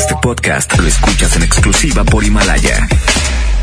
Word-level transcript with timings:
Este 0.00 0.16
podcast 0.16 0.78
lo 0.78 0.88
escuchas 0.88 1.36
en 1.36 1.42
exclusiva 1.42 2.04
por 2.04 2.24
Himalaya. 2.24 2.88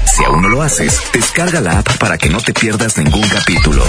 Si 0.05 0.23
aún 0.23 0.43
no 0.43 0.49
lo 0.49 0.61
haces, 0.61 1.01
descarga 1.11 1.61
la 1.61 1.79
app 1.79 1.97
para 1.97 2.19
que 2.19 2.29
no 2.29 2.39
te 2.39 2.53
pierdas 2.53 2.95
ningún 2.99 3.27
capítulo. 3.27 3.83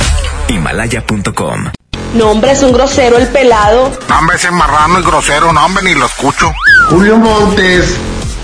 Himalaya.com. 0.48 1.70
No, 2.14 2.30
hombre, 2.30 2.52
es 2.52 2.62
un 2.62 2.72
grosero 2.72 3.18
el 3.18 3.28
pelado. 3.28 3.92
No, 4.08 4.18
hombre, 4.18 4.36
ese 4.36 4.50
marrano 4.50 4.98
y 4.98 5.02
grosero, 5.02 5.52
no, 5.52 5.62
hombre, 5.62 5.84
ni 5.84 5.94
lo 5.94 6.06
escucho. 6.06 6.50
Julio 6.88 7.18
Montes. 7.18 7.98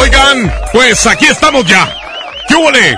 Oigan, 0.00 0.52
pues 0.72 1.06
aquí 1.06 1.26
estamos 1.26 1.64
ya. 1.66 1.94
¿Qué? 2.48 2.96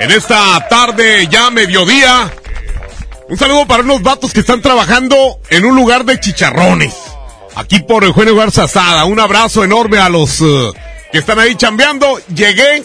En 0.00 0.10
esta 0.12 0.66
tarde 0.68 1.26
ya 1.28 1.50
mediodía. 1.50 2.32
Un 3.28 3.36
saludo 3.36 3.66
para 3.66 3.82
unos 3.82 4.02
vatos 4.02 4.32
que 4.32 4.40
están 4.40 4.62
trabajando 4.62 5.40
en 5.50 5.64
un 5.64 5.74
lugar 5.74 6.04
de 6.04 6.20
chicharrones. 6.20 6.94
Aquí 7.56 7.80
por 7.80 8.04
Eugenio 8.04 8.36
Garza 8.36 8.68
Sada. 8.68 9.04
Un 9.04 9.18
abrazo 9.18 9.64
enorme 9.64 9.98
a 9.98 10.08
los 10.08 10.40
uh, 10.40 10.72
que 11.10 11.18
están 11.18 11.38
ahí 11.38 11.56
chambeando. 11.56 12.20
Llegué 12.34 12.84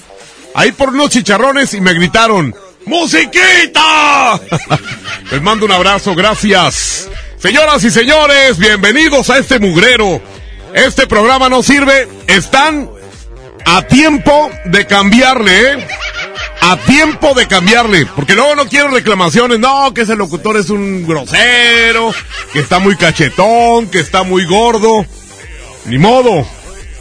ahí 0.56 0.72
por 0.72 0.90
unos 0.90 1.10
chicharrones 1.10 1.74
y 1.74 1.82
me 1.82 1.94
gritaron, 1.94 2.56
¡Musiquita! 2.86 4.40
Les 5.32 5.42
mando 5.42 5.66
un 5.66 5.72
abrazo, 5.72 6.16
gracias. 6.16 7.10
Señoras 7.38 7.84
y 7.84 7.92
señores, 7.92 8.58
bienvenidos 8.58 9.30
a 9.30 9.38
este 9.38 9.60
mugrero. 9.60 10.22
Este 10.74 11.08
programa 11.08 11.50
no 11.50 11.62
sirve. 11.62 12.08
Están 12.28 12.90
a 13.66 13.82
tiempo 13.84 14.50
de 14.66 14.86
cambiarle, 14.86 15.74
¿eh? 15.74 15.88
A 16.62 16.78
tiempo 16.78 17.34
de 17.34 17.48
cambiarle. 17.48 18.06
Porque 18.16 18.36
luego 18.36 18.56
no 18.56 18.68
quiero 18.68 18.90
reclamaciones. 18.90 19.60
No, 19.60 19.94
que 19.94 20.02
ese 20.02 20.16
locutor 20.16 20.58
es 20.58 20.70
un 20.70 21.06
grosero. 21.06 22.14
Que 22.54 22.60
está 22.60 22.80
muy 22.80 22.96
cachetón. 22.96 23.88
Que 23.88 24.00
está 24.00 24.24
muy 24.24 24.46
gordo. 24.46 25.06
Ni 25.86 25.98
modo. 25.98 26.48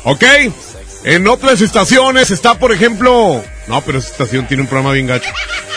¿Ok? 0.04 0.24
En 1.04 1.28
otras 1.28 1.60
estaciones 1.60 2.30
está, 2.30 2.58
por 2.58 2.72
ejemplo... 2.72 3.42
No, 3.68 3.80
pero 3.82 3.98
esa 3.98 4.08
estación 4.08 4.46
tiene 4.48 4.64
un 4.64 4.68
programa 4.68 4.92
bien 4.92 5.06
gacho. 5.06 5.30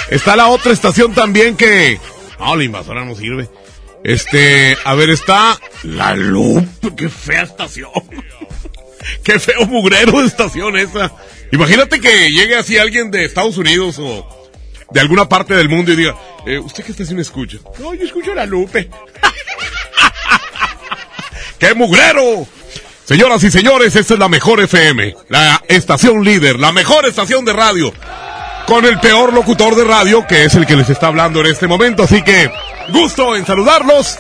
Está 0.10 0.36
la 0.36 0.48
otra 0.48 0.72
estación 0.72 1.14
también 1.14 1.56
que... 1.56 2.00
No, 2.40 2.56
la 2.56 2.64
invasora 2.64 3.06
no 3.06 3.16
sirve. 3.16 3.50
Este, 4.04 4.78
a 4.84 4.94
ver, 4.94 5.10
está 5.10 5.60
La 5.84 6.16
Loop. 6.16 6.96
Qué 6.96 7.10
fea 7.10 7.44
estación. 7.44 7.90
Qué 9.24 9.40
feo 9.40 9.66
mugrero 9.66 10.22
de 10.22 10.28
estación 10.28 10.78
esa. 10.78 11.12
Imagínate 11.52 12.00
que 12.00 12.32
llegue 12.32 12.56
así 12.56 12.78
alguien 12.78 13.12
de 13.12 13.26
Estados 13.26 13.58
Unidos 13.58 13.98
o 14.00 14.28
de 14.92 15.00
alguna 15.00 15.28
parte 15.28 15.56
del 15.56 15.70
mundo 15.70 15.92
y 15.92 15.96
diga, 15.96 16.16
eh, 16.46 16.60
¿usted 16.60 16.84
qué 16.84 16.92
estación 16.92 17.20
escucha? 17.20 17.58
No, 17.80 17.94
yo 17.94 18.06
escucho 18.06 18.34
La 18.34 18.46
Lupe. 18.46 18.90
¡Qué 21.60 21.74
mugrero! 21.74 22.48
Señoras 23.06 23.44
y 23.44 23.52
señores, 23.52 23.96
esta 23.96 24.16
es 24.16 24.20
la 24.20 24.30
mejor 24.30 24.62
FM, 24.62 25.16
la 25.30 25.62
estación 25.68 26.24
líder, 26.24 26.60
la 26.60 26.72
mejor 26.72 27.06
estación 27.06 27.46
de 27.46 27.54
radio, 27.54 27.94
con 28.66 28.84
el 28.84 29.00
peor 29.00 29.32
locutor 29.32 29.76
de 29.76 29.84
radio, 29.84 30.26
que 30.26 30.46
es 30.46 30.56
el 30.56 30.66
que 30.66 30.76
les 30.76 30.90
está 30.90 31.08
hablando 31.08 31.40
en 31.42 31.46
este 31.46 31.68
momento. 31.68 32.04
Así 32.04 32.24
que, 32.24 32.52
gusto 32.90 33.36
en 33.36 33.46
saludarlos. 33.46 34.18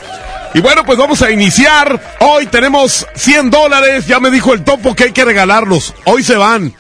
Y 0.56 0.62
bueno, 0.62 0.86
pues 0.86 0.98
vamos 0.98 1.22
a 1.22 1.32
iniciar. 1.32 2.16
Hoy 2.22 2.46
tenemos 2.46 3.06
100 3.14 3.50
dólares. 3.50 4.08
Ya 4.08 4.22
me 4.22 4.32
dijo 4.32 4.54
el 4.54 4.64
topo 4.64 4.96
que 4.96 5.04
hay 5.04 5.12
que 5.12 5.26
regalarlos. 5.26 5.94
Hoy 6.06 6.24
se 6.24 6.38
van. 6.38 6.74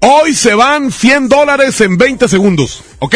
Hoy 0.00 0.34
se 0.34 0.52
van 0.54 0.90
100 0.90 1.28
dólares 1.28 1.80
en 1.80 1.96
20 1.96 2.28
segundos. 2.28 2.82
¿Ok? 2.98 3.14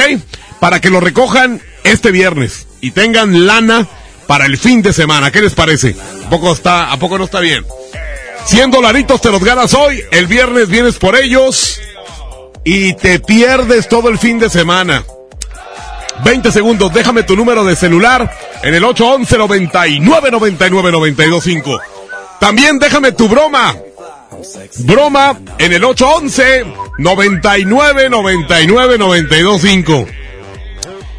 Para 0.60 0.80
que 0.80 0.88
lo 0.88 1.00
recojan 1.00 1.60
este 1.82 2.12
viernes. 2.12 2.68
Y 2.80 2.92
tengan 2.92 3.44
lana 3.44 3.88
para 4.28 4.46
el 4.46 4.56
fin 4.56 4.82
de 4.82 4.92
semana. 4.92 5.32
¿Qué 5.32 5.42
les 5.42 5.54
parece? 5.54 5.96
¿A 6.26 6.30
poco, 6.30 6.52
está, 6.52 6.92
¿a 6.92 6.96
poco 6.96 7.18
no 7.18 7.24
está 7.24 7.40
bien? 7.40 7.66
100 8.44 8.70
dolaritos 8.70 9.20
te 9.20 9.32
los 9.32 9.42
ganas 9.42 9.74
hoy. 9.74 10.00
El 10.12 10.28
viernes 10.28 10.68
vienes 10.68 10.94
por 10.94 11.16
ellos. 11.16 11.80
Y 12.62 12.94
te 12.94 13.18
pierdes 13.18 13.88
todo 13.88 14.10
el 14.10 14.18
fin 14.18 14.38
de 14.38 14.48
semana. 14.48 15.02
20 16.22 16.52
segundos, 16.52 16.92
déjame 16.92 17.22
tu 17.22 17.36
número 17.36 17.64
de 17.64 17.74
celular 17.74 18.30
en 18.62 18.74
el 18.74 18.84
811 18.84 19.38
99 19.38 20.30
99 20.30 20.92
925. 20.92 21.80
También 22.38 22.78
déjame 22.78 23.12
tu 23.12 23.28
broma. 23.28 23.74
Broma 24.80 25.38
en 25.58 25.72
el 25.72 25.84
811 25.84 26.64
99 26.98 28.10
99 28.10 28.98
925. 28.98 30.06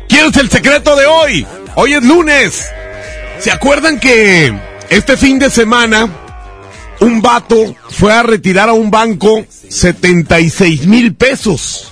¿Quieres 0.08 0.38
el 0.38 0.50
secreto 0.50 0.96
de 0.96 1.06
hoy? 1.06 1.46
Hoy 1.76 1.94
es 1.94 2.04
lunes. 2.04 2.70
¿Se 3.40 3.52
acuerdan 3.52 4.00
que 4.00 4.54
este 4.90 5.18
fin 5.18 5.40
de 5.40 5.50
semana 5.50 6.10
un 7.02 7.22
vato 7.22 7.76
fue 7.90 8.14
a 8.14 8.24
retirar 8.24 8.70
a 8.70 8.74
un 8.74 8.90
banco 8.90 9.46
76 9.70 10.88
mil 10.88 11.16
pesos? 11.16 11.92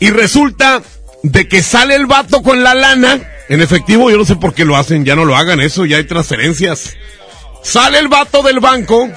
Y 0.00 0.10
resulta 0.10 0.80
de 1.22 1.48
que 1.48 1.62
sale 1.62 1.94
el 1.94 2.06
vato 2.06 2.42
con 2.42 2.62
la 2.62 2.74
lana 2.74 3.20
en 3.48 3.62
efectivo, 3.62 4.10
yo 4.10 4.18
no 4.18 4.26
sé 4.26 4.36
por 4.36 4.52
qué 4.52 4.64
lo 4.66 4.76
hacen, 4.76 5.06
ya 5.06 5.16
no 5.16 5.24
lo 5.24 5.34
hagan 5.34 5.60
eso, 5.60 5.86
ya 5.86 5.96
hay 5.96 6.04
transferencias. 6.04 6.94
Sale 7.62 7.98
el 7.98 8.08
vato 8.08 8.42
del 8.42 8.60
banco 8.60 9.08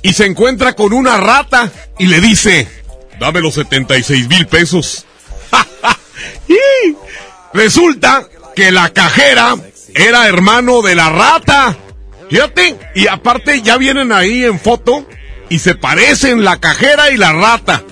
y 0.00 0.14
se 0.14 0.24
encuentra 0.24 0.72
con 0.72 0.94
una 0.94 1.18
rata 1.18 1.70
y 1.98 2.06
le 2.06 2.20
dice, 2.22 2.66
dame 3.20 3.40
los 3.40 3.54
76 3.54 4.28
mil 4.28 4.46
pesos. 4.46 5.04
y 6.48 6.96
resulta 7.52 8.26
que 8.56 8.72
la 8.72 8.90
cajera 8.90 9.56
era 9.94 10.26
hermano 10.26 10.80
de 10.80 10.94
la 10.94 11.10
rata. 11.10 11.76
Fíjate, 12.30 12.76
y 12.94 13.08
aparte 13.08 13.60
ya 13.60 13.76
vienen 13.76 14.10
ahí 14.10 14.44
en 14.44 14.58
foto 14.58 15.06
y 15.50 15.58
se 15.58 15.74
parecen 15.74 16.44
la 16.44 16.60
cajera 16.60 17.10
y 17.10 17.18
la 17.18 17.34
rata. 17.34 17.82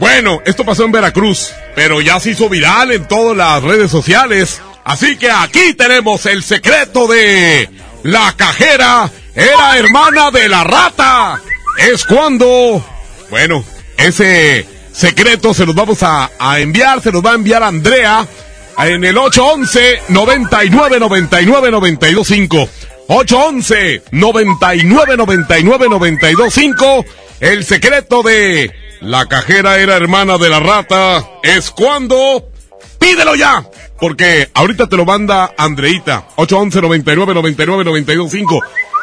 Bueno, 0.00 0.40
esto 0.44 0.64
pasó 0.64 0.84
en 0.84 0.92
Veracruz, 0.92 1.52
pero 1.78 2.00
ya 2.00 2.18
se 2.18 2.30
hizo 2.30 2.48
viral 2.48 2.90
en 2.90 3.06
todas 3.06 3.36
las 3.36 3.62
redes 3.62 3.88
sociales. 3.88 4.60
Así 4.82 5.16
que 5.16 5.30
aquí 5.30 5.74
tenemos 5.74 6.26
el 6.26 6.42
secreto 6.42 7.06
de 7.06 7.70
la 8.02 8.34
cajera 8.36 9.08
era 9.32 9.78
hermana 9.78 10.32
de 10.32 10.48
la 10.48 10.64
rata. 10.64 11.40
Es 11.76 12.04
cuando, 12.04 12.84
bueno, 13.30 13.64
ese 13.96 14.66
secreto 14.92 15.54
se 15.54 15.66
los 15.66 15.74
vamos 15.76 16.02
a, 16.02 16.32
a 16.36 16.58
enviar, 16.58 17.00
se 17.00 17.12
los 17.12 17.24
va 17.24 17.30
a 17.30 17.34
enviar 17.36 17.62
Andrea 17.62 18.26
en 18.78 19.04
el 19.04 19.16
811 19.16 20.02
99 20.08 20.98
99 20.98 21.70
925. 21.70 22.68
811 23.06 24.02
99 24.10 25.16
99 25.16 25.86
925. 25.88 27.04
El 27.38 27.64
secreto 27.64 28.24
de 28.24 28.87
la 29.00 29.26
cajera 29.26 29.78
era 29.78 29.96
hermana 29.96 30.38
de 30.38 30.48
la 30.48 30.60
rata. 30.60 31.24
Es 31.42 31.70
cuando. 31.70 32.48
Pídelo 32.98 33.34
ya. 33.34 33.64
Porque 34.00 34.50
ahorita 34.54 34.88
te 34.88 34.96
lo 34.96 35.04
manda 35.04 35.52
Andreita. 35.56 36.26
811 36.36 36.80
99 36.80 37.34
99 37.34 37.84
925. 37.84 38.60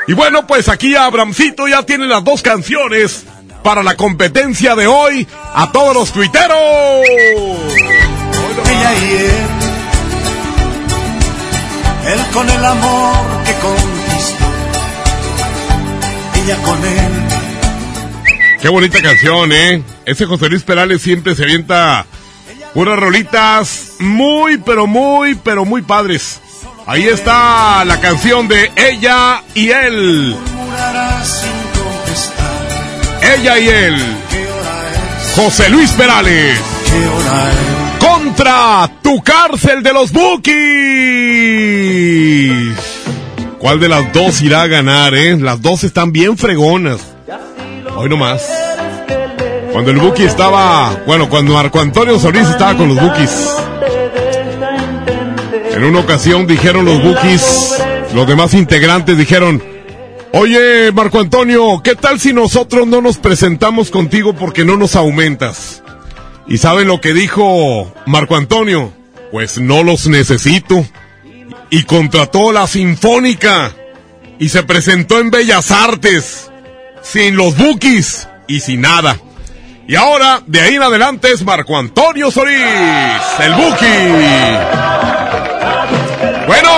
Y 0.07 0.13
bueno, 0.13 0.45
pues 0.45 0.69
aquí 0.69 0.95
Abramcito 0.95 1.67
ya 1.67 1.83
tiene 1.83 2.05
las 2.07 2.23
dos 2.23 2.41
canciones 2.41 3.25
para 3.63 3.83
la 3.83 3.95
competencia 3.95 4.75
de 4.75 4.87
hoy. 4.87 5.27
A 5.53 5.71
todos 5.71 5.95
los 5.95 6.11
tuiteros. 6.11 6.57
Ella 8.67 8.93
y 8.93 9.13
él. 9.15 9.47
Él 12.07 12.19
con 12.33 12.49
el 12.49 12.65
amor 12.65 13.15
que 13.45 13.53
conquistó. 13.53 14.45
Ella 16.35 16.57
con 16.63 16.85
él 16.85 17.44
Qué 18.65 18.71
bonita 18.71 18.99
canción, 18.99 19.51
¿eh? 19.51 19.83
Ese 20.07 20.25
José 20.25 20.49
Luis 20.49 20.63
Perales 20.63 20.99
siempre 20.99 21.35
se 21.35 21.43
avienta 21.43 22.03
Puras 22.73 22.97
rolitas 22.97 23.91
muy, 23.99 24.57
pero 24.57 24.87
muy, 24.87 25.35
pero 25.35 25.65
muy 25.65 25.83
padres. 25.83 26.41
Ahí 26.87 27.03
está 27.03 27.85
la 27.85 28.01
canción 28.01 28.47
de 28.47 28.71
Ella 28.75 29.43
y 29.53 29.69
Él. 29.69 30.35
Ella 33.35 33.59
y 33.59 33.67
Él. 33.69 34.01
José 35.35 35.69
Luis 35.69 35.91
Perales. 35.91 36.57
Contra 37.99 38.89
tu 39.03 39.21
cárcel 39.21 39.83
de 39.83 39.93
los 39.93 40.11
Bookies. 40.11 40.55
¿Cuál 43.59 43.79
de 43.79 43.89
las 43.89 44.11
dos 44.11 44.41
irá 44.41 44.63
a 44.63 44.67
ganar, 44.67 45.13
eh? 45.13 45.37
Las 45.37 45.61
dos 45.61 45.83
están 45.83 46.11
bien 46.11 46.35
fregonas. 46.35 47.14
Hoy 47.95 48.09
nomás. 48.09 48.47
Cuando 49.71 49.91
el 49.91 49.97
Buki 49.97 50.23
estaba, 50.23 51.03
bueno, 51.05 51.29
cuando 51.29 51.53
Marco 51.53 51.79
Antonio 51.79 52.19
Solís 52.19 52.47
estaba 52.47 52.75
con 52.77 52.89
los 52.93 52.99
Bukis. 52.99 53.55
En 55.71 55.83
una 55.83 55.99
ocasión 55.99 56.47
dijeron 56.47 56.85
los 56.85 57.01
Bukis, 57.01 57.75
los 58.13 58.27
demás 58.27 58.53
integrantes 58.53 59.17
dijeron, 59.17 59.61
oye 60.33 60.91
Marco 60.93 61.19
Antonio, 61.19 61.81
¿qué 61.83 61.95
tal 61.95 62.19
si 62.19 62.31
nosotros 62.31 62.87
no 62.87 63.01
nos 63.01 63.17
presentamos 63.17 63.91
contigo 63.91 64.33
porque 64.33 64.63
no 64.63 64.77
nos 64.77 64.95
aumentas? 64.95 65.83
¿Y 66.47 66.57
saben 66.57 66.87
lo 66.87 67.01
que 67.01 67.13
dijo 67.13 67.91
Marco 68.05 68.35
Antonio? 68.35 68.93
Pues 69.31 69.57
no 69.59 69.83
los 69.83 70.07
necesito. 70.07 70.85
Y 71.69 71.83
contrató 71.83 72.51
la 72.51 72.67
Sinfónica. 72.67 73.73
Y 74.37 74.49
se 74.49 74.63
presentó 74.63 75.19
en 75.19 75.31
Bellas 75.31 75.71
Artes. 75.71 76.51
Sin 77.05 77.35
los 77.35 77.55
Bukis 77.55 78.27
y 78.47 78.59
sin 78.59 78.81
nada. 78.81 79.17
Y 79.87 79.95
ahora, 79.95 80.41
de 80.47 80.59
ahí 80.59 80.75
en 80.75 80.81
adelante, 80.81 81.31
es 81.31 81.43
Marco 81.43 81.77
Antonio 81.77 82.31
Solís, 82.31 82.57
el 83.39 83.53
Buki. 83.53 83.85
Bueno, 86.47 86.69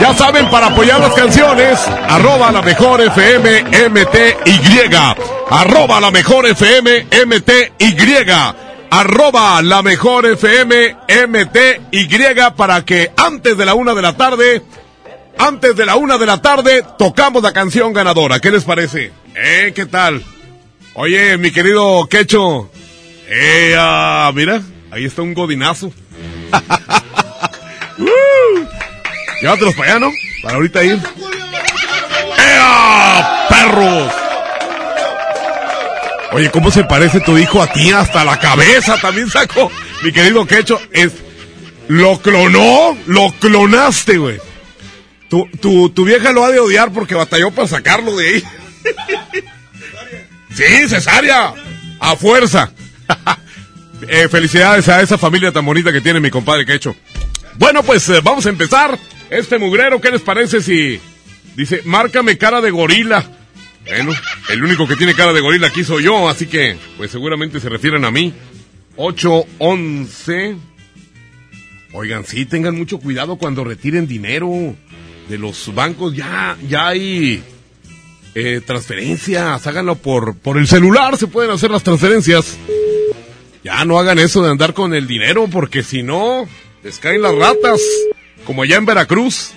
ya 0.00 0.12
saben, 0.14 0.50
para 0.50 0.66
apoyar 0.66 0.98
las 0.98 1.14
canciones, 1.14 1.78
arroba 2.08 2.50
la 2.50 2.62
mejor 2.62 3.00
FM 3.00 3.62
MTY. 3.90 4.60
Arroba 5.48 6.00
la 6.00 6.10
mejor 6.10 6.46
FM 6.46 7.06
MTY. 7.26 7.96
Arroba 8.90 9.62
la 9.62 9.82
mejor 9.82 10.26
FM 10.26 10.96
MTY 11.28 12.34
para 12.56 12.84
que 12.84 13.12
antes 13.16 13.56
de 13.56 13.64
la 13.64 13.74
una 13.74 13.94
de 13.94 14.02
la 14.02 14.16
tarde, 14.16 14.62
antes 15.38 15.76
de 15.76 15.86
la 15.86 15.94
una 15.94 16.18
de 16.18 16.26
la 16.26 16.42
tarde, 16.42 16.84
tocamos 16.98 17.44
la 17.44 17.52
canción 17.52 17.92
ganadora. 17.92 18.40
¿Qué 18.40 18.50
les 18.50 18.64
parece? 18.64 19.19
¿Eh? 19.34 19.72
¿Qué 19.74 19.86
tal? 19.86 20.22
Oye, 20.94 21.36
mi 21.38 21.50
querido 21.50 22.06
Quecho. 22.08 22.70
Eh, 23.28 23.74
ah, 23.78 24.30
mira, 24.34 24.60
ahí 24.90 25.04
está 25.04 25.22
un 25.22 25.34
godinazo. 25.34 25.86
uh, 27.98 28.66
llévatelos 29.40 29.74
para 29.74 29.90
allá, 29.90 30.00
¿no? 30.00 30.10
Para 30.42 30.56
ahorita 30.56 30.84
ir. 30.84 30.98
¡Ea, 32.38 33.46
perros! 33.48 34.12
Oye, 36.32 36.50
¿cómo 36.50 36.70
se 36.70 36.84
parece 36.84 37.20
tu 37.20 37.38
hijo 37.38 37.62
a 37.62 37.72
ti? 37.72 37.92
Hasta 37.92 38.24
la 38.24 38.38
cabeza 38.38 38.96
también 39.00 39.30
sacó. 39.30 39.70
Mi 40.02 40.12
querido 40.12 40.46
Quecho, 40.46 40.80
es... 40.92 41.12
Lo 41.88 42.20
clonó, 42.20 42.96
lo 43.06 43.32
clonaste, 43.40 44.16
güey. 44.16 44.38
Tu, 45.28 45.48
tu, 45.60 45.90
tu 45.90 46.04
vieja 46.04 46.30
lo 46.30 46.44
ha 46.44 46.50
de 46.50 46.60
odiar 46.60 46.92
porque 46.92 47.16
batalló 47.16 47.50
para 47.50 47.66
sacarlo 47.66 48.16
de 48.16 48.28
ahí. 48.28 48.44
Sí, 50.54 50.88
cesárea. 50.88 51.54
A 51.98 52.16
fuerza. 52.16 52.72
eh, 54.08 54.28
felicidades 54.28 54.88
a 54.88 55.02
esa 55.02 55.18
familia 55.18 55.52
tan 55.52 55.64
bonita 55.64 55.92
que 55.92 56.00
tiene 56.00 56.20
mi 56.20 56.30
compadre 56.30 56.64
Quecho. 56.64 56.96
Bueno, 57.58 57.82
pues 57.82 58.08
eh, 58.08 58.20
vamos 58.22 58.46
a 58.46 58.50
empezar. 58.50 58.98
Este 59.28 59.58
mugrero, 59.58 60.00
¿qué 60.00 60.10
les 60.10 60.22
parece 60.22 60.60
si 60.60 61.00
dice, 61.54 61.82
márcame 61.84 62.36
cara 62.36 62.60
de 62.60 62.70
gorila? 62.70 63.24
Bueno, 63.86 64.12
el 64.48 64.64
único 64.64 64.86
que 64.86 64.96
tiene 64.96 65.14
cara 65.14 65.32
de 65.32 65.40
gorila 65.40 65.68
aquí 65.68 65.84
soy 65.84 66.04
yo, 66.04 66.28
así 66.28 66.46
que, 66.46 66.76
pues 66.96 67.10
seguramente 67.10 67.60
se 67.60 67.68
refieren 67.68 68.04
a 68.04 68.10
mí. 68.10 68.32
8, 68.96 69.44
11. 69.58 70.56
Oigan, 71.92 72.24
sí, 72.24 72.44
tengan 72.44 72.76
mucho 72.76 72.98
cuidado 72.98 73.36
cuando 73.36 73.64
retiren 73.64 74.06
dinero 74.06 74.76
de 75.28 75.38
los 75.38 75.74
bancos. 75.74 76.14
Ya, 76.14 76.56
ya 76.68 76.88
hay 76.88 77.42
eh, 78.34 78.60
transferencias, 78.64 79.66
háganlo 79.66 79.96
por, 79.96 80.36
por 80.36 80.58
el 80.58 80.66
celular, 80.66 81.16
se 81.16 81.26
pueden 81.26 81.50
hacer 81.50 81.70
las 81.70 81.82
transferencias. 81.82 82.56
Ya 83.62 83.84
no 83.84 83.98
hagan 83.98 84.18
eso 84.18 84.42
de 84.42 84.50
andar 84.50 84.72
con 84.72 84.94
el 84.94 85.06
dinero, 85.06 85.48
porque 85.50 85.82
si 85.82 86.02
no, 86.02 86.46
les 86.82 86.98
caen 86.98 87.22
las 87.22 87.34
ratas, 87.34 87.80
como 88.44 88.62
allá 88.62 88.76
en 88.76 88.86
Veracruz. 88.86 89.52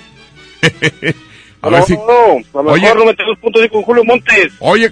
A 1.61 1.69
ver 1.69 1.83
si... 1.83 1.93
oye, 2.53 2.93
puntos 3.39 3.61
de 3.61 3.69
con 3.69 3.83
Julio 3.83 4.03
Montes. 4.03 4.51
Oye, 4.59 4.91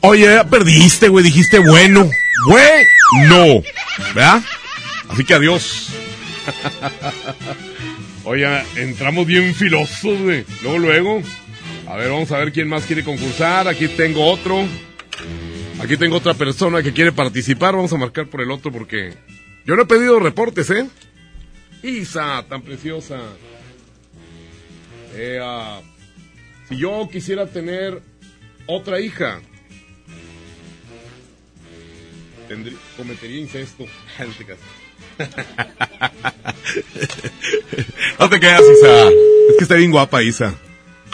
oye, 0.00 0.42
perdiste, 0.46 1.08
güey, 1.08 1.22
dijiste 1.22 1.58
bueno. 1.58 2.08
Güey, 2.46 2.84
no. 3.28 3.62
¿Verdad? 4.14 4.42
Así 5.10 5.24
que 5.24 5.34
adiós. 5.34 5.90
oye, 8.24 8.46
entramos 8.76 9.26
bien 9.26 9.54
filosos, 9.54 10.18
güey. 10.18 10.46
Luego, 10.62 10.78
luego. 10.78 11.22
A 11.88 11.96
ver, 11.96 12.10
vamos 12.10 12.30
a 12.32 12.38
ver 12.38 12.52
quién 12.52 12.68
más 12.68 12.84
quiere 12.84 13.02
concursar. 13.02 13.66
Aquí 13.66 13.88
tengo 13.88 14.26
otro. 14.26 14.62
Aquí 15.80 15.96
tengo 15.96 16.16
otra 16.16 16.34
persona 16.34 16.82
que 16.82 16.92
quiere 16.92 17.12
participar. 17.12 17.74
Vamos 17.74 17.94
a 17.94 17.96
marcar 17.96 18.26
por 18.28 18.42
el 18.42 18.50
otro 18.50 18.70
porque 18.70 19.14
yo 19.64 19.74
no 19.74 19.84
he 19.84 19.86
pedido 19.86 20.20
reportes, 20.20 20.68
¿eh? 20.68 20.86
Isa, 21.82 22.44
tan 22.46 22.60
preciosa. 22.60 23.18
Eh, 25.14 25.38
ah, 25.42 25.80
si 26.68 26.76
yo 26.76 27.08
quisiera 27.10 27.46
tener 27.46 28.02
otra 28.66 29.00
hija, 29.00 29.40
cometería 32.98 33.40
incesto. 33.40 33.86
no 38.18 38.28
te 38.28 38.40
quedas, 38.40 38.60
Isa. 38.78 39.08
Es 39.08 39.56
que 39.56 39.62
está 39.62 39.76
bien 39.76 39.90
guapa, 39.90 40.22
Isa. 40.22 40.54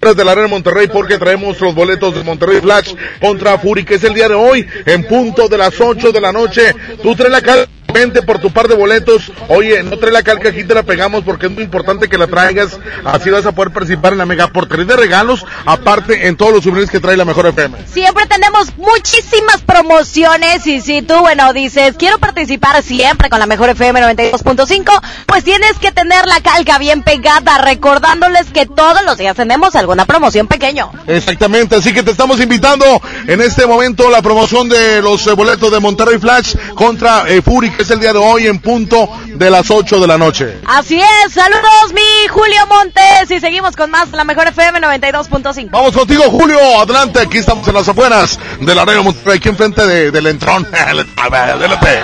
de 0.00 0.24
la 0.24 0.32
Arena 0.32 0.48
Monterrey 0.48 0.88
porque 0.88 1.18
traemos 1.18 1.60
los 1.60 1.74
boletos 1.74 2.14
de 2.14 2.24
Monterrey 2.24 2.60
Flash 2.60 2.94
contra 3.20 3.58
Fury, 3.58 3.84
que 3.84 3.96
es 3.96 4.04
el 4.04 4.14
día 4.14 4.28
de 4.28 4.34
hoy, 4.34 4.66
en 4.86 5.04
punto 5.06 5.46
de 5.48 5.58
las 5.58 5.78
8 5.78 6.10
de 6.10 6.20
la 6.20 6.32
noche. 6.32 6.74
Tú 7.02 7.14
traes 7.14 7.32
la 7.32 7.42
calca, 7.42 7.70
vente 7.92 8.22
por 8.22 8.38
tu 8.38 8.50
par 8.50 8.68
de 8.68 8.74
boletos. 8.74 9.32
Oye, 9.48 9.82
no 9.82 9.98
trae 9.98 10.12
la 10.12 10.22
calca, 10.22 10.50
aquí 10.50 10.64
te 10.64 10.74
la 10.74 10.82
pegamos 10.82 11.24
porque 11.24 11.46
es 11.46 11.52
muy 11.52 11.64
importante 11.64 12.08
que 12.08 12.18
la 12.18 12.26
traigas. 12.26 12.78
Así 13.04 13.30
vas 13.30 13.46
a 13.46 13.52
poder 13.52 13.72
participar 13.72 14.12
en 14.12 14.18
la 14.18 14.26
mega 14.26 14.48
portería 14.48 14.84
de 14.84 14.96
regalos, 14.96 15.44
aparte 15.66 16.26
en 16.28 16.36
todos 16.36 16.52
los 16.52 16.64
souvenirs 16.64 16.90
que 16.90 17.00
trae 17.00 17.16
la 17.16 17.24
mejor 17.24 17.46
FM. 17.46 17.78
Siempre 17.86 18.26
tenemos 18.26 18.76
muchísimas 18.76 19.62
promociones 19.62 20.66
y 20.66 20.80
si 20.80 21.02
tú, 21.02 21.14
bueno, 21.20 21.52
dices, 21.52 21.94
quiero 21.98 22.18
participar 22.18 22.82
siempre 22.82 23.30
con 23.30 23.38
la 23.38 23.46
mejor 23.46 23.70
FM 23.70 24.00
92.5, 24.00 25.00
pues 25.26 25.44
tienes 25.44 25.78
que 25.78 25.92
tener 25.92 26.26
la 26.26 26.40
calca 26.40 26.78
bien 26.78 27.02
pegada, 27.02 27.58
recordándoles 27.58 28.46
que 28.52 28.66
todos 28.66 29.02
los 29.04 29.18
días 29.18 29.36
tenemos 29.36 29.74
alguna 29.74 30.04
promoción 30.04 30.46
pequeño. 30.46 30.90
Exactamente, 31.06 31.76
así 31.76 31.92
que 31.92 32.02
te 32.02 32.10
estamos 32.10 32.40
invitando 32.40 32.84
en 33.26 33.40
este 33.40 33.66
momento 33.66 34.10
la 34.10 34.22
promoción 34.22 34.68
de 34.68 35.02
los 35.02 35.26
eh, 35.26 35.32
boletos 35.32 35.70
de 35.70 35.80
Monterrey 35.80 36.18
Flash 36.18 36.56
contra 36.74 37.28
eh, 37.28 37.42
es 37.80 37.90
el 37.90 38.00
día 38.00 38.12
de 38.12 38.18
hoy 38.18 38.46
en 38.46 38.58
punto 38.58 39.10
de 39.26 39.50
las 39.50 39.70
8 39.70 40.00
de 40.00 40.06
la 40.06 40.18
noche. 40.18 40.58
Así 40.66 41.00
es, 41.00 41.32
saludos 41.32 41.92
mi 41.94 42.28
Julio 42.28 42.66
Montes 42.68 43.30
y 43.30 43.40
seguimos 43.40 43.76
con 43.76 43.90
más 43.90 44.10
la 44.12 44.24
mejor 44.24 44.48
FM 44.48 44.80
92.5. 44.80 45.70
Vamos 45.70 45.92
contigo 45.92 46.24
Julio, 46.24 46.58
adelante, 46.80 47.20
aquí 47.20 47.38
estamos 47.38 47.66
en 47.66 47.74
las 47.74 47.88
afueras 47.88 48.38
de 48.60 48.74
la 48.74 48.82
Arena 48.82 49.02
Monterrey, 49.02 49.38
aquí 49.38 49.48
enfrente 49.48 49.86
de, 49.86 50.10
del 50.10 50.26
entrón. 50.26 50.66
Adelante. 51.16 52.02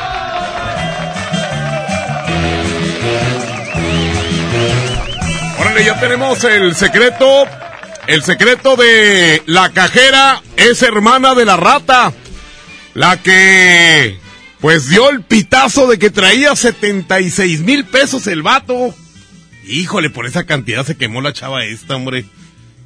Órale, 5.61 5.85
ya 5.85 6.01
tenemos 6.01 6.43
el 6.45 6.75
secreto. 6.75 7.45
El 8.07 8.23
secreto 8.23 8.77
de 8.77 9.43
la 9.47 9.71
cajera 9.71 10.41
es 10.57 10.81
hermana 10.83 11.35
de 11.35 11.45
la 11.45 11.57
rata. 11.57 12.13
La 12.95 13.17
que, 13.17 14.19
pues 14.67 14.89
dio 14.89 15.09
el 15.11 15.23
pitazo 15.23 15.87
de 15.87 15.97
que 15.97 16.11
traía 16.11 16.57
76 16.57 17.61
mil 17.61 17.85
pesos 17.85 18.27
el 18.27 18.43
vato. 18.43 18.93
Híjole, 19.65 20.11
por 20.11 20.27
esa 20.27 20.43
cantidad 20.43 20.85
se 20.85 20.97
quemó 20.97 21.21
la 21.21 21.33
chava 21.33 21.65
esta, 21.65 21.95
hombre. 21.95 22.25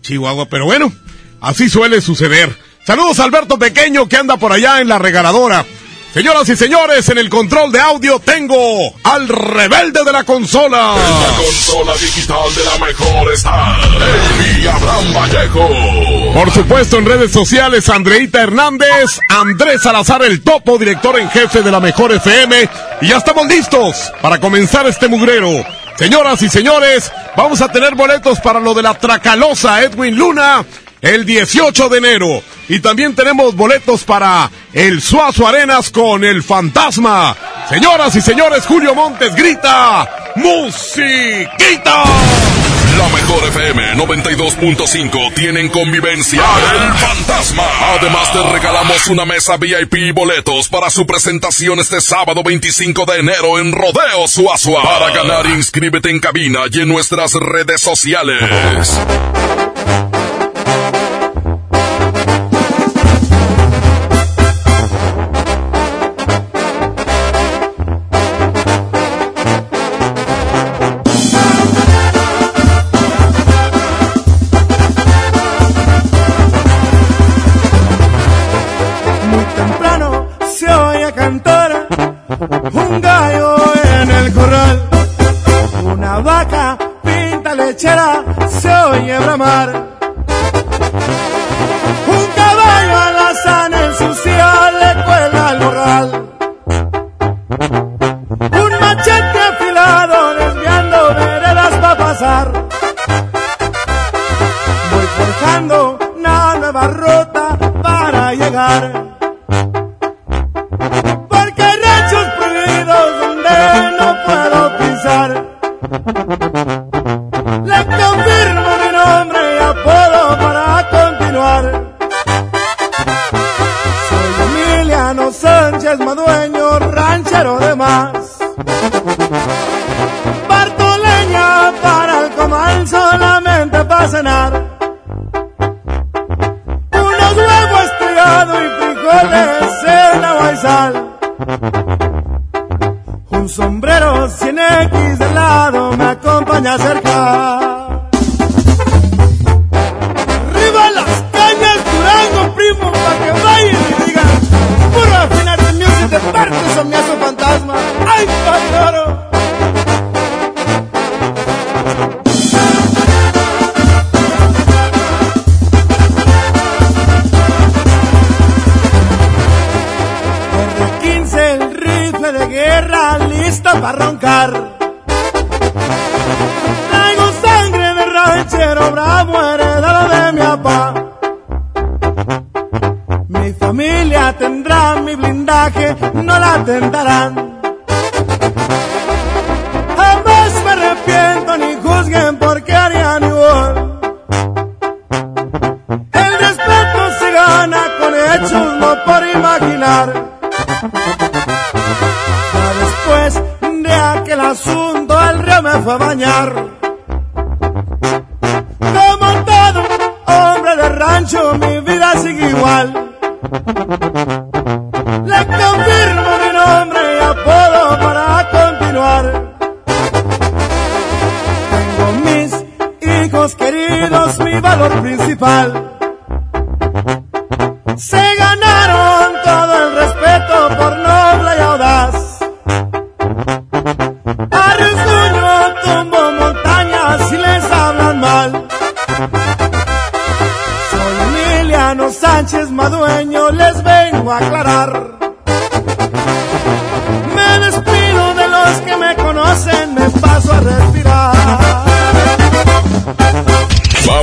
Chihuahua, 0.02 0.44
pero 0.50 0.66
bueno, 0.66 0.92
así 1.40 1.70
suele 1.70 2.02
suceder. 2.02 2.54
Saludos 2.84 3.18
a 3.18 3.24
Alberto 3.24 3.58
Pequeño 3.58 4.10
que 4.10 4.18
anda 4.18 4.36
por 4.36 4.52
allá 4.52 4.82
en 4.82 4.88
la 4.88 4.98
regaladora. 4.98 5.64
Señoras 6.12 6.48
y 6.48 6.56
señores, 6.56 7.08
en 7.08 7.18
el 7.18 7.30
control 7.30 7.70
de 7.70 7.78
audio 7.78 8.18
tengo 8.18 8.92
al 9.04 9.28
rebelde 9.28 10.02
de 10.04 10.10
la 10.10 10.24
consola. 10.24 10.96
En 10.96 11.20
la 11.22 11.36
consola 11.36 11.92
digital 11.94 12.52
de 12.52 12.64
la 12.64 12.84
mejor 12.84 13.32
está 13.32 13.78
el 14.58 14.68
Abraham 14.68 15.14
Vallejo. 15.14 16.32
Por 16.34 16.50
supuesto, 16.50 16.98
en 16.98 17.06
redes 17.06 17.30
sociales, 17.30 17.88
Andreita 17.88 18.42
Hernández, 18.42 19.20
Andrés 19.28 19.82
Salazar, 19.82 20.24
el 20.24 20.42
topo, 20.42 20.78
director 20.78 21.16
en 21.16 21.30
jefe 21.30 21.62
de 21.62 21.70
la 21.70 21.78
mejor 21.78 22.10
FM. 22.10 22.68
Y 23.02 23.08
ya 23.08 23.18
estamos 23.18 23.46
listos 23.46 24.10
para 24.20 24.40
comenzar 24.40 24.88
este 24.88 25.06
mugrero. 25.06 25.64
Señoras 25.96 26.42
y 26.42 26.48
señores, 26.48 27.12
vamos 27.36 27.60
a 27.60 27.68
tener 27.68 27.94
boletos 27.94 28.40
para 28.40 28.58
lo 28.58 28.74
de 28.74 28.82
la 28.82 28.98
Tracalosa 28.98 29.80
Edwin 29.82 30.16
Luna 30.16 30.64
el 31.02 31.24
18 31.24 31.88
de 31.88 31.98
enero. 31.98 32.42
Y 32.70 32.78
también 32.78 33.16
tenemos 33.16 33.56
boletos 33.56 34.04
para 34.04 34.48
el 34.72 35.02
Suazo 35.02 35.44
Arenas 35.44 35.90
con 35.90 36.22
el 36.22 36.40
Fantasma. 36.44 37.36
Señoras 37.68 38.14
y 38.14 38.20
señores, 38.20 38.64
Julio 38.64 38.94
Montes 38.94 39.34
grita, 39.34 40.08
¡Musiquita! 40.36 42.04
La 42.96 43.08
mejor 43.08 43.48
FM 43.48 43.94
92.5 43.96 45.34
tienen 45.34 45.68
convivencia 45.68 46.44
El 46.72 46.92
Fantasma. 46.92 47.64
Además 47.98 48.32
te 48.32 48.40
regalamos 48.40 49.08
una 49.08 49.24
mesa 49.24 49.56
VIP 49.56 49.94
y 49.94 50.12
boletos 50.12 50.68
para 50.68 50.90
su 50.90 51.04
presentación 51.04 51.80
este 51.80 52.00
sábado 52.00 52.44
25 52.44 53.04
de 53.04 53.18
enero 53.18 53.58
en 53.58 53.72
Rodeo 53.72 54.28
Suazua. 54.28 54.84
Para 54.84 55.10
ganar 55.10 55.44
inscríbete 55.46 56.10
en 56.10 56.20
cabina 56.20 56.60
y 56.70 56.82
en 56.82 56.88
nuestras 56.88 57.34
redes 57.34 57.80
sociales. 57.80 58.38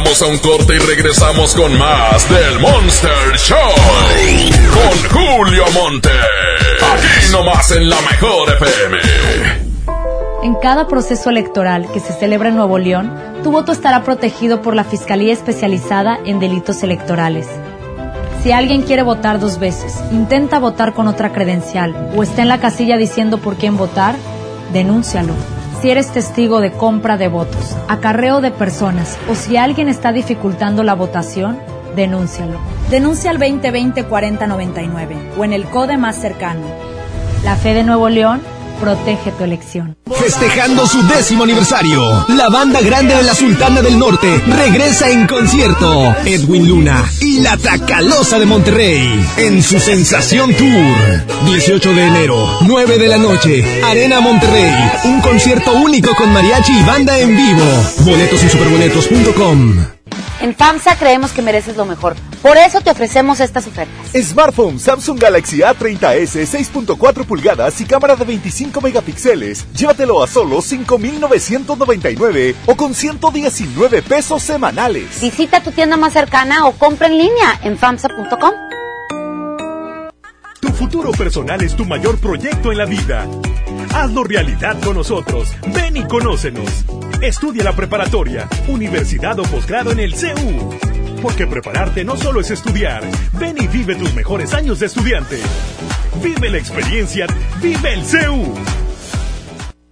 A 0.07 0.25
un 0.25 0.37
corte 0.37 0.73
y 0.73 0.79
regresamos 0.79 1.53
con 1.53 1.77
más 1.77 2.27
del 2.29 2.59
Monster 2.59 3.37
Show. 3.37 3.57
Con 4.73 5.09
Julio 5.11 5.65
Monte. 5.73 6.09
Aquí 6.09 7.31
nomás 7.31 7.71
en 7.71 7.89
la 7.89 7.97
mejor 8.01 8.49
FM. 8.53 8.97
En 10.43 10.55
cada 10.55 10.87
proceso 10.87 11.29
electoral 11.29 11.91
que 11.91 11.99
se 11.99 12.13
celebra 12.13 12.49
en 12.49 12.55
Nuevo 12.55 12.79
León, 12.79 13.13
tu 13.43 13.51
voto 13.51 13.73
estará 13.73 14.03
protegido 14.03 14.61
por 14.61 14.75
la 14.75 14.85
Fiscalía 14.85 15.33
Especializada 15.33 16.17
en 16.25 16.39
Delitos 16.39 16.81
Electorales. 16.83 17.47
Si 18.41 18.53
alguien 18.53 18.83
quiere 18.83 19.03
votar 19.03 19.39
dos 19.41 19.59
veces, 19.59 19.93
intenta 20.11 20.57
votar 20.57 20.93
con 20.93 21.07
otra 21.07 21.33
credencial 21.33 22.11
o 22.15 22.23
está 22.23 22.41
en 22.43 22.47
la 22.47 22.61
casilla 22.61 22.95
diciendo 22.95 23.39
por 23.39 23.57
quién 23.57 23.75
votar, 23.77 24.15
denúncialo. 24.71 25.33
Si 25.81 25.91
eres 25.91 26.11
testigo 26.11 26.59
de 26.59 26.71
compra 26.71 27.17
de 27.17 27.27
votos, 27.27 27.77
acarreo 27.87 28.41
de 28.41 28.49
personas 28.49 29.15
o 29.29 29.35
si 29.35 29.57
alguien 29.57 29.89
está 29.89 30.11
dificultando 30.11 30.81
la 30.81 30.95
votación, 30.95 31.59
denúncialo. 31.95 32.57
Denuncia 32.89 33.29
al 33.29 33.37
2020-4099 33.37 35.37
o 35.37 35.45
en 35.45 35.53
el 35.53 35.65
CODE 35.65 35.97
más 35.97 36.15
cercano. 36.15 36.65
La 37.43 37.55
fe 37.55 37.75
de 37.75 37.83
Nuevo 37.83 38.09
León 38.09 38.41
protege 38.79 39.31
tu 39.31 39.43
elección. 39.43 39.97
Festejando 40.19 40.87
su 40.87 41.05
décimo 41.07 41.43
aniversario, 41.43 42.25
la 42.29 42.49
banda 42.49 42.81
grande 42.81 43.15
de 43.15 43.23
la 43.23 43.33
Sultana 43.33 43.81
del 43.81 43.99
Norte 43.99 44.41
regresa 44.47 45.09
en 45.09 45.27
concierto. 45.27 46.15
Edwin 46.25 46.67
Luna 46.67 47.05
y 47.21 47.39
la 47.39 47.57
Tracalosa 47.57 48.39
de 48.39 48.45
Monterrey 48.45 49.25
en 49.37 49.61
su 49.61 49.79
Sensación 49.79 50.53
Tour. 50.53 51.25
18 51.45 51.93
de 51.93 52.07
enero, 52.07 52.59
9 52.61 52.97
de 52.97 53.07
la 53.07 53.17
noche, 53.17 53.81
Arena 53.83 54.21
Monterrey. 54.21 54.73
Un 55.05 55.21
concierto 55.21 55.73
único 55.73 56.15
con 56.15 56.31
mariachi 56.31 56.71
y 56.71 56.83
banda 56.83 57.17
en 57.19 57.35
vivo. 57.35 57.65
Boletos 58.05 58.41
en 58.43 58.49
superboletos.com. 58.49 59.85
En 60.41 60.55
FAMSA 60.55 60.97
creemos 60.97 61.31
que 61.31 61.41
mereces 61.41 61.77
lo 61.77 61.85
mejor. 61.85 62.15
Por 62.41 62.57
eso 62.57 62.81
te 62.81 62.91
ofrecemos 62.91 63.39
estas 63.39 63.67
ofertas. 63.67 63.95
Smartphone 64.13 64.79
Samsung 64.79 65.19
Galaxy 65.19 65.59
A30s 65.59 66.45
6.4 66.45 67.25
pulgadas 67.25 67.79
y 67.81 67.85
cámara 67.85 68.15
de 68.15 68.25
25 68.25 68.81
megapíxeles. 68.81 69.65
Llévatelo 69.73 70.23
a 70.23 70.27
solo 70.27 70.61
5,999 70.61 72.55
o 72.65 72.75
con 72.75 72.93
119 72.93 74.01
pesos 74.01 74.43
semanales. 74.43 75.21
Visita 75.21 75.61
tu 75.61 75.71
tienda 75.71 75.97
más 75.97 76.13
cercana 76.13 76.67
o 76.67 76.73
compra 76.73 77.07
en 77.07 77.17
línea 77.17 77.59
en 77.63 77.77
FAMSA.com. 77.77 78.51
Tu 80.59 80.69
futuro 80.69 81.11
personal 81.11 81.61
es 81.61 81.75
tu 81.75 81.85
mayor 81.85 82.17
proyecto 82.17 82.71
en 82.71 82.79
la 82.79 82.85
vida. 82.85 83.27
Hazlo 83.93 84.23
realidad 84.23 84.77
con 84.83 84.95
nosotros. 84.95 85.49
Ven 85.73 85.97
y 85.97 86.03
conócenos. 86.07 86.85
Estudia 87.21 87.63
la 87.63 87.73
preparatoria, 87.73 88.47
universidad 88.67 89.39
o 89.39 89.43
posgrado 89.43 89.91
en 89.91 89.99
el 89.99 90.15
CEU. 90.15 90.96
Porque 91.21 91.47
prepararte 91.47 92.03
no 92.03 92.15
solo 92.17 92.41
es 92.41 92.51
estudiar. 92.51 93.03
Ven 93.33 93.57
y 93.57 93.67
vive 93.67 93.95
tus 93.95 94.13
mejores 94.13 94.53
años 94.53 94.79
de 94.79 94.85
estudiante. 94.85 95.39
Vive 96.21 96.49
la 96.49 96.57
experiencia. 96.57 97.27
Vive 97.61 97.93
el 97.93 98.03
CEU. 98.05 98.53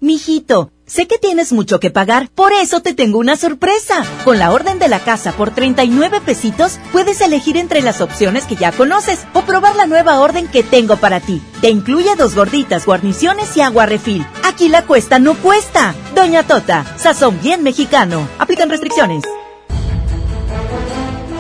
Mijito, 0.02 0.72
sé 0.86 1.08
que 1.08 1.18
tienes 1.18 1.52
mucho 1.52 1.80
que 1.80 1.90
pagar, 1.90 2.30
por 2.30 2.54
eso 2.54 2.82
te 2.82 2.94
tengo 2.94 3.18
una 3.18 3.38
sorpresa. 3.38 4.04
Con 4.24 4.38
la 4.38 4.52
orden 4.52 4.78
de 4.78 4.88
la 4.88 5.00
casa 5.00 5.32
por 5.32 5.50
39 5.50 6.22
pesitos, 6.24 6.80
puedes 6.92 7.22
elegir 7.22 7.58
entre 7.58 7.82
las 7.82 8.02
opciones 8.02 8.44
que 8.46 8.56
ya 8.56 8.72
conoces 8.72 9.26
o 9.34 9.42
probar 9.42 9.76
la 9.76 9.88
nueva 9.88 10.20
orden 10.20 10.48
que 10.48 10.62
tengo 10.62 10.98
para 10.98 11.22
ti. 11.22 11.42
Te 11.60 11.70
incluye 11.72 12.16
dos 12.16 12.36
gorditas, 12.36 12.86
guarniciones 12.86 13.58
y 13.58 13.62
agua 13.62 13.88
refil. 13.88 14.28
Aquí 14.44 14.70
la 14.70 14.84
cuesta 14.84 15.18
no 15.18 15.34
cuesta. 15.36 15.96
Doña 16.14 16.44
Tota, 16.44 16.86
sazón 16.98 17.40
bien 17.42 17.64
mexicano. 17.64 18.28
Aplican 18.38 18.70
restricciones. 18.70 19.24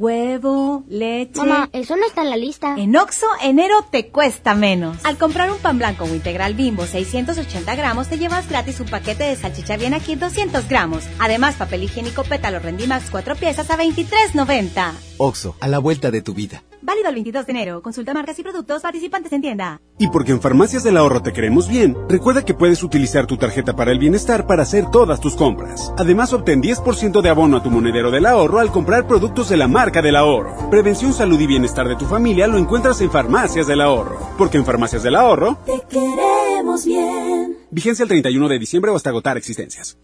Huevo, 0.00 0.82
leche. 0.88 1.38
Mamá, 1.38 1.68
eso 1.74 1.94
no 1.94 2.06
está 2.06 2.22
en 2.22 2.30
la 2.30 2.38
lista. 2.38 2.74
En 2.78 2.96
Oxo, 2.96 3.26
enero 3.42 3.84
te 3.90 4.08
cuesta 4.08 4.54
menos. 4.54 4.96
Al 5.04 5.18
comprar 5.18 5.50
un 5.50 5.58
pan 5.58 5.76
blanco 5.76 6.04
o 6.04 6.14
integral 6.14 6.54
bimbo 6.54 6.86
680 6.86 7.74
gramos, 7.74 8.08
te 8.08 8.16
llevas 8.16 8.48
gratis 8.48 8.80
un 8.80 8.88
paquete 8.88 9.24
de 9.24 9.36
salchicha 9.36 9.76
bien 9.76 9.92
aquí 9.92 10.14
200 10.14 10.66
gramos. 10.70 11.04
Además, 11.18 11.56
papel 11.56 11.82
higiénico 11.82 12.24
pétalo 12.24 12.60
Rendimax 12.60 13.10
4 13.10 13.36
piezas 13.36 13.68
a 13.70 13.76
23.90. 13.76 15.09
Oxo, 15.22 15.54
a 15.60 15.68
la 15.68 15.78
vuelta 15.78 16.10
de 16.10 16.22
tu 16.22 16.32
vida. 16.32 16.64
Válido 16.80 17.08
el 17.10 17.14
22 17.14 17.44
de 17.44 17.52
enero. 17.52 17.82
Consulta 17.82 18.14
marcas 18.14 18.38
y 18.38 18.42
productos 18.42 18.80
participantes 18.80 19.30
en 19.34 19.42
tienda. 19.42 19.78
Y 19.98 20.08
porque 20.08 20.32
en 20.32 20.40
Farmacias 20.40 20.82
del 20.82 20.96
Ahorro 20.96 21.20
te 21.20 21.34
queremos 21.34 21.68
bien, 21.68 21.94
recuerda 22.08 22.42
que 22.42 22.54
puedes 22.54 22.82
utilizar 22.82 23.26
tu 23.26 23.36
tarjeta 23.36 23.76
para 23.76 23.92
el 23.92 23.98
bienestar 23.98 24.46
para 24.46 24.62
hacer 24.62 24.90
todas 24.90 25.20
tus 25.20 25.36
compras. 25.36 25.92
Además, 25.98 26.32
obtén 26.32 26.62
10% 26.62 27.20
de 27.20 27.28
abono 27.28 27.58
a 27.58 27.62
tu 27.62 27.70
monedero 27.70 28.10
del 28.10 28.24
ahorro 28.24 28.60
al 28.60 28.72
comprar 28.72 29.06
productos 29.06 29.50
de 29.50 29.58
la 29.58 29.68
marca 29.68 30.00
del 30.00 30.16
ahorro. 30.16 30.70
Prevención, 30.70 31.12
salud 31.12 31.38
y 31.38 31.46
bienestar 31.46 31.86
de 31.86 31.96
tu 31.96 32.06
familia 32.06 32.46
lo 32.46 32.56
encuentras 32.56 33.02
en 33.02 33.10
Farmacias 33.10 33.66
del 33.66 33.82
Ahorro. 33.82 34.18
Porque 34.38 34.56
en 34.56 34.64
Farmacias 34.64 35.02
del 35.02 35.16
Ahorro 35.16 35.58
te 35.66 35.82
queremos 35.86 36.86
bien. 36.86 37.58
Vigencia 37.70 38.04
el 38.04 38.08
31 38.08 38.48
de 38.48 38.58
diciembre 38.58 38.90
o 38.90 38.96
hasta 38.96 39.10
agotar 39.10 39.36
existencias. 39.36 39.98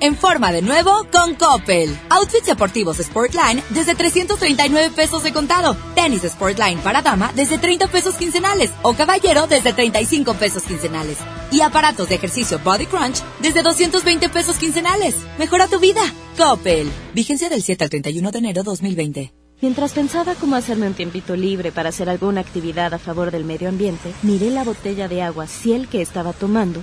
En 0.00 0.16
forma 0.16 0.52
de 0.52 0.62
nuevo 0.62 1.06
con 1.10 1.34
Coppel. 1.34 1.96
Outfits 2.10 2.46
deportivos 2.46 2.98
Sportline 2.98 3.62
desde 3.70 3.94
339 3.94 4.90
pesos 4.94 5.22
de 5.22 5.32
contado. 5.32 5.76
Tenis 5.94 6.22
Sportline 6.22 6.78
para 6.80 7.02
dama 7.02 7.32
desde 7.34 7.58
30 7.58 7.86
pesos 7.88 8.16
quincenales. 8.16 8.70
O 8.82 8.94
caballero 8.94 9.46
desde 9.46 9.72
35 9.72 10.34
pesos 10.34 10.64
quincenales. 10.64 11.18
Y 11.50 11.60
aparatos 11.60 12.08
de 12.08 12.16
ejercicio 12.16 12.58
Body 12.58 12.86
Crunch 12.86 13.22
desde 13.40 13.62
220 13.62 14.28
pesos 14.28 14.56
quincenales. 14.56 15.14
Mejora 15.38 15.68
tu 15.68 15.78
vida. 15.78 16.02
Coppel. 16.36 16.90
Vigencia 17.14 17.48
del 17.48 17.62
7 17.62 17.84
al 17.84 17.90
31 17.90 18.30
de 18.30 18.38
enero 18.38 18.62
2020. 18.62 19.32
Mientras 19.60 19.92
pensaba 19.92 20.34
cómo 20.34 20.56
hacerme 20.56 20.88
un 20.88 20.94
tiempito 20.94 21.36
libre 21.36 21.72
para 21.72 21.88
hacer 21.88 22.10
alguna 22.10 22.40
actividad 22.40 22.92
a 22.92 22.98
favor 22.98 23.30
del 23.30 23.44
medio 23.44 23.68
ambiente, 23.68 24.12
miré 24.22 24.50
la 24.50 24.64
botella 24.64 25.08
de 25.08 25.22
agua 25.22 25.46
Ciel 25.46 25.88
que 25.88 26.02
estaba 26.02 26.32
tomando 26.32 26.82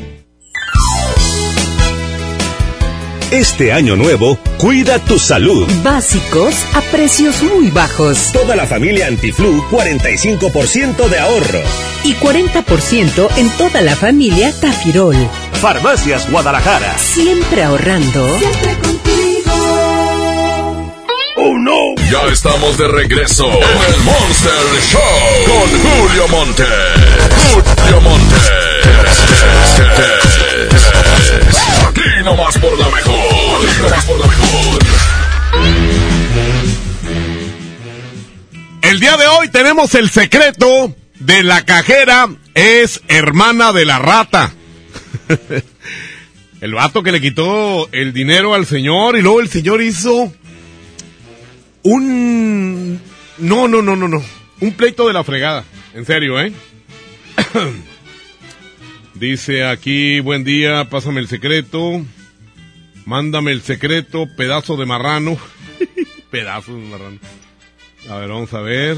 Este 3.31 3.71
año 3.71 3.95
nuevo, 3.95 4.37
cuida 4.57 4.99
tu 4.99 5.17
salud. 5.17 5.65
Básicos 5.83 6.53
a 6.73 6.81
precios 6.81 7.41
muy 7.41 7.69
bajos. 7.71 8.29
Toda 8.33 8.57
la 8.57 8.67
familia 8.67 9.07
Antiflu, 9.07 9.63
45% 9.69 11.07
de 11.07 11.17
ahorro. 11.17 11.61
Y 12.03 12.13
40% 12.15 13.29
en 13.37 13.49
toda 13.51 13.81
la 13.81 13.95
familia 13.95 14.51
Tafirol. 14.59 15.15
Farmacias 15.53 16.29
Guadalajara. 16.29 16.97
Siempre 16.97 17.63
ahorrando. 17.63 18.37
Siempre 18.37 18.75
contigo. 18.83 19.53
¡Oh, 21.37 21.57
no! 21.57 21.95
Ya 22.11 22.29
estamos 22.33 22.77
de 22.77 22.89
regreso 22.89 23.45
en 23.47 23.93
el 23.93 24.01
Monster 24.01 24.51
Show 24.91 25.01
con 25.47 25.69
Julio 25.79 26.27
Monte. 26.27 26.65
Julio 27.53 28.01
Monte. 28.01 28.35
Aquí 31.91 32.23
nomás 32.23 32.57
por 32.57 32.77
nomás 32.77 34.05
por 34.05 34.19
la 34.19 34.27
mejor. 34.27 34.79
El 38.81 38.99
día 38.99 39.17
de 39.17 39.27
hoy 39.27 39.49
tenemos 39.49 39.49
tenemos 39.49 39.93
el 39.95 40.09
secreto 40.09 40.95
de 41.19 41.43
la 41.43 41.65
cajera 41.65 42.29
es 42.53 43.01
hermana 43.09 43.73
de 43.73 43.85
la 43.85 43.99
rata. 43.99 44.53
el 46.61 46.73
vato 46.73 47.03
que 47.03 47.11
le 47.11 47.19
quitó 47.19 47.89
el 47.91 48.13
dinero 48.13 48.53
al 48.53 48.65
señor 48.65 49.17
y 49.17 49.21
luego 49.21 49.41
el 49.41 49.49
señor 49.49 49.81
hizo 49.81 50.33
un... 51.83 53.01
No, 53.37 53.67
no, 53.67 53.81
no, 53.81 53.95
no, 53.97 54.07
no. 54.07 54.23
Un 54.61 54.71
pleito 54.73 55.07
de 55.07 55.13
la 55.13 55.23
fregada. 55.23 55.65
En 55.93 56.05
serio, 56.05 56.39
¿eh? 56.39 56.53
Dice 59.21 59.65
aquí, 59.65 60.19
buen 60.19 60.43
día, 60.43 60.89
pásame 60.89 61.19
el 61.19 61.27
secreto. 61.27 62.03
Mándame 63.05 63.51
el 63.51 63.61
secreto, 63.61 64.27
pedazo 64.35 64.77
de 64.77 64.87
marrano. 64.87 65.37
pedazo 66.31 66.73
de 66.73 66.81
marrano. 66.81 67.19
A 68.09 68.15
ver, 68.15 68.29
vamos 68.29 68.51
a 68.55 68.61
ver. 68.61 68.97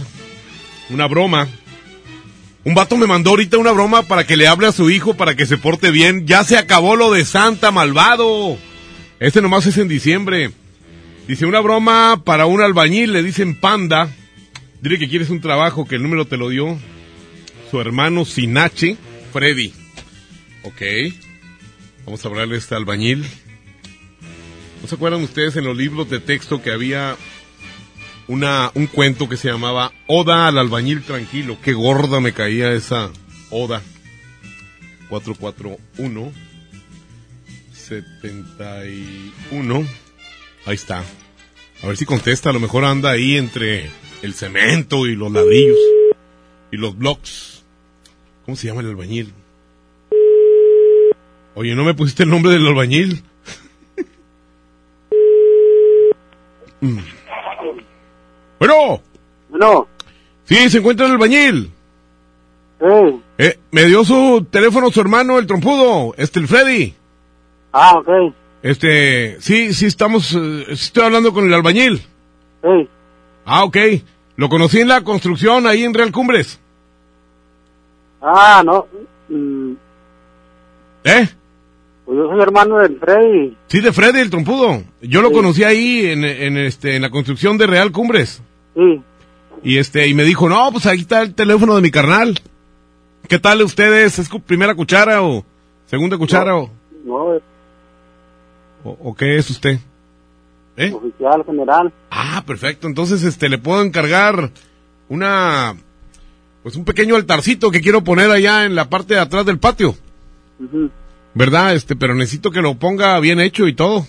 Una 0.89 1.07
broma. 1.07 1.49
Un 2.63 2.73
vato 2.73 2.95
me 2.95 3.05
mandó 3.05 3.31
ahorita 3.31 3.57
una 3.57 3.73
broma 3.73 4.03
para 4.03 4.25
que 4.25 4.37
le 4.37 4.47
hable 4.47 4.67
a 4.67 4.71
su 4.71 4.89
hijo 4.89 5.15
para 5.15 5.35
que 5.35 5.45
se 5.45 5.57
porte 5.57 5.91
bien. 5.91 6.25
Ya 6.25 6.45
se 6.45 6.57
acabó 6.57 6.95
lo 6.95 7.11
de 7.11 7.25
Santa 7.25 7.71
Malvado. 7.71 8.57
Este 9.19 9.41
nomás 9.41 9.65
es 9.65 9.77
en 9.77 9.89
diciembre. 9.89 10.51
Dice 11.27 11.45
una 11.45 11.59
broma 11.59 12.21
para 12.23 12.45
un 12.45 12.61
albañil, 12.61 13.11
le 13.11 13.23
dicen 13.23 13.59
panda. 13.59 14.09
Dile 14.79 14.97
que 14.97 15.09
quieres 15.09 15.29
un 15.29 15.41
trabajo, 15.41 15.85
que 15.85 15.95
el 15.95 16.01
número 16.01 16.23
te 16.23 16.37
lo 16.37 16.47
dio 16.47 16.79
su 17.69 17.81
hermano 17.81 18.23
Sinache, 18.23 18.95
Freddy. 19.33 19.82
Ok. 20.63 20.81
Vamos 22.05 22.23
a 22.23 22.27
hablarle 22.27 22.55
a 22.55 22.57
este 22.57 22.75
albañil. 22.75 23.25
¿No 24.81 24.87
se 24.87 24.95
acuerdan 24.95 25.23
ustedes 25.23 25.55
en 25.55 25.65
los 25.65 25.77
libros 25.77 26.09
de 26.09 26.19
texto 26.19 26.61
que 26.61 26.71
había 26.71 27.15
una, 28.27 28.71
un 28.75 28.87
cuento 28.87 29.29
que 29.29 29.37
se 29.37 29.49
llamaba 29.49 29.93
Oda 30.07 30.47
al 30.47 30.57
albañil 30.57 31.03
tranquilo? 31.03 31.57
Qué 31.61 31.73
gorda 31.73 32.19
me 32.19 32.33
caía 32.33 32.73
esa 32.73 33.11
Oda. 33.49 33.81
441 35.09 36.31
71 37.73 39.87
Ahí 40.65 40.75
está. 40.75 41.03
A 41.81 41.87
ver 41.87 41.97
si 41.97 42.05
contesta, 42.05 42.49
a 42.49 42.53
lo 42.53 42.59
mejor 42.59 42.85
anda 42.85 43.11
ahí 43.11 43.35
entre 43.35 43.89
el 44.21 44.33
cemento 44.33 45.05
y 45.05 45.15
los 45.15 45.31
ladrillos 45.31 45.77
y 46.71 46.77
los 46.77 46.97
blocks. 46.97 47.63
¿Cómo 48.45 48.55
se 48.55 48.67
llama 48.67 48.81
el 48.81 48.87
albañil? 48.87 49.33
Oye, 51.55 51.75
¿no 51.75 51.83
me 51.83 51.93
pusiste 51.93 52.23
el 52.23 52.29
nombre 52.29 52.53
del 52.53 52.67
albañil? 52.67 53.23
Mm. 56.81 56.97
Bueno. 58.59 59.01
Bueno. 59.47 59.87
Sí, 60.43 60.69
se 60.69 60.79
encuentra 60.79 61.05
el 61.05 61.13
albañil. 61.13 61.71
Sí. 62.81 63.21
Eh, 63.37 63.57
me 63.71 63.85
dio 63.85 64.03
su 64.03 64.45
teléfono 64.51 64.91
su 64.91 64.99
hermano, 64.99 65.39
el 65.39 65.47
trompudo, 65.47 66.13
este, 66.17 66.41
el 66.41 66.47
Freddy. 66.49 66.93
Ah, 67.71 67.93
ok. 67.99 68.33
Este, 68.61 69.39
sí, 69.39 69.73
sí 69.73 69.85
estamos, 69.85 70.33
eh, 70.35 70.65
estoy 70.67 71.05
hablando 71.05 71.33
con 71.33 71.45
el 71.45 71.53
albañil. 71.53 71.99
Sí. 72.61 72.89
Ah, 73.45 73.63
ok. 73.63 73.77
Lo 74.35 74.49
conocí 74.49 74.81
en 74.81 74.89
la 74.89 75.01
construcción 75.05 75.65
ahí 75.67 75.83
en 75.83 75.93
Real 75.93 76.11
Cumbres. 76.11 76.59
Ah, 78.21 78.61
no. 78.65 78.87
Mm, 79.29 79.73
¿Eh? 81.03 81.29
Pues 82.05 82.17
yo 82.17 82.27
soy 82.29 82.41
hermano 82.41 82.77
del 82.79 82.99
Freddy. 82.99 83.57
Sí, 83.67 83.79
de 83.79 83.93
Freddy, 83.93 84.19
el 84.19 84.29
trompudo. 84.29 84.83
Yo 85.01 85.21
lo 85.21 85.31
conocí 85.31 85.63
ahí 85.63 86.05
en, 86.05 86.23
en, 86.23 86.57
este, 86.57 86.95
en 86.95 87.01
la 87.01 87.09
construcción 87.09 87.57
de 87.57 87.67
Real 87.67 87.91
Cumbres. 87.91 88.41
Sí. 88.75 89.01
Y 89.63 89.77
este, 89.77 90.07
y 90.07 90.13
me 90.13 90.23
dijo, 90.23 90.49
no, 90.49 90.71
pues 90.71 90.85
ahí 90.85 90.99
está 90.99 91.21
el 91.21 91.33
teléfono 91.33 91.75
de 91.75 91.81
mi 91.81 91.91
carnal. 91.91 92.39
¿Qué 93.27 93.39
tal 93.39 93.61
ustedes? 93.61 94.19
¿Es 94.19 94.29
primera 94.45 94.75
cuchara 94.75 95.21
o 95.23 95.45
segunda 95.85 96.17
cuchara 96.17 96.57
o, 96.57 96.69
No, 97.05 97.35
es 97.35 97.41
o, 98.83 98.97
o 99.01 99.15
qué 99.15 99.37
es 99.37 99.49
usted? 99.49 99.79
¿Eh? 100.75 100.91
oficial 100.91 101.43
general. 101.45 101.93
Ah, 102.09 102.43
perfecto. 102.45 102.87
Entonces, 102.87 103.23
este, 103.23 103.47
le 103.47 103.57
puedo 103.57 103.81
encargar 103.83 104.49
una, 105.07 105.75
pues 106.63 106.75
un 106.75 106.85
pequeño 106.85 107.15
altarcito 107.15 107.71
que 107.71 107.81
quiero 107.81 108.03
poner 108.03 108.31
allá 108.31 108.65
en 108.65 108.75
la 108.75 108.89
parte 108.89 109.13
de 109.13 109.19
atrás 109.19 109.45
del 109.45 109.59
patio. 109.59 109.95
¿Verdad? 111.35 111.73
Este, 111.75 111.95
pero 111.95 112.13
necesito 112.15 112.51
que 112.51 112.61
lo 112.61 112.75
ponga 112.75 113.19
bien 113.19 113.39
hecho 113.39 113.67
y 113.67 113.73
todo. 113.73 114.05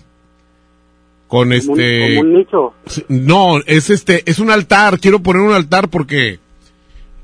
Con 1.26 1.48
Como 1.48 1.50
un- 1.50 1.52
este... 1.52 2.16
como 2.16 2.20
un 2.20 2.32
nicho. 2.34 2.74
No, 3.08 3.58
es 3.66 3.90
este, 3.90 4.28
es 4.30 4.38
un 4.38 4.50
altar. 4.50 5.00
Quiero 5.00 5.20
poner 5.20 5.42
un 5.42 5.54
altar 5.54 5.88
porque, 5.88 6.38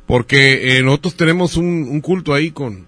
porque 0.07 0.79
eh, 0.79 0.83
nosotros 0.83 1.15
tenemos 1.17 1.57
un, 1.57 1.67
un 1.91 2.01
culto 2.01 2.33
ahí 2.35 2.51
con, 2.51 2.87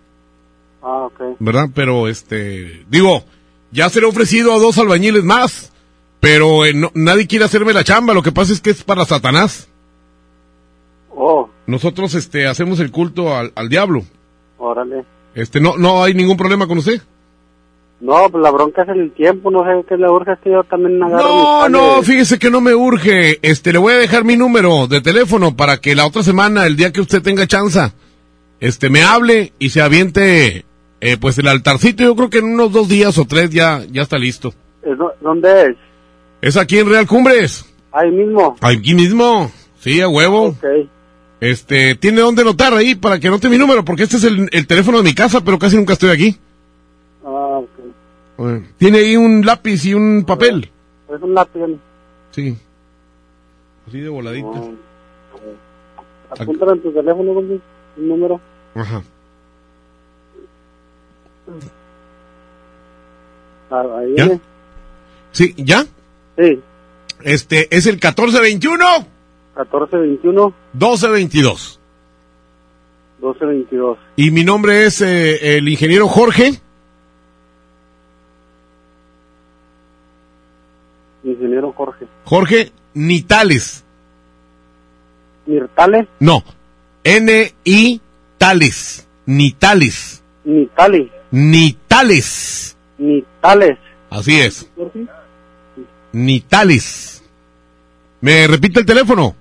Ah, 0.83 1.05
ok. 1.07 1.37
¿verdad? 1.39 1.69
Pero 1.75 2.09
este, 2.09 2.85
digo, 2.89 3.25
ya 3.71 3.89
se 3.89 4.01
le 4.01 4.07
ha 4.07 4.11
ofrecido 4.11 4.53
a 4.53 4.59
dos 4.59 4.79
albañiles 4.79 5.23
más, 5.23 5.71
pero 6.19 6.65
eh, 6.65 6.73
no- 6.75 6.91
nadie 6.95 7.27
quiere 7.29 7.45
hacerme 7.45 7.73
la 7.75 7.85
chamba. 7.85 8.15
Lo 8.15 8.23
que 8.23 8.33
pasa 8.33 8.53
es 8.53 8.61
que 8.61 8.71
es 8.71 8.83
para 8.83 9.05
Satanás. 9.05 9.69
Oh, 11.15 11.49
Nosotros 11.67 12.15
este, 12.15 12.47
hacemos 12.47 12.81
el 12.81 12.91
culto 12.91 13.37
al, 13.37 13.53
al 13.55 13.69
diablo. 13.69 14.03
órale. 14.59 15.05
Este, 15.35 15.61
no, 15.61 15.77
no 15.77 16.03
hay 16.05 16.15
ningún 16.15 16.37
problema 16.37 16.67
con 16.67 16.79
usted. 16.79 17.01
No, 18.01 18.29
pues 18.31 18.43
la 18.43 18.51
bronca 18.51 18.83
es 18.83 18.89
el 18.89 19.13
tiempo, 19.13 19.51
no 19.53 19.63
sé 19.65 19.87
qué 19.89 19.97
le 19.97 20.11
urge, 20.11 20.33
es 20.33 20.39
que 20.41 20.51
yo 20.51 20.65
también 20.65 21.01
agarro 21.03 21.23
No, 21.23 21.69
no, 21.69 22.03
fíjese 22.03 22.39
que 22.39 22.51
no 22.51 22.61
me 22.61 22.75
urge. 22.75 23.39
Este, 23.43 23.73
le 23.73 23.79
voy 23.79 23.93
a 23.93 23.99
dejar 23.99 24.25
mi 24.25 24.37
número 24.37 24.89
de 24.89 25.01
teléfono 25.01 25.57
para 25.57 25.77
que 25.81 25.95
la 25.95 26.05
otra 26.07 26.25
semana, 26.25 26.67
el 26.67 26.75
día 26.77 26.93
que 26.93 27.01
usted 27.01 27.23
tenga 27.23 27.47
chance, 27.47 27.81
este, 28.59 28.91
me 28.91 29.03
hable 29.05 29.53
y 29.61 29.71
se 29.71 29.83
aviente, 29.83 30.65
eh, 31.01 31.17
pues 31.17 31.39
el 31.39 31.47
altarcito. 31.47 32.03
Yo 32.03 32.17
creo 32.17 32.29
que 32.31 32.39
en 32.39 32.47
unos 32.47 32.73
dos 32.73 32.89
días 32.89 33.17
o 33.19 33.25
tres 33.25 33.51
ya, 33.51 33.83
ya 33.89 34.03
está 34.03 34.19
listo. 34.19 34.53
¿Es 34.83 34.99
do- 34.99 35.13
¿Dónde 35.21 35.63
es? 35.69 35.77
Es 36.41 36.57
aquí 36.57 36.79
en 36.81 36.89
Real 36.91 37.07
Cumbres. 37.07 37.65
Ahí 37.93 38.11
mismo. 38.11 38.57
Aquí 38.63 38.95
mismo. 38.95 39.49
Sí, 39.79 40.01
a 40.01 40.09
huevo. 40.09 40.57
Este, 41.43 41.97
tiene 41.97 42.21
dónde 42.21 42.43
anotar 42.43 42.73
ahí 42.73 42.95
para 42.95 43.19
que 43.19 43.27
anote 43.27 43.49
mi 43.49 43.59
número, 43.59 43.85
porque 43.85 44.05
este 44.05 44.17
es 44.17 44.23
el, 44.23 44.49
el 44.53 44.65
teléfono 44.69 44.99
de 44.99 45.03
mi 45.03 45.13
casa, 45.13 45.41
pero 45.41 45.59
casi 45.59 45.75
nunca 45.75 45.95
estoy 45.95 46.11
aquí. 46.11 46.39
Ah, 47.25 47.59
ok. 48.37 48.63
Tiene 48.79 48.99
ahí 48.99 49.17
un 49.17 49.45
lápiz 49.45 49.85
y 49.85 49.93
un 49.93 50.23
papel. 50.25 50.71
Es 51.13 51.21
un 51.21 51.35
lápiz. 51.35 51.59
Sí. 52.31 52.57
Así 53.89 53.99
de 53.99 54.09
voladita. 54.09 54.51
Apúntalo 56.31 56.75
en 56.75 56.81
tu 56.81 56.93
teléfono. 56.93 57.33
Un 57.33 57.61
número. 57.97 58.41
Ajá. 58.77 59.03
Ah, 63.69 63.83
ahí 63.99 64.15
¿Ya? 64.17 64.25
viene. 64.27 64.41
Sí, 65.33 65.55
¿ya? 65.57 65.85
Sí. 66.39 66.61
Este, 67.25 67.67
es 67.77 67.87
el 67.87 67.95
1421 67.95 69.12
1421 69.57 70.55
1222. 70.73 71.81
1222. 73.21 73.99
Y 74.17 74.31
mi 74.31 74.45
nombre 74.45 74.87
es 74.87 75.01
eh, 75.01 75.57
el 75.57 75.69
ingeniero 75.69 76.09
Jorge. 76.09 76.61
Ingeniero 81.25 81.73
Jorge. 81.73 82.07
Jorge 82.25 82.73
Nitales. 82.95 83.85
Mirtale. 85.47 86.09
No. 86.19 86.43
N-I 87.05 88.01
Tales. 88.39 89.07
Nitales. 89.27 90.23
Nitali. 90.45 91.11
Nitales. 91.31 92.77
Nitales. 92.99 93.79
Así 94.11 94.41
es. 94.41 94.69
Nitales. 96.13 97.23
¿Me 98.21 98.47
repite 98.47 98.81
el 98.81 98.87
teléfono? 98.87 99.35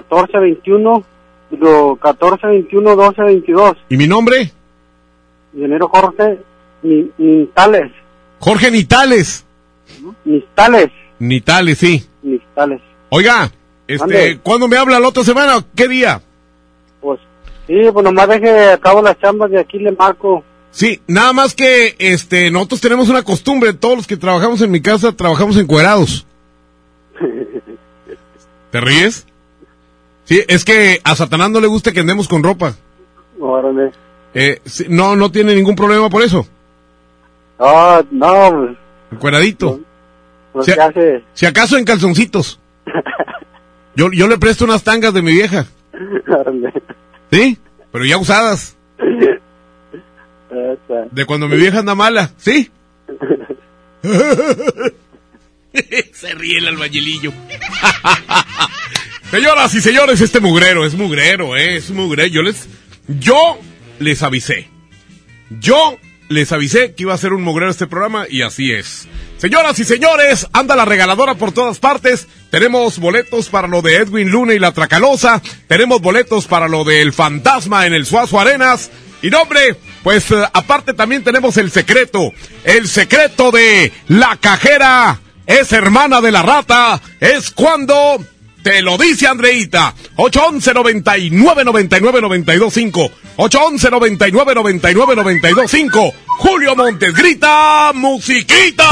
1421 0.00 1.04
digo, 1.50 1.98
1421 2.02 2.90
1222. 2.96 3.76
¿Y 3.90 3.96
mi 3.96 4.06
nombre? 4.06 4.50
Ingeniero 5.54 5.88
Jorge 5.88 6.38
Ni- 6.82 7.10
Nitales. 7.18 7.92
Jorge 8.38 8.70
Nitales. 8.70 9.44
Nistales. 10.24 10.88
Nitales, 11.18 11.78
sí. 11.78 12.04
Nistales. 12.22 12.80
Oiga, 13.10 13.50
este. 13.86 14.38
¿cuándo 14.42 14.66
me 14.68 14.76
habla 14.76 14.98
la 14.98 15.08
otra 15.08 15.22
semana? 15.22 15.64
¿Qué 15.76 15.86
día? 15.88 16.20
Pues 17.00 17.20
sí, 17.66 17.74
pues 17.92 18.04
nomás 18.04 18.28
deje 18.28 18.70
a 18.72 18.78
cabo 18.78 19.02
las 19.02 19.18
chambas 19.20 19.50
de 19.50 19.60
aquí 19.60 19.78
le 19.78 19.92
marco. 19.92 20.42
Sí, 20.70 21.02
nada 21.06 21.34
más 21.34 21.54
que 21.54 21.94
este 21.98 22.50
nosotros 22.50 22.80
tenemos 22.80 23.10
una 23.10 23.22
costumbre, 23.22 23.74
todos 23.74 23.96
los 23.96 24.06
que 24.06 24.16
trabajamos 24.16 24.62
en 24.62 24.70
mi 24.70 24.80
casa 24.80 25.12
trabajamos 25.12 25.58
encuerados. 25.58 26.26
¿Te 28.70 28.80
ríes? 28.80 29.26
Sí, 30.24 30.42
es 30.48 30.64
que 30.64 31.00
a 31.04 31.14
Satanás 31.16 31.50
no 31.50 31.60
le 31.60 31.66
gusta 31.66 31.92
que 31.92 32.00
andemos 32.00 32.28
con 32.28 32.42
ropa. 32.42 32.74
Órale. 33.40 33.92
Eh, 34.34 34.60
no, 34.88 35.16
no 35.16 35.30
tiene 35.30 35.54
ningún 35.54 35.76
problema 35.76 36.08
por 36.08 36.22
eso. 36.22 36.46
Ah, 37.58 38.02
no, 38.10 38.50
pues, 38.50 38.76
Encueradito. 39.12 39.80
pues 40.52 40.66
Si, 40.66 40.72
¿qué 40.72 40.80
hace? 40.80 41.24
si 41.34 41.46
acaso 41.46 41.76
en 41.76 41.84
calzoncitos. 41.84 42.58
Yo, 43.94 44.10
yo 44.10 44.26
le 44.26 44.38
presto 44.38 44.64
unas 44.64 44.82
tangas 44.84 45.12
de 45.12 45.20
mi 45.20 45.32
vieja. 45.32 45.66
¿Sí? 47.30 47.58
Pero 47.92 48.06
ya 48.06 48.16
usadas. 48.16 48.74
De 51.10 51.26
cuando 51.26 51.46
mi 51.46 51.56
vieja 51.56 51.80
anda 51.80 51.94
mala. 51.94 52.30
¿Sí? 52.38 52.70
Se 56.14 56.34
ríe 56.34 56.56
el 56.58 56.68
albañilillo. 56.68 57.32
Señoras 59.32 59.74
y 59.74 59.80
señores, 59.80 60.20
este 60.20 60.40
mugrero 60.40 60.84
es 60.84 60.92
mugrero, 60.92 61.56
eh, 61.56 61.76
es 61.76 61.90
mugrero. 61.90 62.28
Yo 62.28 62.42
les, 62.42 62.68
yo 63.08 63.58
les 63.98 64.22
avisé. 64.22 64.68
Yo 65.58 65.96
les 66.28 66.52
avisé 66.52 66.92
que 66.94 67.04
iba 67.04 67.14
a 67.14 67.16
ser 67.16 67.32
un 67.32 67.42
mugrero 67.42 67.70
este 67.70 67.86
programa 67.86 68.26
y 68.28 68.42
así 68.42 68.72
es. 68.72 69.08
Señoras 69.38 69.78
y 69.78 69.84
señores, 69.84 70.48
anda 70.52 70.76
la 70.76 70.84
regaladora 70.84 71.36
por 71.36 71.52
todas 71.52 71.78
partes. 71.78 72.28
Tenemos 72.50 72.98
boletos 72.98 73.48
para 73.48 73.68
lo 73.68 73.80
de 73.80 73.96
Edwin 73.96 74.28
Luna 74.28 74.52
y 74.52 74.58
la 74.58 74.72
Tracalosa. 74.72 75.40
Tenemos 75.66 76.02
boletos 76.02 76.46
para 76.46 76.68
lo 76.68 76.84
del 76.84 77.14
Fantasma 77.14 77.86
en 77.86 77.94
el 77.94 78.04
Suazo 78.04 78.38
Arenas. 78.38 78.90
Y 79.22 79.30
nombre, 79.30 79.76
pues 80.02 80.30
eh, 80.30 80.44
aparte 80.52 80.92
también 80.92 81.24
tenemos 81.24 81.56
el 81.56 81.70
secreto. 81.70 82.34
El 82.64 82.86
secreto 82.86 83.50
de 83.50 83.94
la 84.08 84.36
cajera 84.36 85.22
es 85.46 85.72
hermana 85.72 86.20
de 86.20 86.32
la 86.32 86.42
rata. 86.42 87.00
Es 87.18 87.50
cuando 87.50 88.22
te 88.62 88.80
lo 88.82 88.96
dice 88.96 89.26
Andreita. 89.26 89.94
811 90.16 90.72
99 90.72 91.64
99 91.64 92.20
925. 92.20 93.10
811 93.36 93.90
99 93.90 94.54
99 94.54 95.14
925. 95.16 96.14
Julio 96.38 96.74
Montes 96.74 97.12
grita 97.14 97.90
musiquita. 97.94 98.88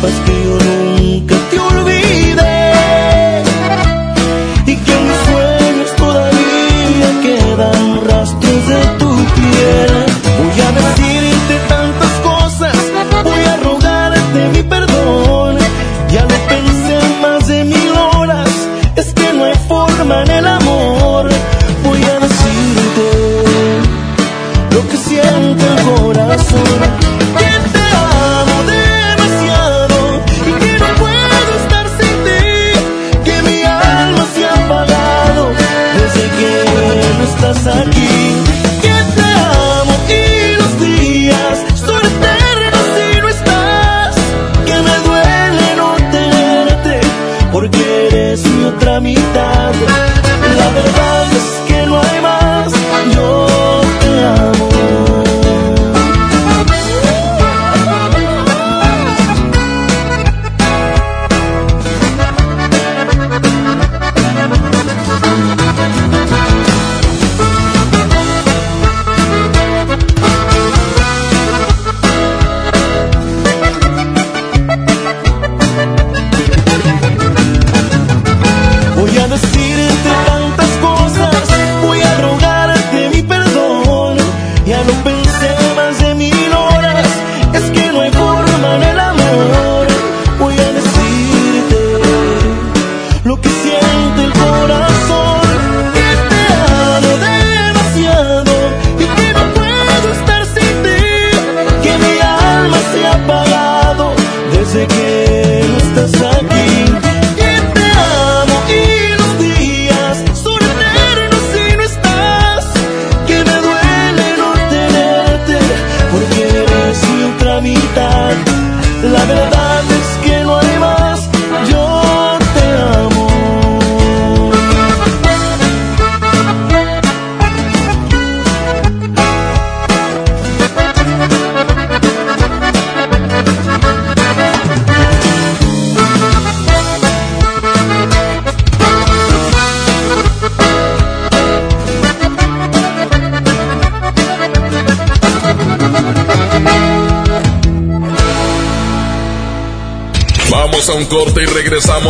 sepas 0.08 0.20
que 0.26 0.44
yo 0.44 0.58
nunca 0.58 1.36
te 1.50 1.58
olvidé. 1.58 3.42
Y 4.66 4.76
que 4.76 4.92
en 4.92 5.08
mis 5.08 5.18
sueños 5.28 5.90
todavía 5.96 7.08
quedan 7.22 8.08
rastros 8.08 8.68
de 8.68 8.80
tu 8.98 9.10
piel. 9.36 9.92
Voy 10.38 10.60
a 10.60 10.70
decirte 10.80 11.54
tantas 11.68 12.12
cosas, 12.22 12.76
voy 13.24 13.44
a 13.44 13.56
rogarte 13.56 14.48
mi 14.52 14.62
perdón. 14.62 15.56
Ya 16.10 16.22
lo 16.22 16.38
pensé 16.48 16.98
más 17.22 17.46
de 17.48 17.64
mil 17.64 17.92
horas, 18.14 18.50
es 18.96 19.12
que 19.14 19.32
no 19.34 19.44
hay 19.44 19.56
forma 19.68 20.22
en 20.22 20.30
el 20.30 20.46
amor. 20.46 21.28
Voy 21.84 22.02
a 22.02 22.18
decirte 22.20 23.08
lo 24.72 24.88
que 24.88 24.96
siente 24.96 25.64
el 25.64 25.82
corazón. 25.84 27.07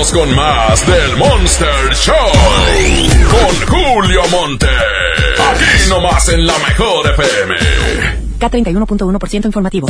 Regresamos 0.08 0.12
con 0.12 0.34
más 0.34 0.86
del 0.86 1.16
Monster 1.16 1.94
Show. 1.94 2.14
Con 3.30 3.68
Julio 3.68 4.22
Monte. 4.28 4.66
Aquí 5.50 5.88
nomás 5.88 6.28
en 6.28 6.46
la 6.46 6.56
mejor 6.58 7.06
FM. 7.10 7.54
K31.1% 8.38 9.46
informativo. 9.46 9.88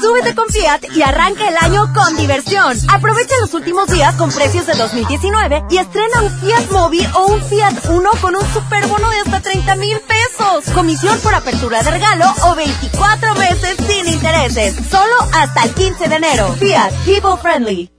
Súbete 0.00 0.34
con 0.34 0.48
Fiat 0.48 0.96
y 0.96 1.02
arranca 1.02 1.48
el 1.48 1.56
año 1.56 1.92
con 1.94 2.16
diversión. 2.16 2.76
Aprovecha 2.92 3.34
los 3.40 3.54
últimos 3.54 3.88
días 3.88 4.14
con 4.16 4.30
precios 4.30 4.66
de 4.66 4.74
2019 4.74 5.64
y 5.70 5.78
estrena 5.78 6.22
un 6.22 6.30
Fiat 6.40 6.70
Mobi 6.72 7.06
o 7.14 7.26
un 7.26 7.42
Fiat 7.42 7.74
Uno 7.90 8.10
con 8.20 8.34
un 8.34 8.52
superbono 8.52 9.08
de 9.10 9.18
hasta 9.20 9.40
30 9.40 9.76
mil 9.76 9.98
pesos. 10.00 10.74
Comisión 10.74 11.18
por 11.20 11.34
apertura 11.34 11.82
de 11.82 11.90
regalo 11.92 12.24
o 12.44 12.54
24 12.56 13.34
meses 13.36 13.76
sin 13.86 14.08
intereses. 14.08 14.74
Solo 14.90 15.14
hasta 15.32 15.64
el 15.64 15.70
15 15.72 16.08
de 16.08 16.16
enero. 16.16 16.52
Fiat 16.58 16.92
People 17.04 17.36
Friendly. 17.40 17.95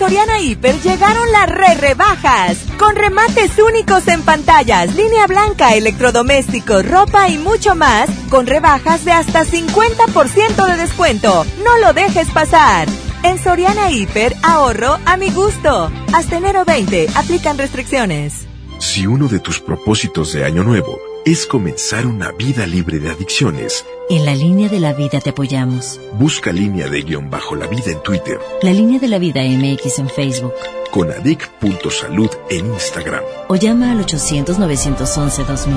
Soriana 0.00 0.40
Hiper 0.40 0.80
llegaron 0.80 1.30
las 1.30 1.46
re 1.50 1.74
rebajas, 1.74 2.56
con 2.78 2.96
remates 2.96 3.58
únicos 3.58 4.08
en 4.08 4.22
pantallas, 4.22 4.94
línea 4.94 5.26
blanca, 5.26 5.74
electrodomésticos, 5.74 6.88
ropa 6.88 7.28
y 7.28 7.36
mucho 7.36 7.74
más, 7.74 8.08
con 8.30 8.46
rebajas 8.46 9.04
de 9.04 9.12
hasta 9.12 9.44
50% 9.44 10.66
de 10.66 10.76
descuento. 10.78 11.44
No 11.62 11.78
lo 11.80 11.92
dejes 11.92 12.30
pasar. 12.30 12.88
En 13.24 13.38
Soriana 13.38 13.90
Hiper, 13.90 14.34
ahorro 14.42 14.98
a 15.04 15.18
mi 15.18 15.28
gusto. 15.32 15.92
Hasta 16.14 16.38
enero 16.38 16.64
20, 16.64 17.08
aplican 17.14 17.58
restricciones. 17.58 18.46
Si 18.78 19.06
uno 19.06 19.28
de 19.28 19.40
tus 19.40 19.60
propósitos 19.60 20.32
de 20.32 20.46
año 20.46 20.64
nuevo 20.64 20.98
es 21.26 21.44
comenzar 21.44 22.06
una 22.06 22.32
vida 22.32 22.66
libre 22.66 23.00
de 23.00 23.10
adicciones, 23.10 23.84
En 24.12 24.26
la 24.26 24.34
línea 24.34 24.68
de 24.68 24.80
la 24.80 24.92
vida 24.92 25.20
te 25.20 25.30
apoyamos. 25.30 26.00
busca 26.14 26.50
línea 26.52 26.88
de 26.88 27.02
guion 27.02 27.30
bajo 27.30 27.54
la 27.54 27.66
vida 27.68 27.92
en 27.92 28.02
Twitter, 28.02 28.40
La 28.62 28.72
línea 28.72 28.98
de 28.98 29.06
la 29.08 29.18
vida 29.18 29.40
MX 29.42 30.00
en 30.00 30.08
Facebook. 30.08 30.52
con 30.90 31.10
adic.salud 31.12 32.28
en 32.50 32.66
Instagram. 32.66 33.22
O 33.48 33.54
llama 33.54 33.92
al 33.92 34.04
800-911-2000. 34.04 35.74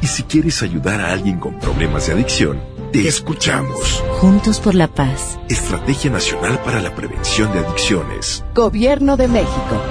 Y 0.00 0.06
si 0.06 0.22
quieres 0.22 0.62
ayudar 0.62 1.00
a 1.00 1.12
alguien 1.12 1.40
con 1.40 1.58
problemas 1.58 2.06
de 2.06 2.12
adicción, 2.12 2.60
te 2.92 3.08
escuchamos. 3.08 4.02
Juntos 4.20 4.60
por 4.60 4.76
la 4.76 4.86
paz. 4.86 5.38
Estrategia 5.48 6.10
Nacional 6.12 6.60
para 6.64 6.80
la 6.80 6.94
Prevención 6.94 7.52
de 7.52 7.58
Adicciones. 7.60 8.44
Gobierno 8.54 9.16
de 9.16 9.26
México. 9.26 9.82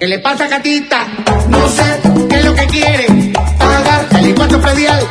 ¿Qué 0.00 0.06
le 0.08 0.18
pasa, 0.18 0.48
gatita? 0.48 1.06
No 1.48 1.68
sé 1.68 2.00
qué 2.28 2.36
es 2.36 2.44
lo 2.44 2.54
que 2.54 2.66
quiere. 2.66 3.29
Impuesto 4.30 4.60
predial. 4.60 5.04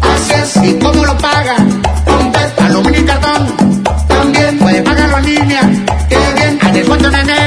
Así 0.00 0.32
es, 0.32 0.56
¿y 0.64 0.78
cómo 0.78 1.04
lo 1.04 1.18
paga? 1.18 1.56
Con 2.04 2.30
PET, 2.30 2.60
aluminio 2.60 3.00
y 3.00 3.04
cartón. 3.04 3.84
También 4.06 4.58
puede 4.58 4.80
pagarlo 4.82 5.18
en 5.18 5.26
línea. 5.26 5.60
Qué 6.08 6.16
bien, 6.36 6.58
al 6.62 6.72
descuento 6.72 7.10
en. 7.10 7.39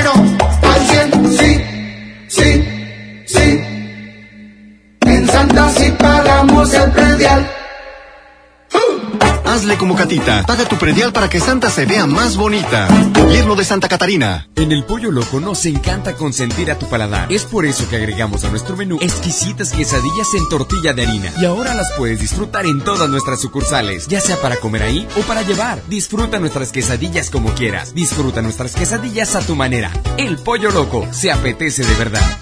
Como 9.84 9.96
Catita. 9.98 10.46
Paga 10.48 10.64
tu 10.64 10.78
predial 10.78 11.12
para 11.12 11.30
que 11.30 11.42
Santa 11.42 11.70
se 11.70 11.86
vea 11.86 12.08
más 12.08 12.38
bonita. 12.38 12.88
Gobierno 13.20 13.54
de 13.54 13.66
Santa 13.66 13.90
Catarina. 13.90 14.48
En 14.56 14.72
el 14.72 14.86
Pollo 14.86 15.12
Loco 15.12 15.42
nos 15.42 15.66
encanta 15.66 16.14
consentir 16.14 16.72
a 16.72 16.80
tu 16.80 16.88
paladar. 16.88 17.30
Es 17.30 17.44
por 17.44 17.66
eso 17.66 17.90
que 17.90 17.98
agregamos 17.98 18.46
a 18.46 18.50
nuestro 18.50 18.78
menú 18.78 18.98
exquisitas 19.02 19.74
quesadillas 19.74 20.34
en 20.36 20.48
tortilla 20.48 20.94
de 20.94 21.02
harina. 21.02 21.34
Y 21.38 21.44
ahora 21.44 21.74
las 21.74 21.92
puedes 21.98 22.22
disfrutar 22.22 22.66
en 22.66 22.80
todas 22.80 23.10
nuestras 23.10 23.42
sucursales, 23.42 24.08
ya 24.08 24.22
sea 24.22 24.40
para 24.42 24.56
comer 24.56 24.84
ahí 24.84 25.06
o 25.18 25.22
para 25.24 25.42
llevar. 25.42 25.82
Disfruta 25.90 26.40
nuestras 26.40 26.72
quesadillas 26.72 27.30
como 27.30 27.54
quieras. 27.54 27.94
Disfruta 27.94 28.42
nuestras 28.42 28.76
quesadillas 28.76 29.36
a 29.36 29.42
tu 29.42 29.54
manera. 29.54 29.92
El 30.16 30.38
Pollo 30.38 30.72
Loco 30.72 31.06
se 31.12 31.30
apetece 31.30 31.84
de 31.84 31.96
verdad. 31.96 32.40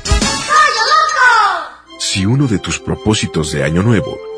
Si 1.97 2.23
uno 2.23 2.45
de 2.45 2.59
tus 2.59 2.77
propósitos 2.77 3.51
de 3.51 3.63
año 3.63 3.81
nuevo 3.81 4.30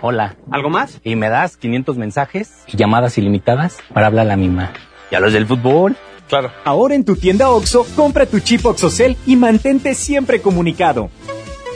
Hola. 0.00 0.36
¿Algo 0.50 0.70
más? 0.70 1.00
Y 1.02 1.16
me 1.16 1.28
das 1.28 1.56
500 1.56 1.96
mensajes 1.96 2.64
y 2.66 2.76
llamadas 2.76 3.16
ilimitadas 3.18 3.78
para 3.92 4.06
hablar 4.06 4.26
a 4.26 4.30
la 4.30 4.36
misma. 4.36 4.72
¿Y 5.10 5.14
a 5.14 5.20
los 5.20 5.32
del 5.32 5.46
fútbol? 5.46 5.96
Claro. 6.28 6.50
Ahora 6.64 6.94
en 6.94 7.04
tu 7.04 7.16
tienda 7.16 7.50
OXO, 7.50 7.86
compra 7.94 8.26
tu 8.26 8.40
chip 8.40 8.66
OXOCEL 8.66 9.16
y 9.26 9.36
mantente 9.36 9.94
siempre 9.94 10.40
comunicado. 10.40 11.10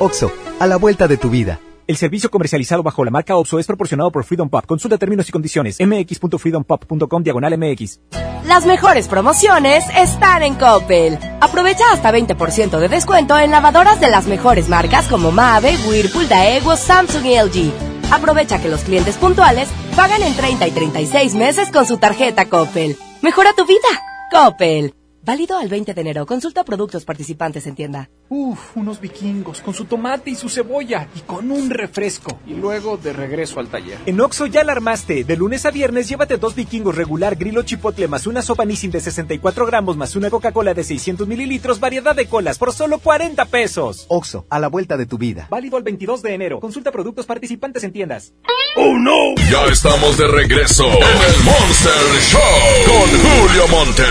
OXO, 0.00 0.32
a 0.58 0.66
la 0.66 0.76
vuelta 0.76 1.06
de 1.08 1.16
tu 1.16 1.30
vida. 1.30 1.60
El 1.86 1.96
servicio 1.96 2.30
comercializado 2.30 2.82
bajo 2.82 3.04
la 3.04 3.10
marca 3.10 3.36
OXO 3.36 3.58
es 3.58 3.66
proporcionado 3.66 4.12
por 4.12 4.24
Freedom 4.24 4.48
Pop. 4.48 4.64
Consulta 4.64 4.96
términos 4.96 5.28
y 5.28 5.32
condiciones. 5.32 5.78
mx.freedompop.com 5.80 7.22
diagonal 7.22 7.58
mx. 7.58 8.00
Las 8.46 8.64
mejores 8.64 9.08
promociones 9.08 9.84
están 9.96 10.42
en 10.42 10.54
Coppel. 10.54 11.18
Aprovecha 11.40 11.84
hasta 11.92 12.12
20% 12.12 12.78
de 12.78 12.88
descuento 12.88 13.36
en 13.38 13.50
lavadoras 13.50 14.00
de 14.00 14.08
las 14.08 14.26
mejores 14.26 14.68
marcas 14.68 15.08
como 15.08 15.30
Mave, 15.30 15.76
Whirlpool, 15.88 16.28
Daewoo, 16.28 16.76
Samsung 16.76 17.26
y 17.26 17.38
LG. 17.38 17.89
Aprovecha 18.10 18.60
que 18.60 18.68
los 18.68 18.82
clientes 18.82 19.16
puntuales 19.16 19.68
pagan 19.96 20.22
en 20.22 20.34
30 20.34 20.66
y 20.66 20.70
36 20.72 21.34
meses 21.34 21.70
con 21.70 21.86
su 21.86 21.98
tarjeta 21.98 22.48
Coppel. 22.48 22.96
Mejora 23.22 23.52
tu 23.56 23.66
vida. 23.66 23.88
Coppel. 24.30 24.94
Válido 25.22 25.58
al 25.58 25.68
20 25.68 25.94
de 25.94 26.00
enero. 26.00 26.26
Consulta 26.26 26.64
productos 26.64 27.04
participantes 27.04 27.66
en 27.66 27.74
tienda. 27.74 28.10
Uf, 28.32 28.76
unos 28.76 29.00
vikingos 29.00 29.60
con 29.60 29.74
su 29.74 29.86
tomate 29.86 30.30
y 30.30 30.36
su 30.36 30.48
cebolla 30.48 31.08
y 31.16 31.20
con 31.22 31.50
un 31.50 31.68
refresco. 31.68 32.38
Y 32.46 32.54
luego 32.54 32.96
de 32.96 33.12
regreso 33.12 33.58
al 33.58 33.66
taller. 33.66 33.98
En 34.06 34.20
Oxo 34.20 34.46
ya 34.46 34.62
la 34.62 34.70
armaste. 34.70 35.24
De 35.24 35.36
lunes 35.36 35.66
a 35.66 35.72
viernes 35.72 36.08
llévate 36.08 36.36
dos 36.36 36.54
vikingos 36.54 36.94
regular 36.94 37.34
grillo 37.34 37.62
chipotle 37.62 38.06
más 38.06 38.28
una 38.28 38.40
sopa 38.40 38.64
Nissin 38.64 38.92
de 38.92 39.00
64 39.00 39.66
gramos 39.66 39.96
más 39.96 40.14
una 40.14 40.30
Coca-Cola 40.30 40.74
de 40.74 40.84
600 40.84 41.26
mililitros, 41.26 41.80
variedad 41.80 42.14
de 42.14 42.26
colas 42.26 42.56
por 42.56 42.72
solo 42.72 43.00
40 43.00 43.46
pesos. 43.46 44.06
OXO, 44.06 44.46
a 44.48 44.60
la 44.60 44.68
vuelta 44.68 44.96
de 44.96 45.06
tu 45.06 45.18
vida. 45.18 45.48
Válido 45.50 45.76
al 45.76 45.82
22 45.82 46.22
de 46.22 46.32
enero. 46.32 46.60
Consulta 46.60 46.92
productos 46.92 47.26
participantes 47.26 47.82
en 47.82 47.90
tiendas. 47.92 48.32
¡Oh, 48.76 48.96
no! 48.96 49.34
Ya 49.50 49.64
estamos 49.64 50.16
de 50.16 50.28
regreso 50.28 50.86
en 50.86 51.02
el 51.02 51.42
Monster 51.42 51.92
Show 52.30 52.40
con 52.86 53.08
Julio 53.10 53.66
Monte. 53.66 54.04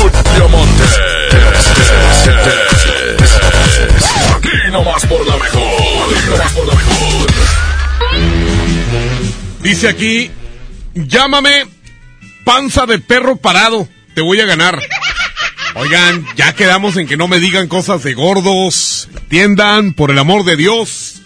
Julio 0.00 0.48
Monte. 0.48 2.07
Aquí 4.36 4.70
nomás 4.72 5.06
por 5.06 5.26
la 5.26 5.36
mejor. 5.36 5.68
Dice 9.62 9.88
aquí, 9.88 10.30
llámame 10.94 11.66
panza 12.44 12.86
de 12.86 12.98
perro 12.98 13.36
parado, 13.36 13.88
te 14.14 14.22
voy 14.22 14.40
a 14.40 14.46
ganar. 14.46 14.80
Oigan, 15.74 16.26
ya 16.36 16.54
quedamos 16.54 16.96
en 16.96 17.06
que 17.06 17.16
no 17.16 17.28
me 17.28 17.40
digan 17.40 17.68
cosas 17.68 18.02
de 18.02 18.14
gordos. 18.14 19.08
Entiendan, 19.14 19.92
por 19.92 20.10
el 20.10 20.18
amor 20.18 20.44
de 20.44 20.56
Dios, 20.56 21.22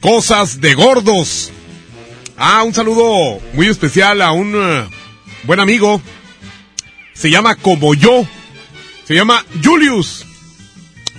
cosas 0.00 0.60
de 0.60 0.74
gordos. 0.74 1.50
Ah, 2.36 2.62
un 2.62 2.74
saludo 2.74 3.40
muy 3.54 3.68
especial 3.68 4.20
a 4.22 4.32
un 4.32 4.54
eh, 4.54 4.88
buen 5.44 5.60
amigo. 5.60 6.02
Se 7.14 7.30
llama 7.30 7.54
como 7.54 7.94
yo. 7.94 8.26
Se 9.06 9.14
llama 9.14 9.44
Julius. 9.62 10.26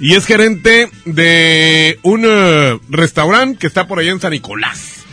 Y 0.01 0.15
es 0.15 0.25
gerente 0.25 0.89
de 1.05 1.99
un 2.01 2.23
eh, 2.25 2.79
restaurante 2.89 3.59
que 3.59 3.67
está 3.67 3.87
por 3.87 3.99
allá 3.99 4.09
en 4.09 4.19
San 4.19 4.31
Nicolás. 4.31 5.05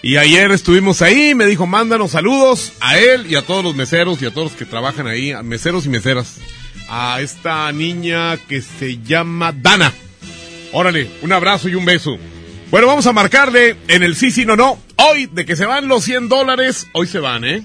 Y 0.00 0.16
ayer 0.16 0.50
estuvimos 0.52 1.02
ahí, 1.02 1.34
me 1.34 1.44
dijo, 1.44 1.66
mándanos 1.66 2.12
saludos 2.12 2.72
a 2.80 2.98
él 2.98 3.26
y 3.28 3.34
a 3.34 3.42
todos 3.42 3.62
los 3.62 3.76
meseros 3.76 4.22
y 4.22 4.26
a 4.26 4.30
todos 4.30 4.52
los 4.52 4.58
que 4.58 4.64
trabajan 4.64 5.06
ahí, 5.06 5.32
a 5.32 5.42
meseros 5.42 5.84
y 5.84 5.90
meseras. 5.90 6.38
A 6.88 7.20
esta 7.20 7.70
niña 7.72 8.38
que 8.38 8.62
se 8.62 9.02
llama 9.02 9.52
Dana. 9.52 9.92
Órale, 10.72 11.10
un 11.20 11.32
abrazo 11.32 11.68
y 11.68 11.74
un 11.74 11.84
beso. 11.84 12.16
Bueno, 12.70 12.86
vamos 12.86 13.06
a 13.06 13.12
marcarle 13.12 13.76
en 13.86 14.02
el 14.02 14.16
sí, 14.16 14.30
sí, 14.30 14.46
no, 14.46 14.56
no. 14.56 14.78
Hoy, 14.96 15.26
de 15.26 15.44
que 15.44 15.56
se 15.56 15.66
van 15.66 15.88
los 15.88 16.04
100 16.04 16.30
dólares, 16.30 16.86
hoy 16.92 17.06
se 17.06 17.18
van, 17.18 17.44
¿eh? 17.44 17.62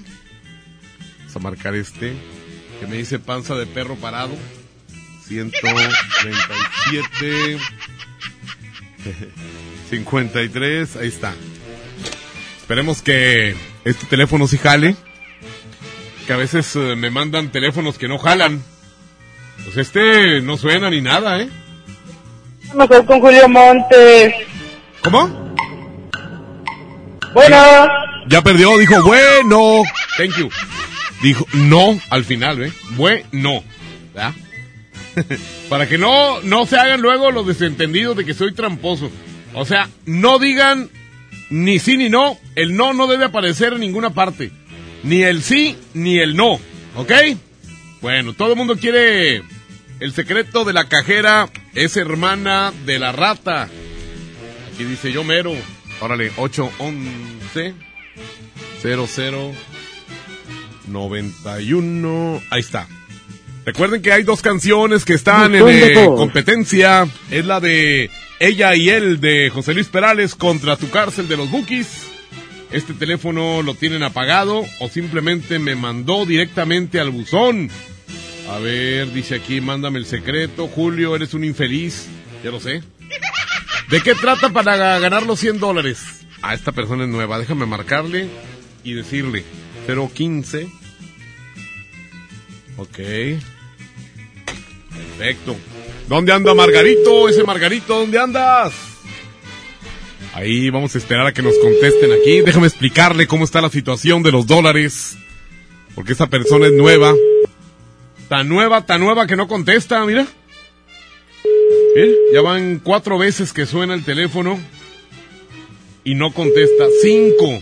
Vamos 1.20 1.36
a 1.36 1.38
marcar 1.38 1.74
este, 1.74 2.12
que 2.78 2.86
me 2.86 2.98
dice 2.98 3.18
panza 3.18 3.54
de 3.54 3.64
perro 3.64 3.96
parado. 3.96 4.36
137, 5.28 7.58
53, 9.90 10.96
ahí 10.96 11.08
está. 11.08 11.34
Esperemos 12.58 13.02
que 13.02 13.54
este 13.84 14.06
teléfono 14.06 14.48
sí 14.48 14.58
jale. 14.58 14.96
Que 16.26 16.32
a 16.32 16.36
veces 16.36 16.74
eh, 16.76 16.96
me 16.96 17.10
mandan 17.10 17.50
teléfonos 17.50 17.98
que 17.98 18.08
no 18.08 18.18
jalan. 18.18 18.62
Pues 19.64 19.76
este 19.76 20.40
no 20.42 20.56
suena 20.56 20.90
ni 20.90 21.00
nada, 21.00 21.40
¿eh? 21.40 21.48
Mejor 22.74 23.06
con 23.06 23.20
Julio 23.20 23.48
Montes. 23.48 24.34
¿Cómo? 25.02 25.54
Bueno. 27.32 27.88
Ya 28.28 28.42
perdió, 28.42 28.76
dijo 28.78 29.02
bueno. 29.02 29.82
Thank 30.16 30.36
you. 30.36 30.50
Dijo 31.22 31.46
no 31.52 31.98
al 32.10 32.24
final, 32.24 32.62
¿eh? 32.62 32.72
Bueno. 32.90 33.64
¿verdad? 34.14 34.34
Para 35.68 35.88
que 35.88 35.98
no, 35.98 36.40
no 36.42 36.66
se 36.66 36.76
hagan 36.76 37.00
luego 37.00 37.30
los 37.30 37.46
desentendidos 37.46 38.16
de 38.16 38.24
que 38.24 38.34
soy 38.34 38.52
tramposo. 38.52 39.10
O 39.54 39.64
sea, 39.64 39.88
no 40.06 40.38
digan 40.38 40.90
ni 41.50 41.78
sí 41.78 41.96
ni 41.96 42.08
no. 42.08 42.38
El 42.54 42.76
no 42.76 42.92
no 42.92 43.06
debe 43.06 43.24
aparecer 43.24 43.72
en 43.74 43.80
ninguna 43.80 44.10
parte. 44.10 44.50
Ni 45.02 45.22
el 45.22 45.42
sí 45.42 45.76
ni 45.94 46.18
el 46.18 46.36
no. 46.36 46.60
¿Ok? 46.96 47.12
Bueno, 48.00 48.32
todo 48.32 48.52
el 48.52 48.56
mundo 48.56 48.76
quiere 48.76 49.42
el 50.00 50.12
secreto 50.12 50.64
de 50.64 50.72
la 50.72 50.88
cajera. 50.88 51.48
Es 51.74 51.96
hermana 51.96 52.72
de 52.84 52.98
la 52.98 53.12
rata. 53.12 53.68
Aquí 54.72 54.84
dice 54.84 55.12
yo 55.12 55.24
mero. 55.24 55.52
Órale, 56.00 56.30
811 56.36 57.74
00 58.80 59.52
91. 60.86 62.42
Ahí 62.50 62.60
está. 62.60 62.86
Recuerden 63.68 64.00
que 64.00 64.12
hay 64.12 64.22
dos 64.22 64.40
canciones 64.40 65.04
que 65.04 65.12
están 65.12 65.54
en 65.54 65.68
eh, 65.68 66.06
competencia. 66.06 67.06
Es 67.30 67.44
la 67.44 67.60
de 67.60 68.08
Ella 68.40 68.74
y 68.74 68.88
Él 68.88 69.20
de 69.20 69.50
José 69.50 69.74
Luis 69.74 69.88
Perales 69.88 70.34
contra 70.34 70.78
Tu 70.78 70.88
Cárcel 70.88 71.28
de 71.28 71.36
los 71.36 71.50
Bookies. 71.50 72.06
Este 72.72 72.94
teléfono 72.94 73.60
lo 73.60 73.74
tienen 73.74 74.02
apagado 74.04 74.64
o 74.80 74.88
simplemente 74.88 75.58
me 75.58 75.74
mandó 75.74 76.24
directamente 76.24 76.98
al 76.98 77.10
buzón. 77.10 77.68
A 78.48 78.58
ver, 78.58 79.12
dice 79.12 79.34
aquí, 79.34 79.60
mándame 79.60 79.98
el 79.98 80.06
secreto. 80.06 80.66
Julio, 80.68 81.14
eres 81.14 81.34
un 81.34 81.44
infeliz. 81.44 82.06
Ya 82.42 82.50
lo 82.50 82.60
sé. 82.60 82.82
¿De 83.90 84.00
qué 84.00 84.14
trata 84.14 84.48
para 84.48 84.98
ganar 84.98 85.26
los 85.26 85.40
100 85.40 85.60
dólares? 85.60 86.24
A 86.40 86.54
esta 86.54 86.72
persona 86.72 87.04
es 87.04 87.10
nueva. 87.10 87.38
Déjame 87.38 87.66
marcarle 87.66 88.28
y 88.82 88.94
decirle. 88.94 89.44
015. 89.86 90.70
Ok. 92.78 92.98
Perfecto. 95.18 95.56
¿Dónde 96.08 96.32
anda 96.32 96.54
Margarito? 96.54 97.28
Ese 97.28 97.42
Margarito, 97.42 97.98
¿dónde 97.98 98.18
andas? 98.18 98.72
Ahí 100.32 100.70
vamos 100.70 100.94
a 100.94 100.98
esperar 100.98 101.26
a 101.26 101.32
que 101.32 101.42
nos 101.42 101.58
contesten 101.58 102.12
aquí. 102.12 102.40
Déjame 102.40 102.68
explicarle 102.68 103.26
cómo 103.26 103.44
está 103.44 103.60
la 103.60 103.68
situación 103.68 104.22
de 104.22 104.30
los 104.30 104.46
dólares. 104.46 105.18
Porque 105.96 106.12
esta 106.12 106.28
persona 106.28 106.66
es 106.66 106.72
nueva. 106.72 107.12
Tan 108.28 108.48
nueva, 108.48 108.86
tan 108.86 109.00
nueva 109.00 109.26
que 109.26 109.34
no 109.34 109.48
contesta, 109.48 110.04
mira. 110.06 110.26
¿Eh? 111.96 112.14
Ya 112.32 112.40
van 112.40 112.78
cuatro 112.78 113.18
veces 113.18 113.52
que 113.52 113.66
suena 113.66 113.94
el 113.94 114.04
teléfono 114.04 114.58
y 116.04 116.14
no 116.14 116.32
contesta. 116.32 116.84
Cinco. 117.02 117.60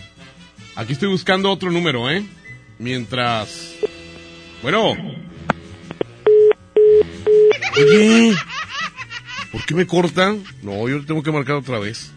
Aquí 0.75 0.93
estoy 0.93 1.09
buscando 1.09 1.51
otro 1.51 1.71
número, 1.71 2.11
¿eh? 2.11 2.23
Mientras... 2.79 3.77
Bueno. 4.63 5.26
Oye. 7.77 8.35
¿Por 9.53 9.65
qué 9.65 9.75
me 9.75 9.87
cortan? 9.87 10.45
No, 10.63 10.89
yo 10.89 11.05
tengo 11.05 11.23
que 11.23 11.33
marcar 11.33 11.57
otra 11.57 11.79
vez. 11.79 12.11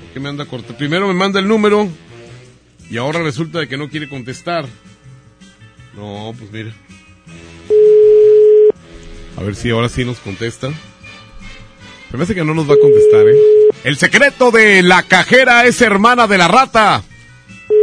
¿Por 0.00 0.12
qué 0.14 0.20
me 0.20 0.28
anda 0.28 0.46
cortando? 0.46 0.76
Primero 0.76 1.06
me 1.06 1.14
manda 1.14 1.40
el 1.40 1.48
número 1.48 1.88
y 2.90 2.96
ahora 2.96 3.22
resulta 3.22 3.60
de 3.60 3.68
que 3.68 3.76
no 3.76 3.88
quiere 3.88 4.08
contestar. 4.08 4.66
No, 5.94 6.34
pues 6.38 6.50
mira. 6.50 6.74
A 9.36 9.42
ver 9.42 9.54
si 9.54 9.70
ahora 9.70 9.88
sí 9.88 10.04
nos 10.04 10.18
contesta. 10.18 10.68
Me 10.68 12.12
parece 12.12 12.34
que 12.34 12.44
no 12.44 12.54
nos 12.54 12.68
va 12.68 12.74
a 12.74 12.78
contestar, 12.78 13.26
¿eh? 13.28 13.36
El 13.84 13.96
secreto 13.96 14.50
de 14.50 14.82
la 14.82 15.02
cajera 15.02 15.66
es 15.66 15.80
hermana 15.80 16.26
de 16.26 16.38
la 16.38 16.48
rata. 16.48 17.02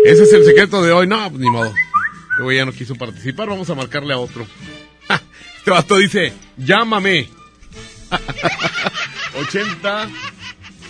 Ese 0.03 0.23
es 0.23 0.33
el 0.33 0.43
secreto 0.45 0.81
de 0.81 0.91
hoy. 0.91 1.07
No, 1.07 1.29
pues 1.29 1.41
ni 1.41 1.49
modo. 1.49 1.71
Luego 2.37 2.51
ya 2.51 2.65
no 2.65 2.71
quiso 2.71 2.95
participar. 2.95 3.49
Vamos 3.49 3.69
a 3.69 3.75
marcarle 3.75 4.13
a 4.13 4.17
otro. 4.17 4.45
Este 5.65 5.71
vato 5.71 5.95
dice, 5.95 6.33
llámame. 6.57 7.29
80 9.39 10.09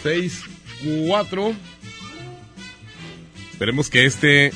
64 0.02 1.54
Esperemos 3.52 3.90
que 3.92 4.06
este 4.06 4.52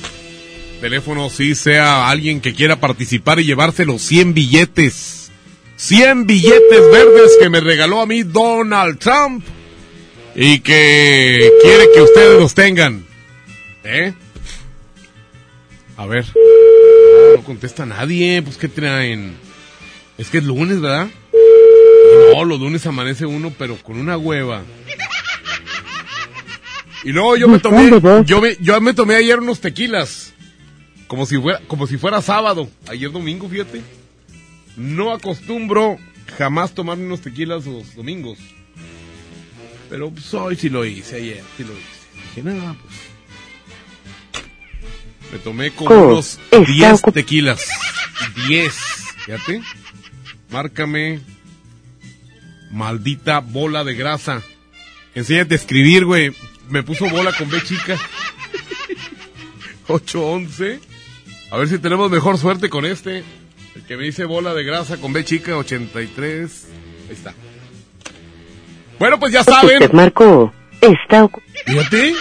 teléfono 0.81 1.29
sí 1.29 1.53
sea 1.53 2.09
alguien 2.09 2.41
que 2.41 2.55
quiera 2.55 2.77
participar 2.77 3.39
y 3.39 3.45
llevarse 3.45 3.85
los 3.85 4.01
100 4.01 4.33
billetes. 4.33 5.29
100 5.75 6.25
billetes 6.25 6.91
verdes 6.91 7.37
que 7.39 7.49
me 7.51 7.59
regaló 7.59 8.01
a 8.01 8.07
mí 8.07 8.23
Donald 8.23 8.97
Trump 8.97 9.45
y 10.35 10.61
que 10.61 11.51
quiere 11.61 11.85
que 11.93 12.01
ustedes 12.01 12.39
los 12.39 12.55
tengan. 12.55 13.05
¿Eh? 13.83 14.13
A 15.95 16.07
ver. 16.07 16.25
No 17.35 17.43
contesta 17.43 17.85
nadie. 17.85 18.41
Pues, 18.41 18.57
¿qué 18.57 18.67
traen? 18.67 19.46
Es 20.17 20.29
que 20.29 20.39
es 20.39 20.43
lunes, 20.43 20.81
¿verdad? 20.81 21.07
No, 22.33 22.43
los 22.45 22.59
lunes 22.59 22.85
amanece 22.85 23.25
uno, 23.25 23.53
pero 23.57 23.75
con 23.77 23.97
una 23.97 24.17
hueva. 24.17 24.63
Y 27.03 27.11
luego 27.11 27.37
yo 27.37 27.47
me 27.47 27.59
tomé, 27.59 27.89
yo 28.25 28.41
me, 28.41 28.57
yo 28.59 28.81
me 28.81 28.93
tomé 28.93 29.15
ayer 29.15 29.39
unos 29.39 29.61
tequilas. 29.61 30.33
Como 31.07 31.25
si 31.25 31.37
fuera, 31.37 31.61
como 31.67 31.87
si 31.87 31.97
fuera 31.97 32.21
sábado. 32.21 32.69
Ayer 32.87 33.11
domingo, 33.11 33.47
fíjate. 33.47 33.81
No 34.75 35.13
acostumbro 35.13 35.97
jamás 36.37 36.73
tomarme 36.73 37.05
unos 37.05 37.21
tequilas 37.21 37.65
los 37.65 37.95
domingos. 37.95 38.37
Pero 39.89 40.09
pues, 40.11 40.33
hoy 40.33 40.55
sí 40.57 40.69
lo 40.69 40.83
hice, 40.83 41.15
ayer 41.15 41.41
sí 41.55 41.63
lo 41.63 41.71
hice. 41.71 42.33
Dije, 42.35 42.43
nada, 42.43 42.75
pues. 42.81 42.93
Me 45.31 45.39
tomé 45.39 45.71
como 45.71 45.89
unos 46.09 46.39
está 46.51 46.59
10 46.59 46.91
ocup- 47.03 47.13
tequilas. 47.13 47.61
10. 48.47 48.73
Fíjate. 49.25 49.61
Márcame. 50.49 51.19
Maldita 52.71 53.39
bola 53.39 53.83
de 53.83 53.95
grasa. 53.95 54.41
Enséñate 55.15 55.55
a 55.55 55.57
escribir, 55.57 56.05
güey. 56.05 56.31
Me 56.69 56.83
puso 56.83 57.09
bola 57.09 57.31
con 57.33 57.49
B 57.49 57.61
chica. 57.63 57.97
811. 59.87 60.79
A 61.49 61.57
ver 61.57 61.67
si 61.69 61.79
tenemos 61.79 62.11
mejor 62.11 62.37
suerte 62.37 62.69
con 62.69 62.85
este. 62.85 63.23
El 63.75 63.83
que 63.87 63.95
me 63.95 64.03
dice 64.03 64.25
bola 64.25 64.53
de 64.53 64.63
grasa 64.63 64.97
con 64.97 65.13
B 65.13 65.23
chica 65.23 65.55
83. 65.57 66.67
Ahí 67.07 67.13
está. 67.13 67.33
Bueno, 68.99 69.19
pues 69.19 69.31
ya 69.31 69.43
saben. 69.43 69.89
Marcó. 69.93 70.53
Está 70.81 71.29
Fíjate. 71.65 72.13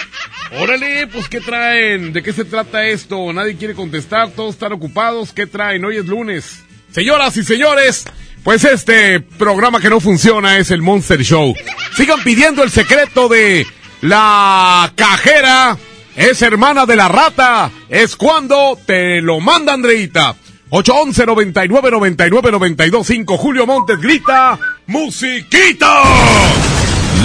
Órale, 0.60 1.06
pues 1.08 1.28
¿qué 1.28 1.40
traen? 1.40 2.12
¿De 2.12 2.22
qué 2.22 2.32
se 2.32 2.44
trata 2.44 2.86
esto? 2.86 3.32
Nadie 3.32 3.56
quiere 3.56 3.74
contestar, 3.74 4.30
todos 4.30 4.54
están 4.54 4.72
ocupados. 4.72 5.32
¿Qué 5.32 5.46
traen? 5.46 5.84
Hoy 5.84 5.96
es 5.96 6.06
lunes. 6.06 6.62
Señoras 6.96 7.36
y 7.36 7.44
señores, 7.44 8.06
pues 8.42 8.64
este 8.64 9.20
programa 9.20 9.80
que 9.80 9.90
no 9.90 10.00
funciona 10.00 10.56
es 10.56 10.70
el 10.70 10.80
Monster 10.80 11.22
Show. 11.22 11.54
Sigan 11.94 12.24
pidiendo 12.24 12.62
el 12.62 12.70
secreto 12.70 13.28
de 13.28 13.66
la 14.00 14.90
cajera. 14.96 15.76
Es 16.16 16.40
hermana 16.40 16.86
de 16.86 16.96
la 16.96 17.08
rata. 17.08 17.70
Es 17.90 18.16
cuando 18.16 18.78
te 18.86 19.20
lo 19.20 19.40
manda 19.40 19.74
Andreita. 19.74 20.36
811 20.70 21.26
99 21.26 21.90
99 21.90 22.50
92 22.52 23.06
5 23.06 23.36
Julio 23.36 23.66
Montes 23.66 24.00
grita 24.00 24.58
¡Musiquita! 24.86 26.02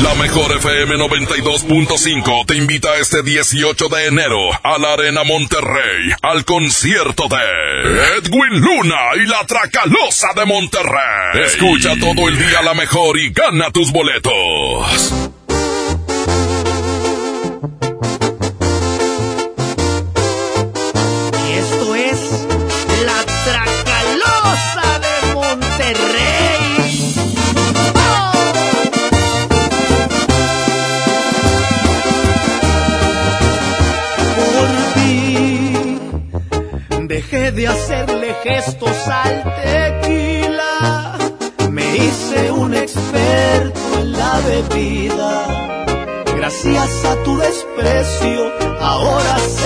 La 0.04 0.16
mejor 0.16 0.52
FM 0.52 0.96
92.5 0.96 2.46
te 2.48 2.56
invita 2.56 2.98
este 2.98 3.22
18 3.22 3.88
de 3.90 4.08
enero 4.08 4.38
a 4.64 4.80
la 4.80 4.94
Arena 4.94 5.24
Monterrey 5.24 6.12
al 6.24 6.44
concierto 6.44 7.28
de 7.28 8.18
Edwin 8.18 8.62
Luna 8.62 9.00
y 9.18 9.28
la 9.28 9.46
Tracalosa 9.46 10.30
de 10.36 10.46
Monterrey. 10.46 11.44
Escucha 11.46 11.94
todo 12.00 12.30
el 12.30 12.38
día 12.38 12.64
la 12.64 12.74
mejor 12.74 13.20
y 13.20 13.30
gana 13.32 13.70
tus 13.72 13.92
boletos. 13.92 15.32
De 37.62 37.68
hacerle 37.68 38.34
gestos 38.44 39.08
al 39.08 39.44
tequila. 39.62 41.18
Me 41.70 41.96
hice 41.96 42.52
un 42.52 42.74
experto 42.74 44.00
en 44.00 44.12
la 44.14 44.40
bebida. 44.40 45.86
Gracias 46.38 47.06
a 47.06 47.16
tu 47.24 47.38
desprecio, 47.38 48.52
ahora 48.80 49.38
sé 49.38 49.61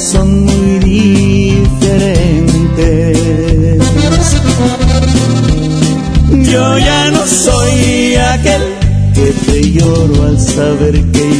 son 0.00 0.44
muy 0.44 0.78
diferentes. 0.78 1.58
Yo 6.50 6.78
ya 6.78 7.10
no 7.10 7.26
soy 7.26 8.14
aquel 8.14 8.62
que 9.14 9.32
te 9.46 9.72
lloro 9.72 10.22
al 10.24 10.40
saber 10.40 10.94
que 11.12 11.28
yo. 11.30 11.39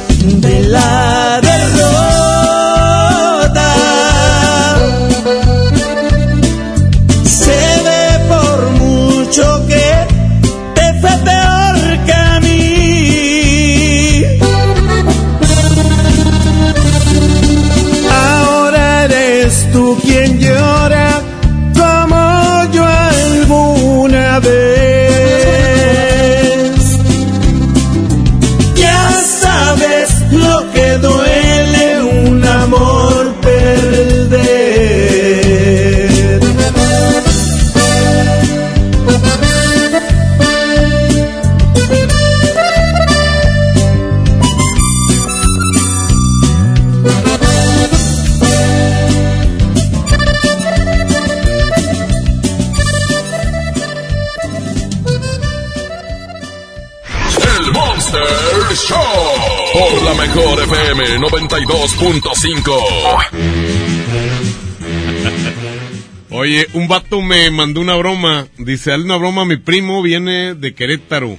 92.5. 61.21 62.73
Oye, 66.31 66.67
un 66.73 66.87
vato 66.87 67.21
me 67.21 67.51
mandó 67.51 67.79
una 67.79 67.95
broma. 67.95 68.47
Dice, 68.57 68.91
hazle 68.91 69.05
una 69.05 69.17
broma, 69.17 69.45
mi 69.45 69.57
primo 69.57 70.01
viene 70.01 70.55
de 70.55 70.73
Querétaro. 70.73 71.37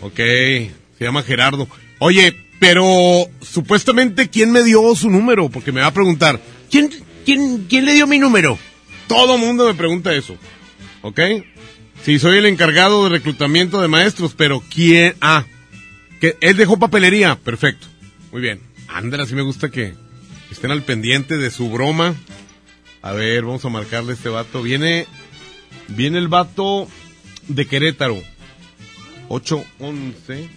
Ok, 0.00 0.16
se 0.16 0.72
llama 0.98 1.22
Gerardo. 1.22 1.68
Oye, 2.00 2.34
pero 2.58 3.26
supuestamente, 3.40 4.28
¿quién 4.28 4.50
me 4.50 4.64
dio 4.64 4.96
su 4.96 5.10
número? 5.10 5.48
Porque 5.48 5.70
me 5.70 5.82
va 5.82 5.86
a 5.86 5.94
preguntar, 5.94 6.40
¿quién, 6.70 6.90
quién, 7.24 7.66
quién 7.68 7.84
le 7.84 7.92
dio 7.94 8.08
mi 8.08 8.18
número? 8.18 8.58
Todo 9.06 9.38
mundo 9.38 9.66
me 9.66 9.74
pregunta 9.74 10.12
eso. 10.12 10.36
¿Ok? 11.02 11.20
Sí, 12.02 12.18
soy 12.18 12.38
el 12.38 12.46
encargado 12.46 13.04
de 13.04 13.10
reclutamiento 13.10 13.80
de 13.80 13.86
maestros, 13.86 14.34
pero 14.36 14.60
¿quién? 14.74 15.14
Ah, 15.20 15.44
que 16.20 16.36
él 16.40 16.56
dejó 16.56 16.78
papelería. 16.78 17.36
Perfecto. 17.36 17.89
Muy 18.32 18.40
bien. 18.40 18.60
Ándale, 18.88 19.22
así 19.24 19.34
me 19.34 19.42
gusta 19.42 19.70
que 19.70 19.94
estén 20.50 20.70
al 20.70 20.82
pendiente 20.82 21.36
de 21.36 21.50
su 21.50 21.70
broma. 21.70 22.14
A 23.02 23.12
ver, 23.12 23.44
vamos 23.44 23.64
a 23.64 23.68
marcarle 23.68 24.12
este 24.12 24.28
vato. 24.28 24.62
Viene, 24.62 25.06
viene 25.88 26.18
el 26.18 26.28
vato 26.28 26.88
de 27.48 27.66
Querétaro. 27.66 28.20
811. 29.28 30.48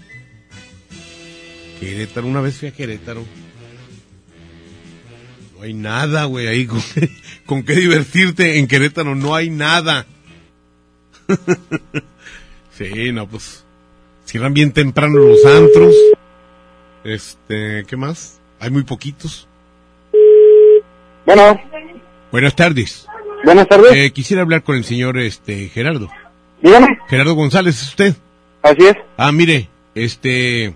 Querétaro, 1.79 2.27
una 2.27 2.41
vez 2.41 2.57
fui 2.57 2.67
a 2.67 2.71
Querétaro. 2.71 3.25
No 5.55 5.63
hay 5.63 5.73
nada, 5.73 6.25
güey, 6.25 6.47
ahí 6.47 6.65
con, 6.65 6.81
con 7.45 7.63
qué 7.63 7.75
divertirte 7.75 8.59
en 8.59 8.67
Querétaro, 8.67 9.15
no 9.15 9.35
hay 9.35 9.49
nada. 9.49 10.05
sí, 12.77 13.11
no, 13.11 13.27
pues 13.27 13.63
cierran 14.25 14.53
bien 14.53 14.71
temprano 14.71 15.19
los 15.19 15.45
antros. 15.45 15.95
Este, 17.03 17.85
¿qué 17.87 17.97
más? 17.97 18.39
Hay 18.59 18.69
muy 18.69 18.83
poquitos. 18.83 19.47
Bueno, 21.25 21.59
Buenas 22.31 22.55
tardes. 22.55 23.07
buenas 23.43 23.67
tardes. 23.67 23.91
Eh, 23.95 24.11
quisiera 24.11 24.41
hablar 24.41 24.63
con 24.63 24.75
el 24.75 24.83
señor 24.85 25.17
este 25.17 25.69
Gerardo. 25.69 26.09
Dígame. 26.61 26.87
Gerardo 27.07 27.33
González, 27.35 27.75
¿es 27.81 27.87
usted? 27.89 28.15
Así 28.61 28.85
es. 28.85 28.95
Ah, 29.17 29.31
mire, 29.31 29.69
este 29.95 30.73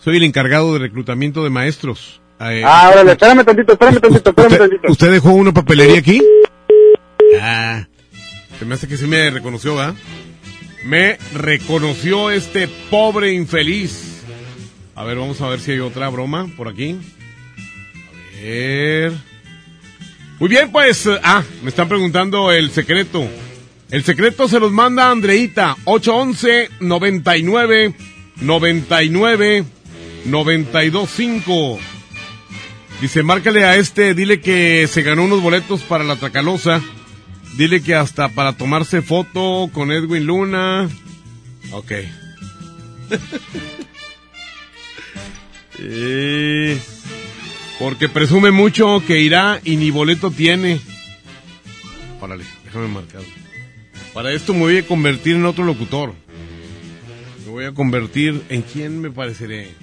soy 0.00 0.16
el 0.18 0.22
encargado 0.24 0.72
de 0.72 0.78
reclutamiento 0.80 1.44
de 1.44 1.50
maestros. 1.50 2.20
Eh, 2.40 2.62
Ah, 2.64 2.90
órale, 2.92 3.12
espérame 3.12 3.44
tantito, 3.44 3.72
espérame 3.72 4.00
tantito, 4.00 4.30
espérame 4.30 4.52
¿Usted, 4.52 4.58
tantito. 4.58 4.92
usted 4.92 5.10
dejó 5.12 5.30
una 5.32 5.52
papelería 5.52 5.98
aquí? 5.98 6.22
Ah, 7.40 7.86
se 8.58 8.64
me 8.64 8.74
hace 8.74 8.88
que 8.88 8.96
sí 8.96 9.06
me 9.06 9.30
reconoció, 9.30 9.76
¿verdad? 9.76 9.94
Me 10.84 11.18
reconoció 11.34 12.30
este 12.30 12.68
pobre 12.90 13.32
infeliz. 13.32 14.15
A 14.96 15.04
ver, 15.04 15.18
vamos 15.18 15.40
a 15.42 15.48
ver 15.48 15.60
si 15.60 15.72
hay 15.72 15.80
otra 15.80 16.08
broma 16.08 16.48
por 16.56 16.68
aquí. 16.68 16.98
A 18.38 18.40
ver. 18.42 19.12
Muy 20.40 20.48
bien, 20.48 20.72
pues. 20.72 21.06
Ah, 21.22 21.44
me 21.62 21.68
están 21.68 21.86
preguntando 21.86 22.50
el 22.50 22.70
secreto. 22.70 23.28
El 23.90 24.04
secreto 24.04 24.48
se 24.48 24.58
los 24.58 24.72
manda 24.72 25.10
Andreita. 25.10 25.76
811 25.84 26.70
99 26.80 27.94
99 28.40 29.64
925. 30.24 31.78
Dice, 33.02 33.22
márcale 33.22 33.66
a 33.66 33.76
este, 33.76 34.14
dile 34.14 34.40
que 34.40 34.88
se 34.88 35.02
ganó 35.02 35.24
unos 35.24 35.42
boletos 35.42 35.82
para 35.82 36.04
la 36.04 36.16
Tracalosa. 36.16 36.80
Dile 37.58 37.82
que 37.82 37.94
hasta 37.94 38.30
para 38.30 38.54
tomarse 38.54 39.02
foto 39.02 39.68
con 39.74 39.92
Edwin 39.92 40.24
Luna. 40.24 40.88
Ok. 41.72 41.92
Eh, 45.78 46.78
porque 47.78 48.08
presume 48.08 48.50
mucho 48.50 49.02
que 49.06 49.20
irá 49.20 49.60
y 49.64 49.76
ni 49.76 49.90
boleto 49.90 50.30
tiene. 50.30 50.80
Órale, 52.20 52.44
déjame 52.64 52.88
marcar. 52.88 53.22
Para 54.14 54.32
esto 54.32 54.54
me 54.54 54.60
voy 54.60 54.78
a 54.78 54.86
convertir 54.86 55.36
en 55.36 55.44
otro 55.44 55.64
locutor. 55.64 56.14
Me 57.44 57.50
voy 57.50 57.66
a 57.66 57.72
convertir 57.72 58.42
en 58.48 58.62
quién 58.62 59.00
me 59.00 59.10
pareceré. 59.10 59.74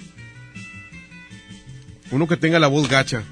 Uno 2.10 2.26
que 2.26 2.36
tenga 2.36 2.58
la 2.58 2.66
voz 2.66 2.88
gacha. 2.88 3.22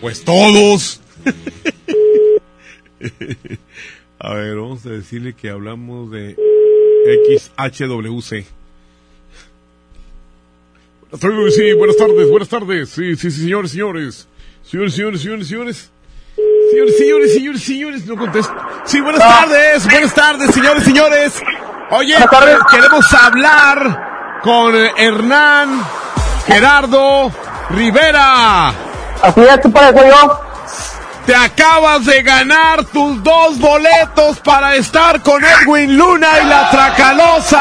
Pues 0.00 0.24
todos. 0.24 1.00
a 4.18 4.34
ver, 4.34 4.56
vamos 4.56 4.84
a 4.86 4.90
decirle 4.90 5.34
que 5.34 5.50
hablamos 5.50 6.10
de 6.10 6.36
XHWC. 7.28 8.59
Sí, 11.12 11.72
buenas 11.72 11.96
tardes, 11.96 12.30
buenas 12.30 12.48
tardes. 12.48 12.90
Sí, 12.90 13.16
sí, 13.16 13.32
sí, 13.32 13.42
señores, 13.42 13.72
señores. 13.72 14.28
Señores, 14.62 14.94
señores, 14.94 15.20
señores, 15.20 15.48
señores. 15.48 15.90
Señores, 16.70 16.96
señores, 16.96 17.34
señores, 17.34 17.62
señores, 17.64 18.06
no 18.06 18.16
contesto. 18.16 18.54
Sí, 18.84 19.00
buenas 19.00 19.20
tardes, 19.20 19.84
buenas 19.86 20.14
tardes, 20.14 20.54
señores, 20.54 20.84
señores. 20.84 21.42
Oye, 21.90 22.14
queremos 22.70 23.12
hablar 23.12 24.38
con 24.42 24.72
Hernán 24.76 25.84
Gerardo 26.46 27.32
Rivera. 27.70 28.68
Así 28.68 29.40
es, 29.40 29.58
¿qué 29.60 29.68
parece 29.68 30.08
yo? 30.08 30.40
Te 31.26 31.34
acabas 31.34 32.06
de 32.06 32.22
ganar 32.22 32.84
tus 32.84 33.20
dos 33.24 33.58
boletos 33.58 34.38
para 34.40 34.76
estar 34.76 35.20
con 35.22 35.42
Edwin 35.44 35.98
Luna 35.98 36.28
y 36.40 36.46
la 36.46 36.70
Tracalosa. 36.70 37.58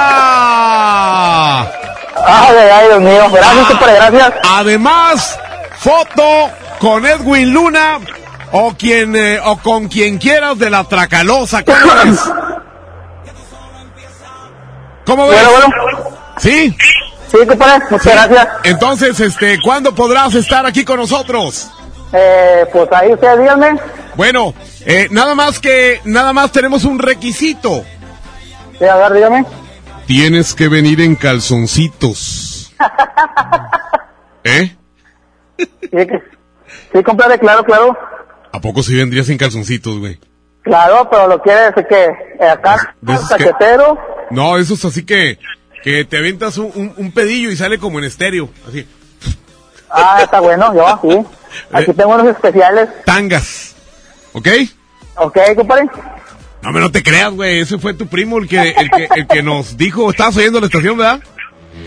Ay, 2.25 2.55
ay, 2.57 2.69
ay, 2.73 2.87
Dios 2.87 3.01
mío, 3.01 3.29
gracias, 3.31 3.67
súper 3.67 3.95
gracias. 3.95 4.33
Además, 4.49 5.39
foto 5.77 6.49
con 6.79 7.05
Edwin 7.05 7.53
Luna 7.53 7.99
o 8.51 8.73
quien 8.73 9.15
eh, 9.15 9.39
o 9.43 9.57
con 9.57 9.87
quien 9.87 10.17
quieras 10.17 10.57
de 10.57 10.69
la 10.69 10.83
Tracalosa. 10.83 11.63
¿Cómo 11.63 11.77
ves? 12.05 12.19
¿Cómo 15.05 15.27
ves? 15.27 15.43
Bueno, 15.43 15.67
bueno. 15.71 16.09
¿Sí? 16.37 16.75
Sí, 17.31 17.37
¿qué 17.47 17.55
parece? 17.55 17.85
Muchas 17.91 18.13
gracias. 18.13 18.47
Entonces, 18.63 19.19
este, 19.19 19.59
¿cuándo 19.61 19.93
podrás 19.93 20.33
estar 20.35 20.65
aquí 20.65 20.83
con 20.83 20.97
nosotros? 20.97 21.69
Eh, 22.11 22.65
pues 22.71 22.89
ahí 22.91 23.13
ustedes 23.13 23.39
díganme. 23.39 23.75
Bueno, 24.15 24.53
eh, 24.85 25.07
nada 25.11 25.35
más 25.35 25.59
que, 25.59 26.01
nada 26.05 26.33
más 26.33 26.51
tenemos 26.51 26.85
un 26.85 26.97
requisito. 26.97 27.83
Sí, 28.79 28.85
a 28.85 28.95
ver, 28.95 29.13
dígame. 29.13 29.45
Tienes 30.09 30.55
que 30.55 30.67
venir 30.67 31.01
en 31.01 31.15
calzoncitos. 31.15 32.73
¿Eh? 34.43 34.75
Sí, 35.59 36.07
sí, 36.91 37.03
compadre, 37.03 37.37
claro, 37.37 37.63
claro. 37.63 37.95
¿A 38.51 38.59
poco 38.59 38.81
si 38.81 38.95
vendrías 38.95 39.29
en 39.29 39.37
calzoncitos, 39.37 39.99
güey? 39.99 40.19
Claro, 40.63 41.07
pero 41.11 41.27
lo 41.27 41.39
quiere 41.39 41.61
decir 41.65 41.85
que 41.87 42.05
eh, 42.39 42.49
acá, 42.49 42.95
De 43.01 43.13
esos 43.13 43.29
que-. 43.35 43.53
No, 44.31 44.57
eso 44.57 44.73
es 44.73 44.83
así 44.83 45.05
que, 45.05 45.37
que 45.83 46.05
te 46.05 46.17
aventas 46.17 46.57
un, 46.57 46.71
un- 46.73 46.93
un 46.97 47.11
pedillo 47.11 47.51
y 47.51 47.55
sale 47.55 47.77
como 47.77 47.99
en 47.99 48.05
estéreo, 48.05 48.49
así. 48.67 48.87
Ah, 49.91 50.21
está 50.23 50.39
bueno, 50.39 50.73
yo, 50.73 50.99
sí. 51.03 51.23
Aquí 51.71 51.93
tengo 51.93 52.15
unos 52.15 52.29
especiales. 52.35 52.89
Tangas. 53.05 53.75
¿Ok? 54.33 54.47
Ok, 55.17 55.37
compadre. 55.55 55.87
No, 56.61 56.71
me 56.71 56.79
no 56.79 56.91
te 56.91 57.03
creas, 57.03 57.31
güey. 57.31 57.59
Ese 57.59 57.77
fue 57.77 57.93
tu 57.93 58.07
primo 58.07 58.37
el 58.37 58.47
que, 58.47 58.69
el 58.77 58.89
que, 58.91 59.07
el 59.15 59.27
que 59.27 59.43
nos 59.43 59.77
dijo. 59.77 60.09
¿Estabas 60.09 60.35
oyendo 60.37 60.59
la 60.59 60.65
estación, 60.67 60.97
verdad? 60.97 61.21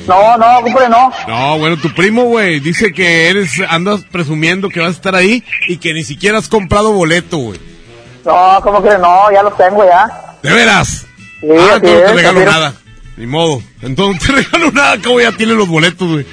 No, 0.07 0.37
no, 0.37 0.63
compadre, 0.63 0.89
no. 0.89 1.13
No, 1.29 1.59
bueno, 1.59 1.77
tu 1.77 1.93
primo, 1.95 2.25
güey, 2.25 2.61
dice 2.61 2.93
que 2.93 3.29
eres, 3.29 3.53
andas 3.69 4.03
presumiendo 4.11 4.69
que 4.69 4.81
vas 4.81 4.89
a 4.89 4.93
estar 4.93 5.15
ahí 5.15 5.45
y 5.69 5.77
que 5.77 5.93
ni 5.93 6.03
siquiera 6.03 6.39
has 6.39 6.49
comprado 6.49 6.93
boleto, 6.93 7.37
güey. 7.37 7.61
No, 8.25 8.61
como 8.63 8.83
que 8.83 8.97
no, 8.99 9.31
ya 9.33 9.43
los 9.43 9.57
tengo 9.57 9.85
ya. 9.85 10.37
¿De 10.43 10.53
veras? 10.53 11.07
Sí, 11.41 11.49
ah, 11.51 11.75
no 11.75 11.81
te 11.81 12.13
regalo 12.13 12.41
es. 12.41 12.47
nada. 12.47 12.75
Ni 13.17 13.27
modo. 13.27 13.63
Entonces 13.83 14.21
no 14.29 14.35
te 14.35 14.43
regalo 14.43 14.73
nada, 14.73 14.99
como 15.03 15.21
ya 15.21 15.33
tiene 15.33 15.55
los 15.55 15.69
boletos, 15.69 16.09
güey. 16.09 16.27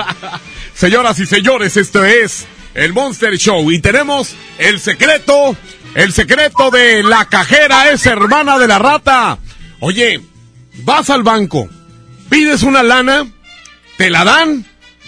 Señoras 0.74 1.18
y 1.18 1.26
señores, 1.26 1.76
esto 1.76 2.04
es 2.04 2.46
el 2.74 2.92
Monster 2.92 3.36
Show 3.38 3.70
y 3.70 3.78
tenemos 3.78 4.34
el 4.58 4.78
secreto, 4.78 5.56
el 5.94 6.12
secreto 6.12 6.70
de 6.70 7.02
la 7.02 7.26
cajera 7.26 7.90
es 7.90 8.04
hermana 8.06 8.58
de 8.58 8.68
la 8.68 8.78
rata. 8.78 9.38
Oye, 9.80 10.20
vas 10.84 11.10
al 11.10 11.22
banco, 11.22 11.68
pides 12.28 12.62
una 12.62 12.82
lana, 12.82 13.26
te 13.96 14.10
la 14.10 14.24
dan 14.24 14.64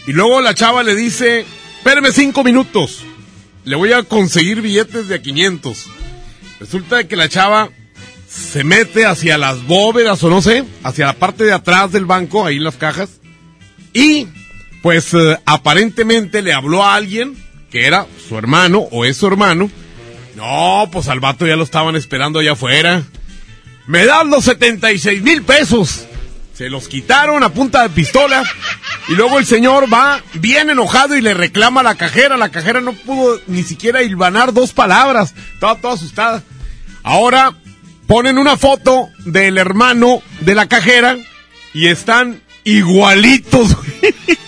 y 0.07 0.13
luego 0.13 0.41
la 0.41 0.55
chava 0.55 0.83
le 0.83 0.95
dice, 0.95 1.45
espérame 1.79 2.13
cinco 2.13 2.45
minutos, 2.45 3.05
le 3.65 3.77
voy 3.77 3.93
a 3.93 4.03
conseguir 4.03 4.63
billetes 4.63 5.09
de 5.09 5.17
a 5.17 5.23
500. 5.23 5.87
Resulta 6.61 7.05
que 7.05 7.17
la 7.17 7.29
chava 7.29 7.71
se 8.29 8.65
mete 8.65 9.07
hacia 9.07 9.39
las 9.39 9.67
bóvedas 9.67 10.23
o 10.23 10.31
no 10.31 10.43
sé, 10.43 10.65
hacia 10.83 11.07
la 11.07 11.13
parte 11.15 11.45
de 11.45 11.53
atrás 11.53 11.93
del 11.93 12.07
banco, 12.07 12.47
ahí 12.47 12.57
en 12.57 12.65
las 12.65 12.77
cajas, 12.77 13.21
y 13.93 14.27
pues 14.83 15.13
eh, 15.15 15.39
aparentemente 15.45 16.43
le 16.43 16.53
habló 16.53 16.85
a 16.85 16.95
alguien 16.95 17.37
que 17.71 17.87
era 17.87 18.07
su 18.29 18.39
hermano 18.39 18.81
o 18.91 19.05
es 19.05 19.17
su 19.17 19.27
hermano. 19.27 19.71
No, 20.39 20.89
pues 20.93 21.09
al 21.09 21.19
vato 21.19 21.49
ya 21.49 21.57
lo 21.57 21.65
estaban 21.65 21.97
esperando 21.97 22.39
allá 22.39 22.53
afuera. 22.53 23.03
Me 23.89 24.07
dan 24.07 24.31
los 24.31 24.45
76 24.45 25.21
mil 25.21 25.43
pesos. 25.43 26.07
Se 26.55 26.71
los 26.71 26.87
quitaron 26.87 27.43
a 27.43 27.49
punta 27.49 27.83
de 27.83 27.89
pistola. 27.89 28.45
Y 29.09 29.17
luego 29.17 29.41
el 29.41 29.47
señor 29.47 29.93
va 29.93 30.23
bien 30.35 30.71
enojado 30.71 31.17
y 31.17 31.23
le 31.23 31.35
reclama 31.35 31.81
a 31.81 31.85
la 31.85 31.97
cajera. 31.97 32.37
La 32.37 32.51
cajera 32.51 32.81
no 32.81 32.93
pudo 32.93 33.41
ni 33.49 33.65
siquiera 33.65 34.05
hilvanar 34.05 34.53
dos 34.53 34.73
palabras. 34.73 35.35
Estaba 35.55 35.75
toda 35.75 35.95
asustada. 35.95 36.45
Ahora 37.03 37.57
ponen 38.07 38.39
una 38.39 38.57
foto 38.57 39.09
del 39.25 39.59
hermano 39.59 40.23
de 40.39 40.55
la 40.55 40.69
cajera 40.69 41.17
y 41.75 41.89
están 41.89 42.43
igualitos. 42.63 43.77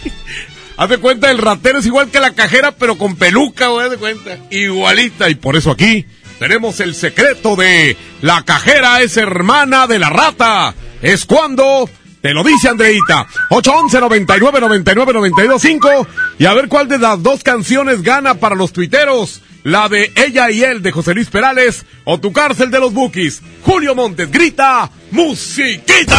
Haz 0.80 0.88
de 0.88 0.96
cuenta, 0.96 1.30
el 1.30 1.36
ratero 1.36 1.80
es 1.80 1.84
igual 1.84 2.08
que 2.10 2.20
la 2.20 2.32
cajera, 2.32 2.72
pero 2.72 2.96
con 2.96 3.14
peluca, 3.14 3.66
güey, 3.66 3.84
haz 3.84 3.90
de 3.90 3.98
cuenta. 3.98 4.38
Igualita. 4.48 5.28
Y 5.28 5.34
por 5.34 5.54
eso 5.54 5.72
aquí 5.72 6.06
tenemos 6.38 6.80
el 6.80 6.94
secreto 6.94 7.54
de 7.54 7.98
la 8.22 8.46
cajera 8.46 9.02
es 9.02 9.18
hermana 9.18 9.86
de 9.86 9.98
la 9.98 10.08
rata. 10.08 10.74
Es 11.02 11.26
cuando 11.26 11.86
te 12.22 12.32
lo 12.32 12.42
dice 12.42 12.70
Andreita. 12.70 13.26
811 13.50 14.00
99 14.00 14.58
99 14.58 15.12
92 15.12 15.60
5 15.60 16.06
y 16.38 16.46
a 16.46 16.54
ver 16.54 16.68
cuál 16.68 16.88
de 16.88 16.98
las 16.98 17.22
dos 17.22 17.42
canciones 17.42 18.00
gana 18.00 18.36
para 18.36 18.54
los 18.54 18.72
tuiteros. 18.72 19.42
La 19.62 19.90
de 19.90 20.10
Ella 20.16 20.50
y 20.50 20.62
Él 20.62 20.80
de 20.80 20.92
José 20.92 21.12
Luis 21.12 21.28
Perales 21.28 21.84
o 22.04 22.18
Tu 22.18 22.32
Cárcel 22.32 22.70
de 22.70 22.80
los 22.80 22.94
Bookies. 22.94 23.42
Julio 23.60 23.94
Montes 23.94 24.30
grita 24.32 24.90
musiquita. 25.10 26.18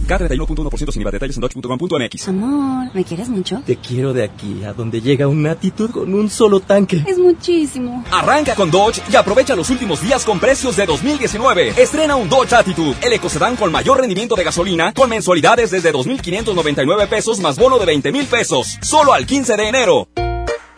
K31.1% 0.11 0.91
sin 0.91 1.01
IVA. 1.01 1.11
Detalles 1.11 1.37
en 1.37 1.41
dodge.com.mx. 1.41 2.27
Amor, 2.27 2.89
¿me 2.93 3.03
quieres 3.03 3.29
mucho? 3.29 3.61
Te 3.65 3.77
quiero 3.77 4.13
de 4.13 4.23
aquí 4.23 4.63
a 4.63 4.73
donde 4.73 5.01
llega 5.01 5.27
una 5.27 5.51
actitud 5.51 5.89
con 5.91 6.13
un 6.13 6.29
solo 6.29 6.59
tanque. 6.59 7.03
Es 7.07 7.17
muchísimo. 7.17 8.03
Arranca 8.11 8.55
con 8.55 8.71
Dodge 8.71 9.01
y 9.11 9.15
aprovecha 9.15 9.55
los 9.55 9.69
últimos 9.69 10.01
días 10.01 10.25
con 10.25 10.39
precios 10.39 10.75
de 10.75 10.85
2019. 10.85 11.73
Estrena 11.81 12.15
un 12.15 12.29
Dodge 12.29 12.53
Attitude, 12.53 12.95
el 13.01 13.13
ecocedán 13.13 13.55
con 13.55 13.71
mayor 13.71 13.99
rendimiento 13.99 14.35
de 14.35 14.43
gasolina, 14.43 14.93
con 14.93 15.09
mensualidades 15.09 15.71
desde 15.71 15.93
2.599 15.93 17.07
pesos 17.07 17.39
más 17.39 17.57
bono 17.57 17.79
de 17.79 17.85
20 17.85 18.11
mil 18.11 18.25
pesos. 18.25 18.77
Solo 18.81 19.13
al 19.13 19.25
15 19.25 19.55
de 19.55 19.67
enero. 19.67 20.07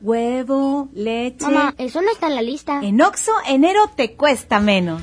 Huevo, 0.00 0.88
leche. 0.94 1.44
Mamá, 1.44 1.74
eso 1.76 2.00
no 2.00 2.10
está 2.10 2.28
en 2.28 2.34
la 2.34 2.42
lista. 2.42 2.80
En 2.82 3.00
Oxo, 3.02 3.32
enero 3.46 3.80
te 3.94 4.16
cuesta 4.16 4.58
menos. 4.58 5.02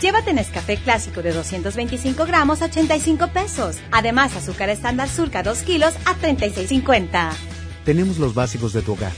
Llévate 0.00 0.32
Nescafé 0.34 0.76
clásico 0.76 1.22
de 1.22 1.32
225 1.32 2.26
gramos 2.26 2.62
a 2.62 2.66
85 2.66 3.28
pesos. 3.28 3.78
Además, 3.90 4.36
azúcar 4.36 4.68
estándar 4.68 5.08
surca 5.08 5.42
2 5.42 5.62
kilos 5.62 5.94
a 6.04 6.14
36.50. 6.14 7.32
Tenemos 7.84 8.18
los 8.18 8.34
básicos 8.34 8.72
de 8.72 8.82
tu 8.82 8.92
hogar. 8.92 9.12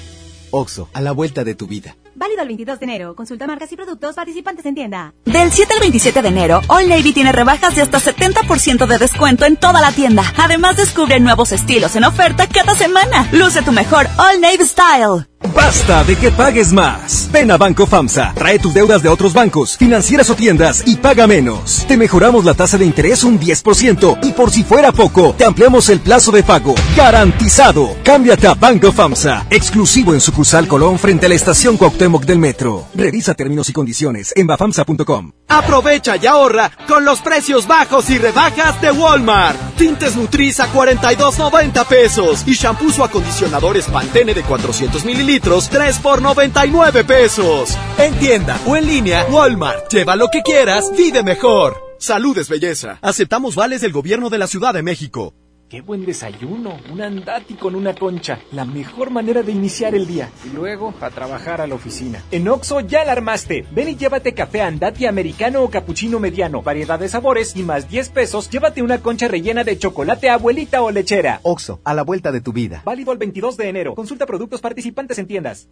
Oxo, 0.51 0.89
a 0.95 1.01
la 1.01 1.13
vuelta 1.13 1.45
de 1.45 1.55
tu 1.55 1.67
vida. 1.67 1.97
Válido 2.19 2.43
el 2.43 2.49
22 2.49 2.81
de 2.81 2.85
enero. 2.85 3.15
Consulta 3.15 3.47
marcas 3.47 3.71
y 3.71 3.77
productos 3.77 4.17
participantes 4.17 4.67
en 4.67 4.75
tienda. 4.75 5.15
Del 5.25 5.53
7 5.53 5.73
al 5.75 5.81
27 5.81 6.21
de 6.21 6.29
enero, 6.29 6.61
All 6.67 6.89
Navy 6.89 7.13
tiene 7.13 7.31
rebajas 7.31 7.77
de 7.77 7.83
hasta 7.83 8.01
70% 8.01 8.87
de 8.87 8.99
descuento 8.99 9.45
en 9.45 9.57
toda 9.57 9.81
la 9.81 9.93
tienda. 9.93 10.25
Además, 10.37 10.77
descubre 10.77 11.21
nuevos 11.21 11.53
estilos 11.53 11.95
en 11.95 12.03
oferta 12.03 12.49
cada 12.49 12.75
semana. 12.75 13.29
Luce 13.31 13.63
tu 13.63 13.71
mejor 13.71 14.09
All 14.19 14.41
Navy 14.41 14.65
Style. 14.65 15.29
Basta 15.55 16.03
de 16.03 16.17
que 16.17 16.33
pagues 16.33 16.73
más. 16.73 17.29
Ven 17.31 17.51
a 17.53 17.57
Banco 17.57 17.87
FAMSA, 17.87 18.33
trae 18.35 18.59
tus 18.59 18.75
deudas 18.75 19.03
de 19.03 19.09
otros 19.09 19.33
bancos, 19.33 19.77
financieras 19.77 20.29
o 20.31 20.35
tiendas 20.35 20.83
y 20.85 20.97
paga 20.97 21.29
menos. 21.29 21.85
Te 21.87 21.97
mejoramos 21.97 22.45
la 22.45 22.55
tasa 22.55 22.77
de 22.77 22.85
interés 22.85 23.23
un 23.23 23.39
10% 23.39 24.19
y 24.23 24.33
por 24.33 24.51
si 24.51 24.65
fuera 24.65 24.91
poco, 24.91 25.35
te 25.39 25.45
ampliamos 25.45 25.89
el 25.91 26.01
plazo 26.01 26.33
de 26.33 26.43
pago. 26.43 26.75
Garantizado. 26.97 27.97
Cámbiate 28.03 28.49
a 28.49 28.55
Banco 28.55 28.91
FAMSA, 28.91 29.47
exclusivo 29.51 30.13
en 30.13 30.21
sucursal 30.21 30.67
Colón 30.67 30.99
frente 30.99 31.27
a 31.27 31.29
la 31.29 31.37
estación 31.37 31.77
Cuauhtémoc 31.77 32.25
del 32.25 32.39
Metro. 32.39 32.87
Revisa 32.95 33.35
términos 33.35 33.69
y 33.69 33.73
condiciones 33.73 34.33
en 34.35 34.47
bafamsa.com. 34.49 35.33
Aprovecha 35.49 36.17
y 36.17 36.27
ahorra 36.27 36.71
con 36.87 37.05
los 37.05 37.21
precios 37.21 37.67
bajos 37.67 38.11
y 38.11 38.19
rebajas 38.19 38.81
de 38.81 38.91
Walmart. 38.91 39.77
Tintes 39.77 40.17
Nutriza 40.17 40.73
42.90 40.73 41.87
pesos 41.87 42.43
y 42.47 42.55
shampoos 42.55 42.99
o 42.99 43.05
acondicionadores 43.05 43.87
Pantene 43.87 44.35
de 44.35 44.43
400 44.43 45.05
mililitros 45.05 45.28
3 45.29 45.99
por 45.99 46.23
99 46.23 47.05
pesos. 47.05 47.77
En 47.99 48.15
tienda 48.19 48.59
o 48.67 48.77
en 48.77 48.87
línea, 48.87 49.27
Walmart. 49.31 49.93
Lleva 49.93 50.17
lo 50.17 50.29
que 50.29 50.43
quieras, 50.43 50.91
vive 50.97 51.23
mejor. 51.23 51.77
Saludes 51.99 52.49
belleza. 52.49 52.99
Aceptamos 53.03 53.55
vales 53.55 53.83
del 53.83 53.93
gobierno 53.93 54.31
de 54.31 54.39
la 54.39 54.47
Ciudad 54.47 54.73
de 54.73 54.83
México. 54.83 55.35
Qué 55.69 55.83
buen 55.83 56.07
desayuno, 56.07 56.79
un 56.91 57.03
andati 57.03 57.53
con 57.53 57.75
una 57.75 57.95
concha, 57.95 58.39
la 58.53 58.65
mejor 58.65 59.11
manera 59.11 59.43
de 59.43 59.53
iniciar 59.53 59.95
el 59.95 60.07
día. 60.07 60.31
Y 60.47 60.57
luego 60.57 60.95
a 61.03 61.11
trabajar 61.11 61.61
a 61.61 61.67
la 61.67 61.75
oficina. 61.75 62.25
En 62.31 62.49
Oxo 62.49 62.81
ya 62.81 63.05
la 63.05 63.13
armaste. 63.13 63.67
Ven 63.73 63.91
y 63.91 63.97
llévate 63.97 64.33
café 64.33 64.63
andati 64.63 65.05
americano 65.05 65.63
o 65.63 65.69
cappuccino 65.69 66.21
mediano, 66.21 66.63
variedad 66.63 66.99
de 66.99 67.11
sabores 67.11 67.55
y 67.55 67.65
más 67.65 67.87
10 67.87 68.09
pesos, 68.09 68.49
llévate 68.49 68.81
una 68.81 69.03
concha 69.03 69.29
rellena 69.29 69.63
de 69.63 69.79
chocolate 69.79 70.31
abuelita 70.31 70.81
o 70.81 70.91
lechera. 70.91 71.41
Oxo, 71.43 71.81
a 71.85 71.93
la 71.93 72.03
vuelta 72.03 72.33
de 72.33 72.41
tu 72.41 72.55
vida. 72.55 72.81
Válido 72.87 73.13
el 73.13 73.19
22 73.19 73.59
de 73.59 73.69
enero. 73.69 73.95
Consulta 73.95 74.25
productos 74.25 74.63
participantes 74.63 75.19
en 75.19 75.27
tiendas. 75.27 75.69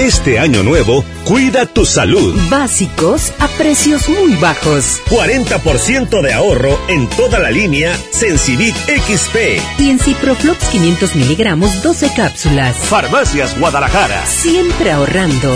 Este 0.00 0.38
año 0.38 0.62
nuevo, 0.62 1.04
cuida 1.24 1.66
tu 1.66 1.84
salud. 1.84 2.34
Básicos 2.48 3.34
a 3.38 3.46
precios 3.58 4.08
muy 4.08 4.34
bajos. 4.36 4.98
40% 5.10 6.22
de 6.22 6.32
ahorro 6.32 6.80
en 6.88 7.06
toda 7.10 7.38
la 7.38 7.50
línea 7.50 7.94
Sensibit 8.10 8.74
XP. 8.76 9.60
Y 9.78 9.90
en 9.90 9.98
Ciproflox 9.98 10.70
500 10.70 11.16
miligramos, 11.16 11.82
12 11.82 12.14
cápsulas. 12.16 12.76
Farmacias 12.76 13.58
Guadalajara. 13.60 14.24
Siempre 14.24 14.90
ahorrando. 14.90 15.54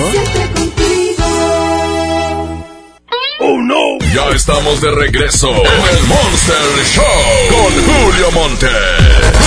¡Oh 3.41 3.59
no! 3.63 3.99
Ya 4.15 4.29
estamos 4.37 4.79
de 4.83 4.91
regreso 4.91 5.49
en 5.49 5.97
el 5.97 6.03
Monster 6.05 6.85
Show 6.93 7.05
con 7.49 7.73
Julio 7.83 8.31
Monte. 8.33 8.69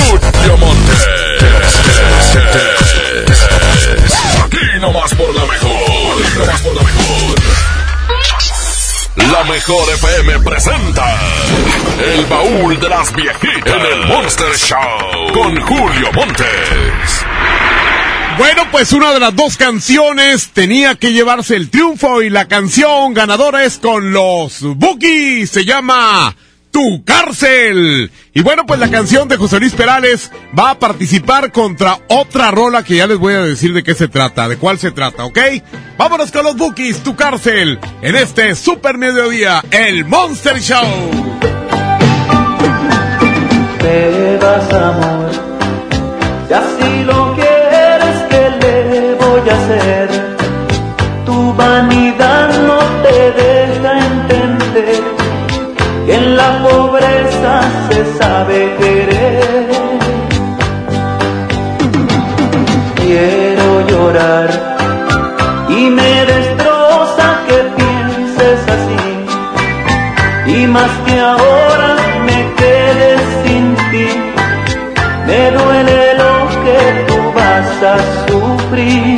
Julio 0.09 0.57
Monte. 0.57 0.93
Aquí 4.57 4.79
nomás 4.79 5.13
por 5.13 5.35
la 5.35 5.45
mejor. 5.45 6.25
Aquí 6.25 6.39
nomás 6.39 6.61
por 6.61 6.75
la 6.75 6.81
mejor. 6.81 7.35
La 9.31 9.43
mejor 9.43 9.93
FM 9.93 10.39
presenta 10.39 11.15
El 11.99 12.25
baúl 12.25 12.79
de 12.79 12.89
las 12.89 13.13
viejitas 13.13 13.67
en 13.67 13.85
el 13.85 14.07
Monster 14.07 14.55
Show 14.55 15.31
con 15.33 15.61
Julio 15.61 16.11
Montes. 16.13 17.25
Bueno, 18.39 18.63
pues 18.71 18.93
una 18.93 19.13
de 19.13 19.19
las 19.19 19.35
dos 19.35 19.57
canciones 19.57 20.49
tenía 20.53 20.95
que 20.95 21.13
llevarse 21.13 21.55
el 21.55 21.69
triunfo 21.69 22.23
y 22.23 22.31
la 22.31 22.47
canción 22.47 23.13
ganadora 23.13 23.63
es 23.63 23.77
con 23.77 24.11
los 24.11 24.61
Bookies. 24.61 25.51
Se 25.51 25.65
llama 25.65 26.35
Tu 26.77 27.03
Cárcel. 27.03 28.11
Y 28.35 28.43
bueno, 28.43 28.67
pues 28.67 28.79
la 28.79 28.91
canción 28.91 29.27
de 29.27 29.37
José 29.37 29.59
Luis 29.59 29.73
Perales 29.73 30.31
va 30.57 30.69
a 30.69 30.77
participar 30.77 31.51
contra 31.51 31.97
otra 32.07 32.51
rola 32.51 32.83
que 32.83 32.97
ya 32.97 33.07
les 33.07 33.17
voy 33.17 33.33
a 33.33 33.41
decir 33.41 33.73
de 33.73 33.81
qué 33.81 33.95
se 33.95 34.07
trata, 34.07 34.47
de 34.47 34.57
cuál 34.57 34.77
se 34.77 34.91
trata, 34.91 35.25
¿ok? 35.25 35.39
Vámonos 35.97 36.31
con 36.31 36.43
los 36.43 36.55
Bookies, 36.55 36.99
Tu 36.99 37.15
Cárcel, 37.15 37.79
en 38.03 38.15
este 38.15 38.53
super 38.53 38.99
mediodía, 38.99 39.63
el 39.71 40.05
Monster 40.05 40.61
Show. 40.61 40.85
Te 43.79 44.39
amor, 44.45 45.31
lo 47.07 47.16
sabe 58.19 58.75
querer. 58.79 59.67
Quiero 62.95 63.87
llorar 63.87 64.49
y 65.69 65.89
me 65.89 66.25
destroza 66.25 67.27
que 67.47 67.57
pienses 67.77 68.59
así 68.75 69.05
y 70.55 70.67
más 70.67 70.91
que 71.05 71.19
ahora 71.19 71.95
me 72.25 72.39
quedes 72.55 73.21
sin 73.43 73.75
ti. 73.91 74.09
Me 75.25 75.51
duele 75.51 76.13
lo 76.21 76.33
que 76.63 76.79
tú 77.07 77.17
vas 77.35 77.83
a 77.93 77.95
sufrir. 78.27 79.16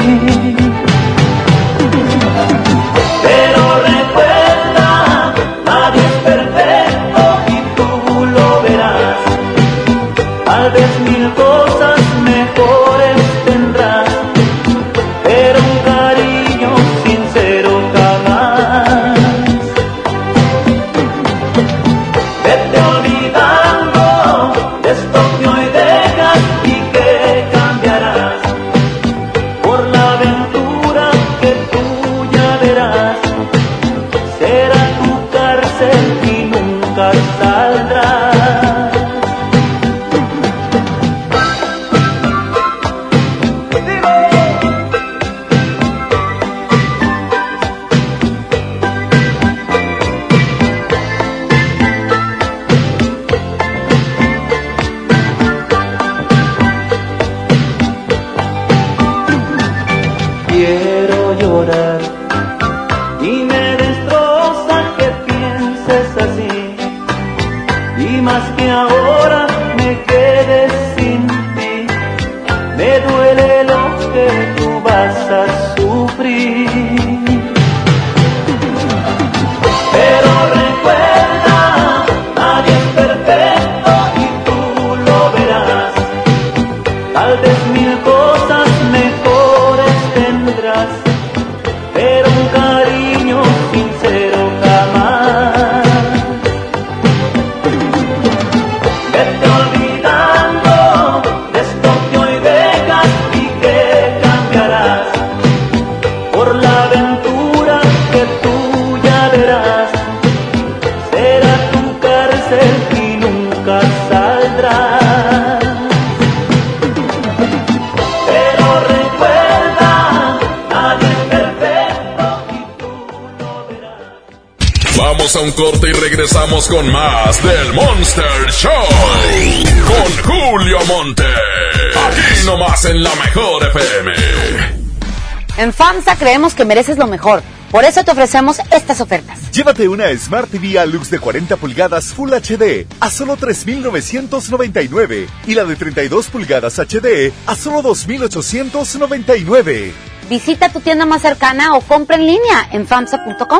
En 136.00 136.06
FAMSA 136.06 136.18
creemos 136.18 136.56
que 136.56 136.64
mereces 136.64 136.98
lo 136.98 137.08
mejor. 137.08 137.44
Por 137.72 137.84
eso 137.84 138.06
te 138.06 138.12
ofrecemos 138.12 138.60
estas 138.72 139.02
ofertas. 139.02 139.52
Llévate 139.52 139.90
una 139.90 140.06
Smart 140.18 140.50
TV 140.50 140.80
Alux 140.80 141.12
de 141.12 141.20
40 141.20 141.58
pulgadas 141.58 142.14
Full 142.14 142.32
HD 142.32 142.88
a 143.02 143.12
solo 143.12 143.36
3.999 143.36 145.28
y 145.46 145.56
la 145.56 145.66
de 145.66 145.76
32 145.76 146.28
pulgadas 146.28 146.80
HD 146.80 147.34
a 147.46 147.56
solo 147.56 147.84
2.899. 147.84 149.92
Visita 150.30 150.70
tu 150.70 150.80
tienda 150.80 151.06
más 151.06 151.22
cercana 151.22 151.76
o 151.76 151.82
compra 151.82 152.16
en 152.16 152.28
línea 152.28 152.70
en 152.72 152.88
FAMSA.com. 152.88 153.60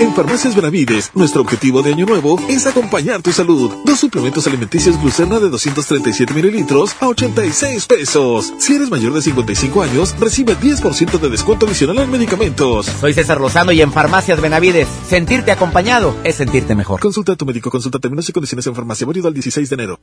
En 0.00 0.14
Farmacias 0.14 0.56
Benavides, 0.56 1.10
nuestro 1.14 1.42
objetivo 1.42 1.82
de 1.82 1.92
año 1.92 2.06
nuevo 2.06 2.40
es 2.48 2.66
acompañar 2.66 3.20
tu 3.20 3.32
salud. 3.32 3.70
Dos 3.84 4.00
suplementos 4.00 4.46
alimenticios 4.46 4.98
Glucerna 4.98 5.38
de 5.38 5.50
237 5.50 6.32
mililitros 6.32 6.96
a 7.00 7.08
86 7.08 7.84
pesos. 7.84 8.54
Si 8.56 8.76
eres 8.76 8.90
mayor 8.90 9.12
de 9.12 9.20
55 9.20 9.82
años, 9.82 10.14
recibe 10.18 10.56
10% 10.56 11.18
de 11.18 11.28
descuento 11.28 11.66
adicional 11.66 11.98
en 11.98 12.10
medicamentos. 12.10 12.86
Soy 12.86 13.12
César 13.12 13.42
Lozano 13.42 13.72
y 13.72 13.82
en 13.82 13.92
Farmacias 13.92 14.40
Benavides, 14.40 14.88
sentirte 15.06 15.52
acompañado 15.52 16.16
es 16.24 16.36
sentirte 16.36 16.74
mejor. 16.74 16.98
Consulta 16.98 17.32
a 17.32 17.36
tu 17.36 17.44
médico, 17.44 17.70
consulta 17.70 17.98
términos 17.98 18.26
y 18.26 18.32
condiciones 18.32 18.66
en 18.66 18.74
farmacia, 18.74 19.06
válido 19.06 19.28
al 19.28 19.34
16 19.34 19.68
de 19.68 19.74
enero. 19.74 20.00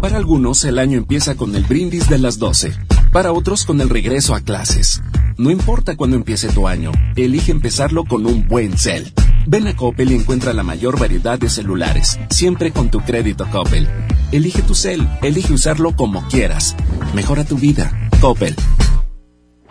Para 0.00 0.18
algunos 0.18 0.62
el 0.64 0.78
año 0.78 0.98
empieza 0.98 1.36
con 1.36 1.54
el 1.56 1.64
brindis 1.64 2.08
de 2.08 2.18
las 2.18 2.38
12, 2.38 2.72
para 3.12 3.32
otros 3.32 3.64
con 3.64 3.80
el 3.80 3.88
regreso 3.88 4.34
a 4.34 4.40
clases. 4.40 5.02
No 5.38 5.50
importa 5.50 5.96
cuándo 5.96 6.16
empiece 6.16 6.48
tu 6.48 6.68
año, 6.68 6.92
elige 7.16 7.50
empezarlo 7.50 8.04
con 8.04 8.26
un 8.26 8.46
buen 8.46 8.76
cel. 8.76 9.12
Ven 9.46 9.66
a 9.66 9.74
Coppel 9.74 10.12
y 10.12 10.16
encuentra 10.16 10.52
la 10.52 10.62
mayor 10.62 10.98
variedad 10.98 11.38
de 11.38 11.48
celulares, 11.48 12.18
siempre 12.30 12.72
con 12.72 12.90
tu 12.90 13.00
crédito 13.00 13.46
Coppel. 13.50 13.88
Elige 14.32 14.62
tu 14.62 14.74
cel, 14.74 15.08
elige 15.22 15.52
usarlo 15.52 15.96
como 15.96 16.26
quieras. 16.28 16.76
Mejora 17.14 17.44
tu 17.44 17.56
vida. 17.56 18.10
Coppel. 18.20 18.54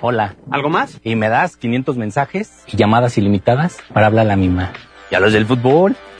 Hola. 0.01 0.35
¿Algo 0.49 0.69
más? 0.69 0.99
Y 1.03 1.15
me 1.15 1.29
das 1.29 1.55
500 1.57 1.97
mensajes 1.97 2.51
y 2.67 2.77
llamadas 2.77 3.17
ilimitadas 3.17 3.77
para 3.93 4.07
hablar 4.07 4.25
a 4.25 4.29
la 4.29 4.35
misma. 4.35 4.73
¿Y 5.11 5.15
a 5.15 5.19
los 5.19 5.33
del 5.33 5.45
fútbol? 5.45 5.95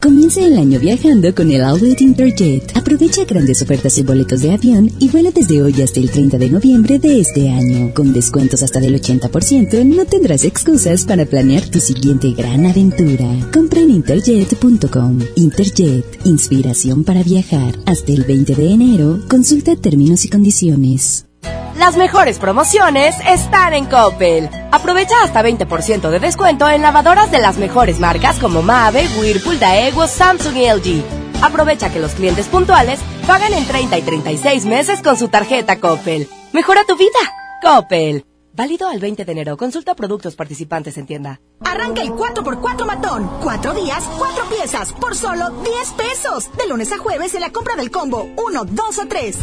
Comienza 0.00 0.40
el 0.40 0.56
año 0.56 0.80
viajando 0.80 1.34
con 1.34 1.50
el 1.50 1.62
Outlet 1.62 2.00
Interjet. 2.00 2.74
Aprovecha 2.74 3.26
grandes 3.26 3.60
ofertas 3.60 3.98
en 3.98 4.06
boletos 4.06 4.40
de 4.40 4.50
avión 4.50 4.90
y 4.98 5.10
vuela 5.10 5.30
desde 5.30 5.62
hoy 5.62 5.82
hasta 5.82 6.00
el 6.00 6.10
30 6.10 6.38
de 6.38 6.48
noviembre 6.48 6.98
de 6.98 7.20
este 7.20 7.50
año. 7.50 7.92
Con 7.92 8.14
descuentos 8.14 8.62
hasta 8.62 8.80
del 8.80 8.98
80%, 8.98 9.84
no 9.84 10.06
tendrás 10.06 10.44
excusas 10.44 11.04
para 11.04 11.26
planear 11.26 11.68
tu 11.68 11.80
siguiente 11.80 12.30
gran 12.30 12.64
aventura. 12.64 13.28
Compra 13.52 13.80
en 13.80 13.90
interjet.com. 13.90 15.18
Interjet, 15.36 16.06
inspiración 16.24 17.04
para 17.04 17.22
viajar. 17.22 17.78
Hasta 17.84 18.12
el 18.12 18.24
20 18.24 18.54
de 18.54 18.70
enero, 18.70 19.20
consulta 19.28 19.76
términos 19.76 20.24
y 20.24 20.30
condiciones. 20.30 21.29
Las 21.76 21.96
mejores 21.96 22.38
promociones 22.38 23.16
están 23.26 23.72
en 23.72 23.86
Coppel. 23.86 24.50
Aprovecha 24.70 25.22
hasta 25.22 25.42
20% 25.42 26.10
de 26.10 26.20
descuento 26.20 26.68
en 26.68 26.82
lavadoras 26.82 27.30
de 27.30 27.38
las 27.38 27.56
mejores 27.56 28.00
marcas 28.00 28.38
como 28.38 28.62
Mave, 28.62 29.08
Whirlpool, 29.18 29.58
Daewoo, 29.58 30.06
Samsung 30.06 30.56
y 30.56 30.68
LG. 30.68 31.04
Aprovecha 31.42 31.90
que 31.90 32.00
los 32.00 32.12
clientes 32.12 32.48
puntuales 32.48 33.00
pagan 33.26 33.54
en 33.54 33.66
30 33.66 33.98
y 33.98 34.02
36 34.02 34.66
meses 34.66 35.00
con 35.00 35.16
su 35.16 35.28
tarjeta 35.28 35.80
Coppel. 35.80 36.28
Mejora 36.52 36.84
tu 36.84 36.96
vida. 36.96 37.18
Coppel. 37.62 38.26
Válido 38.52 38.88
al 38.88 38.98
20 38.98 39.24
de 39.24 39.32
enero. 39.32 39.56
Consulta 39.56 39.94
productos 39.94 40.36
participantes 40.36 40.98
en 40.98 41.06
tienda. 41.06 41.40
Arranca 41.64 42.02
el 42.02 42.10
4x4 42.10 42.84
matón. 42.84 43.30
Cuatro 43.42 43.72
días, 43.72 44.04
cuatro 44.18 44.44
piezas, 44.50 44.92
por 44.92 45.16
solo 45.16 45.48
10 45.50 45.92
pesos. 45.92 46.50
De 46.58 46.66
lunes 46.68 46.92
a 46.92 46.98
jueves 46.98 47.34
en 47.34 47.40
la 47.40 47.50
compra 47.50 47.76
del 47.76 47.90
combo 47.90 48.28
1, 48.36 48.64
2 48.64 48.98
o 48.98 49.06
3. 49.08 49.38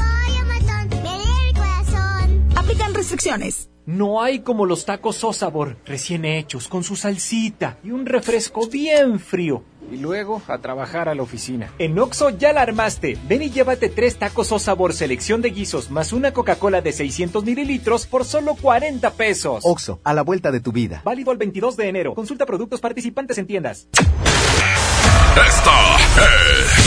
Aplican 2.67 2.93
restricciones. 2.93 3.69
No 3.85 4.21
hay 4.21 4.39
como 4.39 4.65
los 4.65 4.83
tacos 4.83 5.23
o 5.23 5.31
sabor 5.31 5.77
recién 5.85 6.25
hechos, 6.25 6.67
con 6.67 6.83
su 6.83 6.97
salsita 6.97 7.77
y 7.81 7.91
un 7.91 8.05
refresco 8.05 8.67
bien 8.67 9.21
frío. 9.21 9.63
Y 9.89 9.95
luego 9.95 10.41
a 10.49 10.57
trabajar 10.57 11.07
a 11.07 11.15
la 11.15 11.23
oficina. 11.23 11.71
En 11.79 11.97
Oxo 11.97 12.29
ya 12.31 12.51
la 12.51 12.63
armaste. 12.63 13.17
Ven 13.25 13.43
y 13.43 13.51
llévate 13.51 13.87
tres 13.87 14.17
tacos 14.17 14.51
o 14.51 14.59
sabor 14.59 14.91
selección 14.91 15.41
de 15.41 15.51
guisos 15.51 15.91
más 15.91 16.11
una 16.11 16.33
Coca-Cola 16.33 16.81
de 16.81 16.91
600 16.91 17.45
mililitros 17.45 18.05
por 18.05 18.25
solo 18.25 18.53
40 18.55 19.11
pesos. 19.11 19.63
Oxo, 19.63 20.01
a 20.03 20.13
la 20.13 20.23
vuelta 20.23 20.51
de 20.51 20.59
tu 20.59 20.73
vida. 20.73 21.01
Válido 21.05 21.31
el 21.31 21.37
22 21.37 21.77
de 21.77 21.87
enero. 21.87 22.15
Consulta 22.15 22.45
productos 22.45 22.81
participantes 22.81 23.37
en 23.37 23.47
tiendas. 23.47 23.87
Esta 25.37 25.95
es 25.95 26.86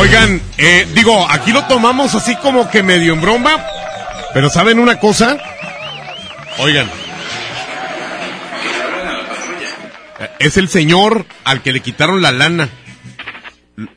Oigan, 0.00 0.40
eh, 0.56 0.86
digo, 0.94 1.30
aquí 1.30 1.52
lo 1.52 1.66
tomamos 1.66 2.14
así 2.14 2.34
como 2.36 2.70
que 2.70 2.82
medio 2.82 3.12
en 3.12 3.20
broma, 3.20 3.62
pero 4.32 4.48
¿saben 4.48 4.78
una 4.78 4.98
cosa? 4.98 5.36
Oigan. 6.58 6.90
Es 10.38 10.56
el 10.56 10.70
señor 10.70 11.26
al 11.44 11.62
que 11.62 11.74
le 11.74 11.80
quitaron 11.80 12.22
la 12.22 12.32
lana. 12.32 12.70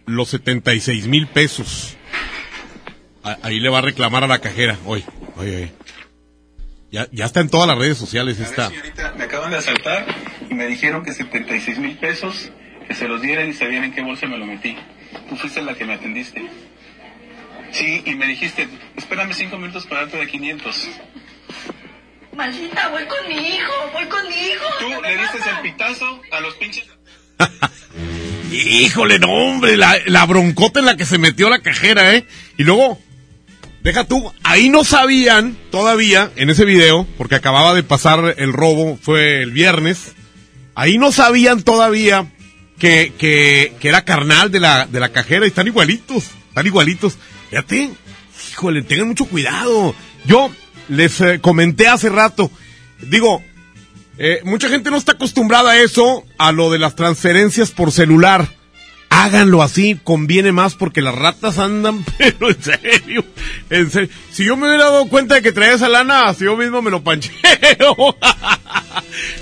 Los 0.05 0.27
76 0.27 1.07
mil 1.07 1.27
pesos. 1.27 1.95
Ahí 3.41 3.61
le 3.61 3.69
va 3.69 3.77
a 3.77 3.81
reclamar 3.81 4.25
a 4.25 4.27
la 4.27 4.39
cajera. 4.39 4.77
Oye, 4.85 5.05
oye, 5.37 5.55
oye. 5.55 5.73
Ya, 6.91 7.07
ya 7.13 7.23
está 7.23 7.39
en 7.39 7.47
todas 7.47 7.65
las 7.65 7.77
redes 7.77 7.97
sociales 7.97 8.41
esta. 8.41 8.67
Señorita, 8.67 9.13
me 9.17 9.23
acaban 9.23 9.51
de 9.51 9.57
asaltar 9.57 10.05
y 10.49 10.53
me 10.53 10.67
dijeron 10.67 11.05
que 11.05 11.13
76 11.13 11.79
mil 11.79 11.97
pesos, 11.97 12.51
que 12.89 12.93
se 12.93 13.07
los 13.07 13.21
dieran 13.21 13.49
y 13.49 13.53
sabían 13.53 13.85
en 13.85 13.93
qué 13.93 14.01
bolsa 14.01 14.27
me 14.27 14.37
lo 14.37 14.45
metí. 14.45 14.75
Tú 15.29 15.35
fuiste 15.35 15.61
la 15.61 15.75
que 15.75 15.85
me 15.85 15.93
atendiste. 15.93 16.49
Sí, 17.71 18.03
y 18.05 18.15
me 18.15 18.27
dijiste, 18.27 18.67
espérame 18.95 19.33
cinco 19.33 19.57
minutos 19.57 19.85
para 19.87 20.01
darte 20.01 20.17
de 20.17 20.27
500. 20.27 20.89
Maldita, 22.35 22.89
voy 22.89 23.03
con 23.05 23.27
mi 23.27 23.47
hijo, 23.47 23.73
voy 23.93 24.05
con 24.05 24.27
mi 24.27 24.35
hijo. 24.35 24.65
Tú 24.79 25.01
le 25.01 25.17
diste 25.17 25.37
el 25.49 25.61
pitazo 25.61 26.21
a 26.31 26.39
los 26.39 26.53
pinches... 26.55 26.85
Híjole, 28.51 29.17
no, 29.17 29.31
hombre, 29.31 29.77
la, 29.77 29.97
la 30.05 30.25
broncota 30.27 30.79
en 30.79 30.85
la 30.85 30.95
que 30.95 31.05
se 31.05 31.17
metió 31.17 31.49
la 31.49 31.63
cajera, 31.63 32.13
¿eh? 32.13 32.27
Y 32.57 32.63
luego, 32.63 32.99
deja 33.81 34.03
tú, 34.03 34.31
ahí 34.43 34.69
no 34.69 34.83
sabían 34.83 35.57
todavía, 35.71 36.31
en 36.35 36.51
ese 36.51 36.63
video, 36.63 37.07
porque 37.17 37.33
acababa 37.33 37.73
de 37.73 37.81
pasar 37.81 38.35
el 38.37 38.53
robo, 38.53 38.99
fue 39.01 39.41
el 39.41 39.49
viernes, 39.51 40.13
ahí 40.75 40.99
no 40.99 41.11
sabían 41.11 41.63
todavía 41.63 42.27
que, 42.77 43.13
que, 43.17 43.73
que 43.79 43.89
era 43.89 44.05
carnal 44.05 44.51
de 44.51 44.59
la, 44.59 44.85
de 44.85 44.99
la 44.99 45.09
cajera 45.09 45.45
y 45.45 45.49
están 45.49 45.67
igualitos, 45.67 46.25
están 46.49 46.65
igualitos. 46.65 47.17
Fíjate, 47.49 47.91
híjole, 48.51 48.81
tengan 48.81 49.07
mucho 49.07 49.25
cuidado. 49.25 49.95
Yo 50.25 50.51
les 50.89 51.19
eh, 51.21 51.39
comenté 51.39 51.87
hace 51.87 52.09
rato, 52.09 52.51
digo, 53.01 53.43
eh, 54.17 54.41
mucha 54.43 54.69
gente 54.69 54.91
no 54.91 54.97
está 54.97 55.13
acostumbrada 55.13 55.71
a 55.71 55.81
eso, 55.81 56.23
a 56.37 56.51
lo 56.51 56.71
de 56.71 56.79
las 56.79 56.95
transferencias 56.95 57.71
por 57.71 57.91
celular. 57.91 58.47
Háganlo 59.15 59.61
así, 59.61 59.99
conviene 60.03 60.51
más 60.51 60.73
porque 60.73 60.99
las 60.99 61.13
ratas 61.13 61.59
andan, 61.59 62.03
pero 62.17 62.49
en 62.49 62.63
serio, 62.63 63.23
en 63.69 63.91
serio. 63.91 64.09
Si 64.31 64.43
yo 64.43 64.57
me 64.57 64.65
hubiera 64.65 64.85
dado 64.85 65.07
cuenta 65.07 65.35
de 65.35 65.43
que 65.43 65.51
traía 65.51 65.75
esa 65.75 65.87
lana, 65.87 66.33
si 66.33 66.45
yo 66.45 66.57
mismo 66.57 66.81
me 66.81 66.89
lo 66.89 67.03
pancheo. 67.03 67.31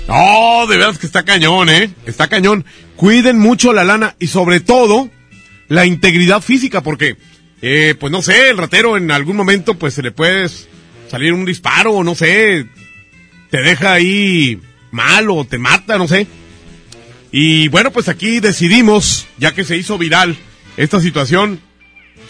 no, 0.08 0.66
de 0.66 0.76
veras 0.76 0.98
que 0.98 1.06
está 1.06 1.22
cañón, 1.22 1.70
eh. 1.70 1.90
Está 2.04 2.28
cañón. 2.28 2.66
Cuiden 2.96 3.38
mucho 3.38 3.72
la 3.72 3.82
lana 3.82 4.14
y 4.18 4.26
sobre 4.26 4.60
todo 4.60 5.08
la 5.68 5.86
integridad 5.86 6.42
física 6.42 6.82
porque, 6.82 7.16
eh, 7.62 7.94
pues 7.98 8.12
no 8.12 8.20
sé, 8.20 8.50
el 8.50 8.58
ratero 8.58 8.98
en 8.98 9.10
algún 9.10 9.38
momento 9.38 9.78
pues 9.78 9.94
se 9.94 10.02
le 10.02 10.12
puede 10.12 10.50
salir 11.08 11.32
un 11.32 11.46
disparo 11.46 12.04
no 12.04 12.14
sé, 12.14 12.66
te 13.50 13.62
deja 13.62 13.94
ahí 13.94 14.60
mal 14.90 15.30
o 15.30 15.46
te 15.46 15.56
mata, 15.56 15.96
no 15.96 16.06
sé. 16.06 16.26
Y 17.32 17.68
bueno, 17.68 17.90
pues 17.90 18.08
aquí 18.08 18.40
decidimos, 18.40 19.26
ya 19.38 19.54
que 19.54 19.64
se 19.64 19.78
hizo 19.78 19.96
viral 19.96 20.36
esta 20.76 21.00
situación 21.00 21.60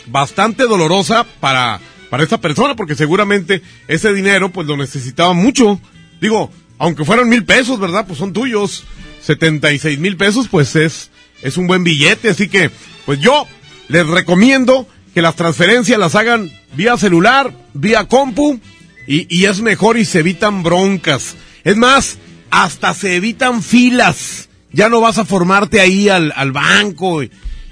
bastante 0.07 0.65
dolorosa 0.65 1.27
para, 1.41 1.81
para 2.09 2.23
esta 2.23 2.41
persona, 2.41 2.77
porque 2.77 2.95
seguramente 2.95 3.63
ese 3.89 4.15
dinero 4.15 4.51
pues 4.51 4.69
lo 4.69 4.77
necesitaba 4.77 5.33
mucho. 5.33 5.81
Digo, 6.21 6.53
aunque 6.79 7.05
fueran 7.05 7.29
mil 7.29 7.45
pesos, 7.45 7.81
¿verdad? 7.81 8.07
Pues 8.07 8.19
son 8.19 8.33
tuyos. 8.33 8.85
76 9.23 9.99
mil 9.99 10.17
pesos, 10.17 10.49
pues 10.49 10.75
es, 10.77 11.11
es 11.43 11.57
un 11.57 11.67
buen 11.67 11.85
billete, 11.85 12.31
así 12.31 12.49
que, 12.49 12.71
pues 13.07 13.21
yo 13.21 13.47
les 13.89 14.07
recomiendo 14.07 14.89
que 15.15 15.23
las 15.23 15.37
transferencias 15.37 15.99
las 15.99 16.15
hagan 16.17 16.51
vía 16.75 16.97
celular, 16.97 17.53
vía 17.73 18.07
compu, 18.07 18.61
y, 19.07 19.27
y 19.35 19.45
es 19.45 19.61
mejor 19.61 19.97
y 19.97 20.05
se 20.05 20.21
evitan 20.21 20.63
broncas. 20.63 21.37
Es 21.63 21.77
más, 21.77 22.19
hasta 22.51 22.95
se 22.95 23.15
evitan 23.15 23.63
filas. 23.63 24.49
Ya 24.73 24.89
no 24.89 25.01
vas 25.01 25.19
a 25.19 25.25
formarte 25.25 25.81
ahí 25.81 26.09
al, 26.09 26.33
al 26.35 26.53
banco 26.53 27.23
y, 27.23 27.31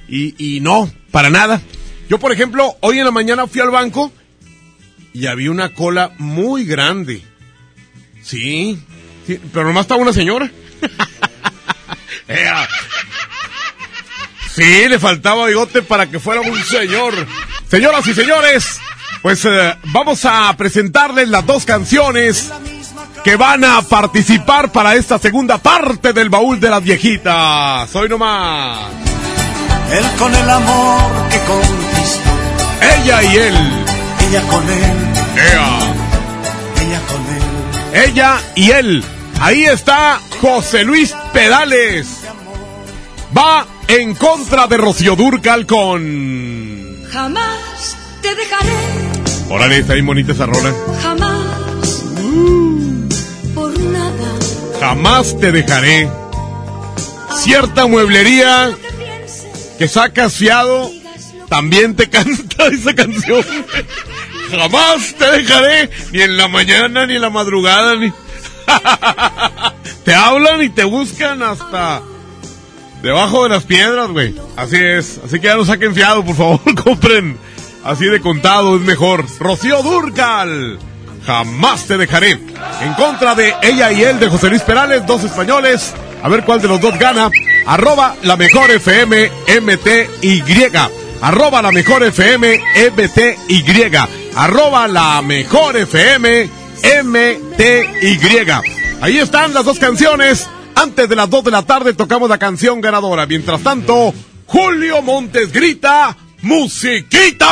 y, 0.08 0.56
y 0.56 0.60
no, 0.60 0.90
para 1.10 1.30
nada. 1.30 1.60
Yo, 2.08 2.18
por 2.18 2.32
ejemplo, 2.32 2.76
hoy 2.80 2.98
en 2.98 3.04
la 3.04 3.10
mañana 3.10 3.46
fui 3.46 3.60
al 3.60 3.70
banco 3.70 4.12
y 5.12 5.26
había 5.26 5.50
una 5.50 5.72
cola 5.74 6.12
muy 6.18 6.64
grande. 6.64 7.22
Sí, 8.22 8.78
sí 9.26 9.40
pero 9.52 9.66
nomás 9.66 9.82
estaba 9.82 10.02
una 10.02 10.12
señora. 10.12 10.50
Sí, 14.54 14.88
le 14.88 14.98
faltaba 14.98 15.46
bigote 15.46 15.82
para 15.82 16.10
que 16.10 16.18
fuera 16.18 16.40
un 16.40 16.62
señor. 16.64 17.14
Señoras 17.68 18.06
y 18.06 18.14
señores, 18.14 18.80
pues 19.22 19.44
eh, 19.44 19.76
vamos 19.84 20.24
a 20.24 20.54
presentarles 20.56 21.28
las 21.28 21.46
dos 21.46 21.64
canciones 21.64 22.50
que 23.24 23.36
van 23.36 23.64
a 23.64 23.82
participar 23.82 24.70
para 24.72 24.94
esta 24.94 25.18
segunda 25.18 25.58
parte 25.58 26.12
del 26.12 26.28
baúl 26.30 26.58
de 26.60 26.70
las 26.70 26.82
viejitas. 26.82 27.88
Soy 27.90 28.08
nomás. 28.08 28.78
Él 29.92 30.04
con 30.18 30.34
el 30.34 30.48
amor 30.48 31.28
que 31.30 31.38
conquistó. 31.40 32.30
Ella 33.02 33.22
y 33.22 33.36
él. 33.36 33.54
Ella 34.28 34.42
con 34.48 34.62
él. 34.68 34.82
Ea. 35.36 35.78
Ella 36.80 37.00
con 37.08 37.20
él. 37.96 38.04
Ella 38.08 38.36
y 38.54 38.70
él. 38.70 39.04
Ahí 39.40 39.64
está 39.64 40.20
José 40.40 40.84
Luis 40.84 41.14
Pedales. 41.32 42.06
Va 43.36 43.66
en 43.88 44.14
contra 44.14 44.66
de 44.66 44.76
Rocío 44.76 45.16
Durcal 45.16 45.66
con... 45.66 46.98
Jamás 47.12 47.96
te 48.22 48.34
dejaré, 48.34 48.70
Órale, 49.48 49.78
está 49.78 49.94
bien 49.94 50.06
bonita 50.06 50.32
esa 50.32 50.46
rola. 50.46 50.72
jamás. 51.02 51.46
Por 53.54 53.78
nada. 53.78 54.38
Jamás 54.80 55.38
te 55.38 55.52
dejaré. 55.52 56.08
Cierta 57.36 57.86
mueblería 57.86 58.70
que 59.78 59.88
sacas 59.88 60.34
fiado 60.34 60.90
también 61.50 61.96
te 61.96 62.08
canta 62.08 62.66
esa 62.72 62.94
canción. 62.94 63.44
Jamás 64.50 65.14
te 65.18 65.30
dejaré, 65.30 65.90
ni 66.12 66.22
en 66.22 66.36
la 66.36 66.48
mañana, 66.48 67.06
ni 67.06 67.16
en 67.16 67.20
la 67.20 67.30
madrugada, 67.30 67.96
ni... 67.96 68.10
te 70.04 70.14
hablan 70.14 70.62
y 70.62 70.70
te 70.70 70.84
buscan 70.84 71.42
hasta 71.42 72.02
debajo 73.02 73.42
de 73.44 73.50
las 73.50 73.64
piedras, 73.64 74.08
güey. 74.10 74.34
Así 74.56 74.76
es. 74.76 75.20
Así 75.24 75.40
que 75.40 75.48
ya 75.48 75.56
no 75.56 75.64
saquen 75.64 75.94
fiado, 75.94 76.24
por 76.24 76.36
favor, 76.36 76.60
compren. 76.84 77.36
Así 77.84 78.06
de 78.06 78.20
contado 78.20 78.76
es 78.76 78.82
mejor. 78.82 79.24
Rocío 79.38 79.82
Durcal. 79.82 80.78
Jamás 81.26 81.86
te 81.86 81.96
dejaré. 81.96 82.32
En 82.82 82.94
contra 82.94 83.34
de 83.34 83.54
ella 83.62 83.92
y 83.92 84.02
él 84.02 84.18
de 84.18 84.28
José 84.28 84.48
Luis 84.48 84.62
Perales, 84.62 85.06
dos 85.06 85.24
españoles. 85.24 85.94
A 86.22 86.28
ver 86.28 86.44
cuál 86.44 86.60
de 86.60 86.68
los 86.68 86.80
dos 86.80 86.98
gana. 86.98 87.30
Arroba 87.66 88.16
la 88.22 88.36
mejor 88.36 88.70
FM 88.70 89.30
MTY. 89.60 90.42
Arroba 91.22 91.62
la 91.62 91.72
mejor 91.72 92.02
FM 92.02 92.60
MTY. 92.92 93.64
Arroba 94.36 94.88
la 94.88 95.22
mejor 95.22 95.76
FM 95.76 96.48
MTY. 97.04 98.18
Ahí 99.00 99.18
están 99.18 99.54
las 99.54 99.64
dos 99.64 99.78
canciones. 99.78 100.46
Antes 100.74 101.08
de 101.08 101.16
las 101.16 101.28
2 101.28 101.44
de 101.44 101.50
la 101.50 101.62
tarde 101.62 101.92
tocamos 101.92 102.28
la 102.28 102.38
canción 102.38 102.80
ganadora. 102.80 103.26
Mientras 103.26 103.62
tanto, 103.62 104.14
Julio 104.46 105.02
Montes 105.02 105.52
grita, 105.52 106.16
¡Musiquita! 106.42 107.50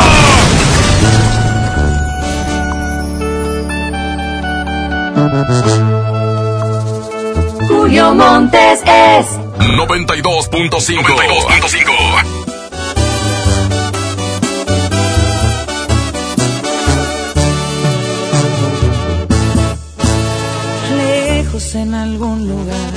Julio 7.66 8.14
Montes 8.14 8.80
es 8.84 9.26
92.5. 9.58 11.02
92.5. 11.02 12.38
lejos 20.96 21.74
en 21.74 21.94
algún 21.94 22.48
lugar. 22.48 22.92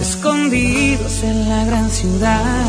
escondidos 0.00 1.24
en 1.24 1.48
la 1.48 1.64
gran 1.64 1.90
ciudad, 1.90 2.64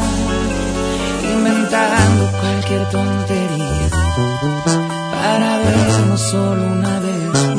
inventando 1.31 2.31
cualquier 2.41 2.90
tontería 2.90 3.90
para 5.11 5.57
vernos 5.60 6.22
solo 6.22 6.65
una 6.72 6.99
vez 6.99 7.59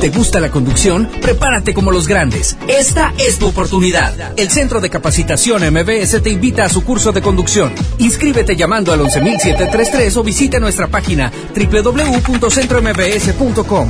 ¿Te 0.00 0.08
gusta 0.08 0.40
la 0.40 0.50
conducción? 0.50 1.06
Prepárate 1.20 1.74
como 1.74 1.90
los 1.90 2.08
grandes. 2.08 2.56
Esta 2.66 3.12
es 3.18 3.38
tu 3.38 3.48
oportunidad. 3.48 4.32
El 4.38 4.50
Centro 4.50 4.80
de 4.80 4.88
Capacitación 4.88 5.60
MBS 5.70 6.22
te 6.22 6.30
invita 6.30 6.64
a 6.64 6.70
su 6.70 6.82
curso 6.82 7.12
de 7.12 7.20
conducción. 7.20 7.74
Inscríbete 7.98 8.56
llamando 8.56 8.94
al 8.94 9.02
11733 9.02 10.16
o 10.16 10.22
visita 10.22 10.58
nuestra 10.58 10.86
página 10.86 11.30
www.centrombs.com. 11.54 13.88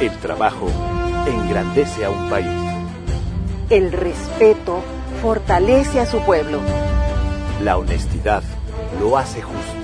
El 0.00 0.10
trabajo 0.18 0.68
engrandece 1.28 2.06
a 2.06 2.10
un 2.10 2.28
país. 2.28 2.48
El 3.70 3.92
respeto 3.92 4.82
fortalece 5.22 6.00
a 6.00 6.06
su 6.06 6.18
pueblo. 6.24 6.58
La 7.62 7.78
honestidad 7.78 8.42
lo 9.00 9.16
hace 9.16 9.40
justo. 9.40 9.83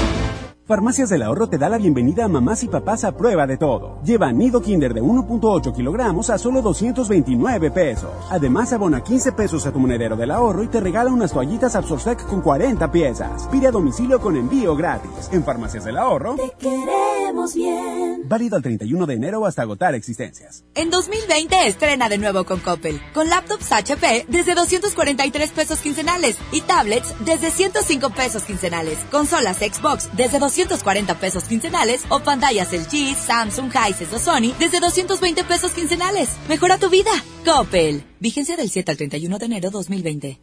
Farmacias 0.67 1.09
del 1.09 1.23
Ahorro 1.23 1.49
te 1.49 1.57
da 1.57 1.67
la 1.69 1.79
bienvenida 1.79 2.25
a 2.25 2.27
mamás 2.27 2.63
y 2.63 2.67
papás 2.67 3.03
a 3.03 3.17
prueba 3.17 3.47
de 3.47 3.57
todo. 3.57 3.99
Lleva 4.03 4.31
nido 4.31 4.61
Kinder 4.61 4.93
de 4.93 5.01
1.8 5.01 5.75
kilogramos 5.75 6.29
a 6.29 6.37
solo 6.37 6.61
229 6.61 7.71
pesos. 7.71 8.11
Además, 8.29 8.71
abona 8.71 9.03
15 9.03 9.31
pesos 9.31 9.65
a 9.65 9.71
tu 9.71 9.79
monedero 9.79 10.15
del 10.15 10.29
ahorro 10.29 10.63
y 10.63 10.67
te 10.67 10.79
regala 10.79 11.11
unas 11.11 11.33
toallitas 11.33 11.75
Absorsec 11.75 12.25
con 12.27 12.41
40 12.41 12.91
piezas. 12.91 13.47
Pide 13.47 13.67
a 13.67 13.71
domicilio 13.71 14.21
con 14.21 14.37
envío 14.37 14.75
gratis. 14.75 15.29
En 15.31 15.43
Farmacias 15.43 15.83
del 15.83 15.97
Ahorro. 15.97 16.35
Te 16.35 16.51
queremos 16.59 17.55
bien. 17.55 18.21
Válido 18.25 18.55
al 18.55 18.61
31 18.61 19.05
de 19.07 19.13
enero 19.15 19.45
hasta 19.45 19.63
agotar 19.63 19.95
existencias. 19.95 20.63
En 20.75 20.91
2020 20.91 21.67
estrena 21.67 22.07
de 22.07 22.19
nuevo 22.19 22.45
con 22.45 22.59
Coppel. 22.59 23.01
Con 23.13 23.29
laptops 23.29 23.71
HP 23.71 24.27
desde 24.29 24.53
243 24.53 25.51
pesos 25.51 25.79
quincenales 25.79 26.37
y 26.51 26.61
tablets 26.61 27.13
desde 27.25 27.49
105 27.49 28.11
pesos 28.11 28.43
quincenales. 28.43 28.99
Consolas 29.09 29.57
Xbox 29.57 30.09
desde 30.15 30.37
200 30.37 30.50
240 30.51 31.19
pesos 31.19 31.45
quincenales 31.45 32.03
o 32.09 32.19
pantallas 32.19 32.71
LG, 32.71 33.15
Samsung, 33.15 33.71
Hisense 33.71 34.15
o 34.15 34.19
Sony 34.19 34.53
desde 34.59 34.79
220 34.79 35.43
pesos 35.43 35.71
quincenales. 35.71 36.29
Mejora 36.47 36.77
tu 36.77 36.89
vida. 36.89 37.11
Coppel. 37.45 38.03
Vigencia 38.19 38.57
del 38.57 38.69
7 38.69 38.91
al 38.91 38.97
31 38.97 39.39
de 39.39 39.45
enero 39.45 39.71
2020. 39.71 40.39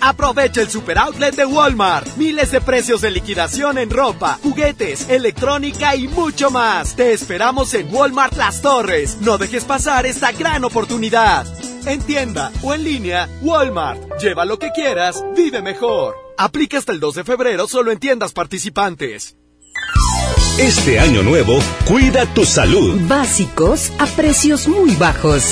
Aprovecha 0.00 0.60
el 0.60 0.68
super 0.68 0.98
outlet 0.98 1.34
de 1.34 1.46
Walmart. 1.46 2.16
Miles 2.16 2.50
de 2.50 2.60
precios 2.60 3.00
de 3.00 3.10
liquidación 3.10 3.78
en 3.78 3.90
ropa, 3.90 4.38
juguetes, 4.42 5.08
electrónica 5.08 5.96
y 5.96 6.08
mucho 6.08 6.50
más. 6.50 6.94
Te 6.94 7.12
esperamos 7.12 7.74
en 7.74 7.92
Walmart 7.92 8.36
Las 8.36 8.62
Torres. 8.62 9.18
No 9.20 9.38
dejes 9.38 9.64
pasar 9.64 10.06
esta 10.06 10.32
gran 10.32 10.64
oportunidad. 10.64 11.46
En 11.86 12.00
tienda 12.02 12.52
o 12.62 12.74
en 12.74 12.84
línea, 12.84 13.28
Walmart. 13.42 14.18
Lleva 14.20 14.44
lo 14.44 14.58
que 14.58 14.72
quieras, 14.72 15.24
vive 15.34 15.60
mejor. 15.60 16.23
Aplica 16.36 16.78
hasta 16.78 16.92
el 16.92 17.00
2 17.00 17.14
de 17.16 17.24
febrero 17.24 17.68
solo 17.68 17.92
en 17.92 17.98
tiendas 17.98 18.32
participantes. 18.32 19.36
Este 20.58 20.98
año 20.98 21.22
nuevo, 21.22 21.58
cuida 21.86 22.26
tu 22.34 22.44
salud. 22.44 23.00
Básicos 23.08 23.92
a 23.98 24.06
precios 24.06 24.68
muy 24.68 24.94
bajos. 24.96 25.44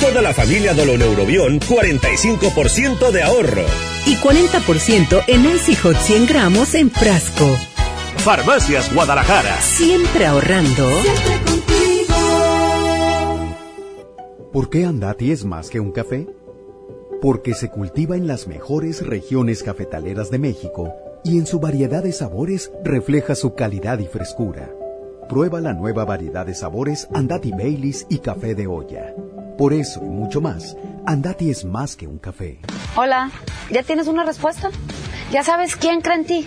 Toda 0.00 0.22
la 0.22 0.32
familia 0.32 0.74
Doloneurobión, 0.74 1.60
45% 1.60 3.10
de 3.10 3.22
ahorro. 3.22 3.64
Y 4.06 4.16
40% 4.16 5.24
en 5.26 5.44
Icy 5.44 5.74
Hot 5.76 5.96
100 5.96 6.26
gramos 6.26 6.74
en 6.74 6.90
frasco. 6.90 7.56
Farmacias 8.18 8.92
Guadalajara. 8.94 9.60
Siempre 9.60 10.26
ahorrando. 10.26 10.88
Siempre 11.02 11.40
contigo. 11.44 12.14
¿Por 14.52 14.70
qué 14.70 14.84
Andati 14.84 15.32
es 15.32 15.44
más 15.44 15.68
que 15.70 15.80
un 15.80 15.92
café? 15.92 16.26
Porque 17.20 17.54
se 17.54 17.68
cultiva 17.68 18.16
en 18.16 18.28
las 18.28 18.46
mejores 18.46 19.04
regiones 19.04 19.64
cafetaleras 19.64 20.30
de 20.30 20.38
México 20.38 20.94
y 21.24 21.38
en 21.38 21.46
su 21.46 21.58
variedad 21.58 22.04
de 22.04 22.12
sabores 22.12 22.70
refleja 22.84 23.34
su 23.34 23.54
calidad 23.54 23.98
y 23.98 24.06
frescura. 24.06 24.70
Prueba 25.28 25.60
la 25.60 25.72
nueva 25.72 26.04
variedad 26.04 26.46
de 26.46 26.54
sabores 26.54 27.08
Andati 27.12 27.50
Baileys 27.50 28.06
y 28.08 28.18
café 28.18 28.54
de 28.54 28.68
olla. 28.68 29.14
Por 29.58 29.72
eso 29.72 30.00
y 30.04 30.08
mucho 30.08 30.40
más, 30.40 30.76
Andati 31.06 31.50
es 31.50 31.64
más 31.64 31.96
que 31.96 32.06
un 32.06 32.18
café. 32.18 32.60
Hola, 32.96 33.32
¿ya 33.68 33.82
tienes 33.82 34.06
una 34.06 34.24
respuesta? 34.24 34.70
¿Ya 35.32 35.42
sabes 35.42 35.74
quién 35.74 36.00
cree 36.00 36.16
en 36.16 36.24
ti? 36.24 36.46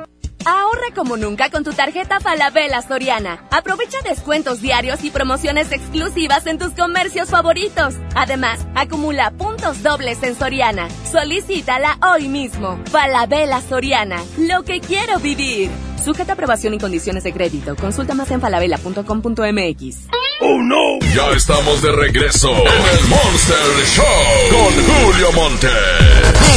Ahorra 0.45 0.93
como 0.95 1.17
nunca 1.17 1.49
con 1.49 1.63
tu 1.63 1.71
tarjeta 1.73 2.19
Falabella 2.19 2.81
Soriana. 2.81 3.45
Aprovecha 3.51 3.97
descuentos 4.03 4.61
diarios 4.61 5.03
y 5.03 5.11
promociones 5.11 5.71
exclusivas 5.71 6.47
en 6.47 6.57
tus 6.57 6.71
comercios 6.73 7.29
favoritos. 7.29 7.95
Además, 8.15 8.59
acumula 8.75 9.31
puntos 9.31 9.83
dobles 9.83 10.23
en 10.23 10.35
Soriana. 10.35 10.87
Solicítala 11.11 11.97
hoy 12.13 12.27
mismo. 12.27 12.79
Falabella 12.91 13.61
Soriana. 13.61 14.17
Lo 14.37 14.63
que 14.63 14.79
quiero 14.79 15.19
vivir. 15.19 15.69
Sujeta 16.03 16.33
aprobación 16.33 16.73
y 16.73 16.79
condiciones 16.79 17.23
de 17.23 17.31
crédito. 17.33 17.75
Consulta 17.75 18.15
más 18.15 18.31
en 18.31 18.41
falabella.com.mx. 18.41 19.97
¡Oh, 20.43 20.57
no! 20.59 20.99
Ya 21.13 21.29
estamos 21.35 21.83
de 21.83 21.91
regreso 21.91 22.49
en 22.49 22.57
el 22.57 23.07
Monster 23.07 23.85
Show 23.85 24.05
con 24.49 24.73
Julio 24.87 25.31
Monte. 25.33 25.67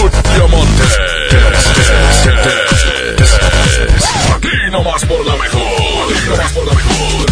Julio 0.01 0.49
Monte. 0.49 0.85
Aquí 4.35 4.49
nomás 4.71 5.05
por 5.05 5.27
la 5.27 5.37
mejor. 5.37 6.13
Aquí 6.13 6.55
por 6.55 6.67
la 6.67 6.75
mejor. 6.75 7.27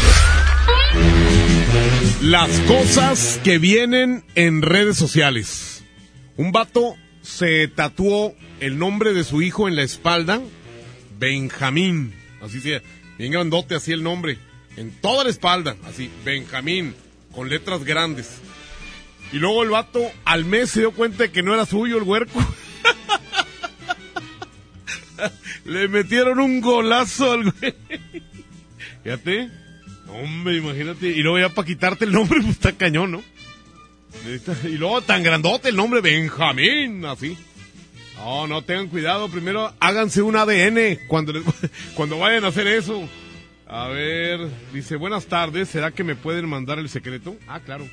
Las 2.23 2.51
cosas 2.61 3.41
que 3.43 3.59
vienen 3.59 4.25
en 4.35 4.63
redes 4.63 4.97
sociales. 4.97 5.85
Un 6.37 6.53
vato 6.53 6.97
se 7.23 7.69
tatuó 7.69 8.35
el 8.61 8.79
nombre 8.79 9.13
de 9.13 9.25
su 9.25 9.43
hijo 9.43 9.69
en 9.69 9.77
la 9.77 9.83
espalda. 9.83 10.41
Benjamín. 11.19 12.15
Así 12.41 12.61
se, 12.61 12.83
bien 13.19 13.33
grandote 13.33 13.75
así 13.75 13.93
el 13.93 14.03
nombre. 14.03 14.39
En 14.77 14.91
toda 14.91 15.25
la 15.25 15.31
espalda, 15.31 15.77
así, 15.85 16.11
Benjamín, 16.25 16.95
con 17.33 17.49
letras 17.49 17.85
grandes. 17.85 18.39
Y 19.33 19.37
luego 19.39 19.63
el 19.63 19.71
vato 19.71 20.01
al 20.25 20.45
mes 20.45 20.71
se 20.71 20.81
dio 20.81 20.93
cuenta 20.93 21.25
de 21.25 21.31
que 21.31 21.43
no 21.43 21.55
era 21.55 21.67
suyo 21.67 21.99
el 21.99 22.05
huerco. 22.05 22.39
Le 25.65 25.89
metieron 25.89 26.41
un 26.41 26.61
golazo 26.61 27.33
al 27.33 27.51
güey. 27.51 27.75
Fíjate. 29.05 29.51
Hombre, 30.09 30.57
imagínate. 30.57 31.09
Y 31.09 31.23
luego 31.23 31.39
ya 31.39 31.49
para 31.49 31.67
quitarte 31.67 32.05
el 32.05 32.13
nombre, 32.13 32.41
pues 32.43 32.55
está 32.55 32.73
cañón, 32.73 33.13
¿no? 33.13 33.23
Y 34.65 34.77
luego 34.77 35.01
tan 35.01 35.23
grandote 35.23 35.71
el 35.71 35.77
nombre, 35.77 36.01
Benjamín, 36.01 37.05
así. 37.07 37.37
No, 38.17 38.47
no, 38.47 38.63
tengan 38.63 38.89
cuidado. 38.89 39.29
Primero 39.29 39.73
háganse 39.81 40.23
un 40.23 40.37
ADN 40.37 40.99
cuando, 41.09 41.33
cuando 41.95 42.19
vayan 42.19 42.45
a 42.45 42.49
hacer 42.49 42.67
eso. 42.67 43.09
A 43.67 43.89
ver, 43.89 44.51
dice, 44.73 44.97
buenas 44.97 45.27
tardes, 45.27 45.71
¿será 45.71 45.93
que 45.93 46.05
me 46.05 46.15
pueden 46.15 46.47
mandar 46.47 46.79
el 46.79 46.91
secreto? 46.91 47.37
Ah, 47.49 47.61
claro. 47.61 47.89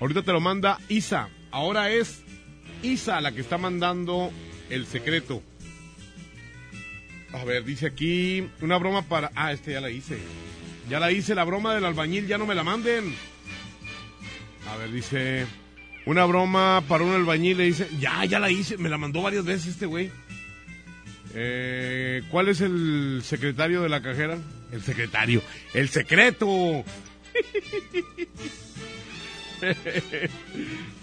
Ahorita 0.00 0.22
te 0.22 0.32
lo 0.32 0.40
manda 0.40 0.78
Isa. 0.88 1.28
Ahora 1.52 1.92
es 1.92 2.22
Isa 2.82 3.20
la 3.20 3.30
que 3.30 3.40
está 3.40 3.56
mandando 3.56 4.32
el 4.68 4.84
secreto. 4.84 5.42
A 7.32 7.44
ver, 7.44 7.64
dice 7.64 7.86
aquí 7.86 8.48
una 8.60 8.76
broma 8.76 9.02
para... 9.02 9.30
Ah, 9.34 9.52
este 9.52 9.72
ya 9.72 9.80
la 9.80 9.90
hice. 9.90 10.18
Ya 10.88 11.00
la 11.00 11.10
hice, 11.10 11.34
la 11.34 11.44
broma 11.44 11.74
del 11.74 11.84
albañil, 11.84 12.26
ya 12.26 12.38
no 12.38 12.46
me 12.46 12.54
la 12.54 12.62
manden. 12.62 13.14
A 14.68 14.76
ver, 14.76 14.92
dice... 14.92 15.46
Una 16.04 16.24
broma 16.24 16.82
para 16.88 17.04
un 17.04 17.14
albañil, 17.14 17.58
le 17.58 17.64
dice... 17.64 17.88
Ya, 17.98 18.24
ya 18.24 18.38
la 18.38 18.50
hice, 18.50 18.76
me 18.76 18.88
la 18.88 18.98
mandó 18.98 19.22
varias 19.22 19.44
veces 19.44 19.68
este 19.68 19.86
güey. 19.86 20.10
Eh, 21.34 22.22
¿Cuál 22.30 22.48
es 22.48 22.60
el 22.60 23.22
secretario 23.24 23.82
de 23.82 23.88
la 23.88 24.02
cajera? 24.02 24.36
El 24.70 24.82
secretario. 24.82 25.42
El 25.72 25.88
secreto. 25.88 26.46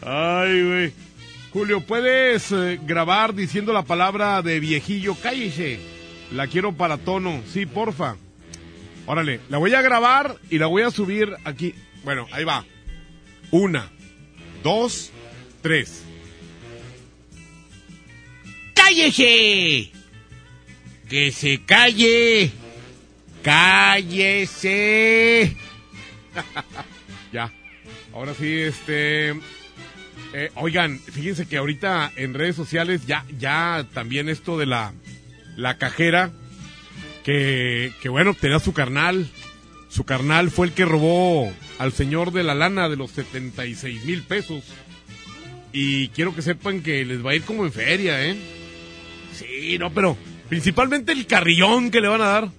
Ay, 0.02 0.64
güey. 0.64 0.94
Julio, 1.52 1.82
¿puedes 1.82 2.52
eh, 2.52 2.80
grabar 2.86 3.34
diciendo 3.34 3.74
la 3.74 3.84
palabra 3.84 4.44
de 4.44 4.60
viejillo? 4.60 5.16
Cállese. 5.16 5.99
La 6.32 6.48
quiero 6.48 6.74
para 6.74 6.98
tono. 6.98 7.42
Sí, 7.52 7.66
porfa. 7.66 8.16
Órale, 9.06 9.40
la 9.50 9.58
voy 9.58 9.74
a 9.74 9.82
grabar 9.82 10.38
y 10.50 10.60
la 10.60 10.68
voy 10.68 10.84
a 10.84 10.92
subir 10.92 11.36
aquí. 11.44 11.74
Bueno, 12.04 12.28
ahí 12.32 12.44
va. 12.44 12.66
Una, 13.52 13.90
dos, 14.64 15.12
tres. 15.62 16.04
¡Cállese! 18.76 19.92
¡Que 21.10 21.32
se 21.32 21.62
calle! 21.66 22.52
¡Cállese! 23.42 24.78
ya. 27.34 27.52
Ahora 28.14 28.34
sí, 28.36 28.48
este. 28.60 29.30
eh, 30.34 30.52
oigan, 30.56 31.00
fíjense 31.00 31.48
que 31.48 31.58
ahorita 31.58 32.12
en 32.16 32.34
redes 32.34 32.56
sociales 32.56 33.06
ya, 33.08 33.26
ya 33.38 33.86
también 33.94 34.30
esto 34.30 34.58
de 34.58 34.66
la, 34.68 34.94
la 35.60 35.78
cajera, 35.78 36.32
que, 37.24 37.92
que 38.02 38.10
bueno, 38.10 38.34
tenía 38.34 38.60
su 38.60 38.74
carnal. 38.74 39.30
Su 39.90 40.04
carnal 40.04 40.52
fue 40.52 40.68
el 40.68 40.74
que 40.74 40.86
robó 40.86 41.52
al 41.80 41.92
señor 41.94 42.32
de 42.32 42.44
la 42.44 42.56
lana 42.56 42.90
de 42.90 42.96
los 42.96 43.12
76 43.12 44.06
mil 44.06 44.24
pesos. 44.24 44.64
Y 45.72 46.10
quiero 46.10 46.34
que 46.34 46.42
sepan 46.42 46.82
que 46.82 47.06
les 47.06 47.24
va 47.24 47.32
a 47.32 47.36
ir 47.36 47.44
como 47.44 47.66
en 47.66 47.72
feria, 47.72 48.26
¿eh? 48.26 48.38
Sí, 49.34 49.78
no, 49.78 49.92
pero 49.94 50.18
principalmente 50.48 51.12
el 51.12 51.28
carrillón 51.28 51.92
que 51.92 52.02
le 52.02 52.08
van 52.08 52.22
a 52.22 52.28
dar. 52.28 52.50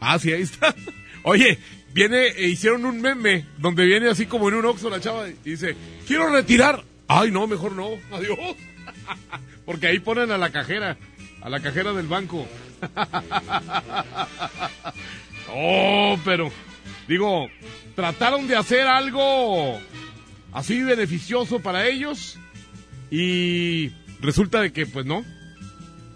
Ah, 0.00 0.18
sí, 0.18 0.32
ahí 0.32 0.42
está. 0.42 0.74
Oye, 1.22 1.58
viene, 1.92 2.28
e 2.28 2.48
hicieron 2.48 2.84
un 2.84 3.00
meme 3.00 3.46
donde 3.58 3.84
viene 3.84 4.08
así 4.08 4.26
como 4.26 4.48
en 4.48 4.54
un 4.54 4.66
oxo 4.66 4.90
la 4.90 5.00
chava 5.00 5.28
y 5.28 5.50
dice, 5.50 5.76
quiero 6.06 6.30
retirar. 6.30 6.84
Ay, 7.08 7.30
no, 7.30 7.46
mejor 7.46 7.72
no, 7.72 7.90
adiós. 8.12 8.38
Porque 9.66 9.88
ahí 9.88 9.98
ponen 9.98 10.30
a 10.30 10.38
la 10.38 10.50
cajera. 10.50 10.96
A 11.46 11.48
la 11.48 11.60
cajera 11.60 11.92
del 11.92 12.08
banco. 12.08 12.44
oh, 15.48 16.18
pero, 16.24 16.50
digo, 17.06 17.48
trataron 17.94 18.48
de 18.48 18.56
hacer 18.56 18.88
algo 18.88 19.78
así 20.52 20.82
beneficioso 20.82 21.60
para 21.60 21.86
ellos 21.86 22.36
y 23.12 23.92
resulta 24.20 24.60
de 24.60 24.72
que, 24.72 24.86
pues 24.86 25.06
no. 25.06 25.24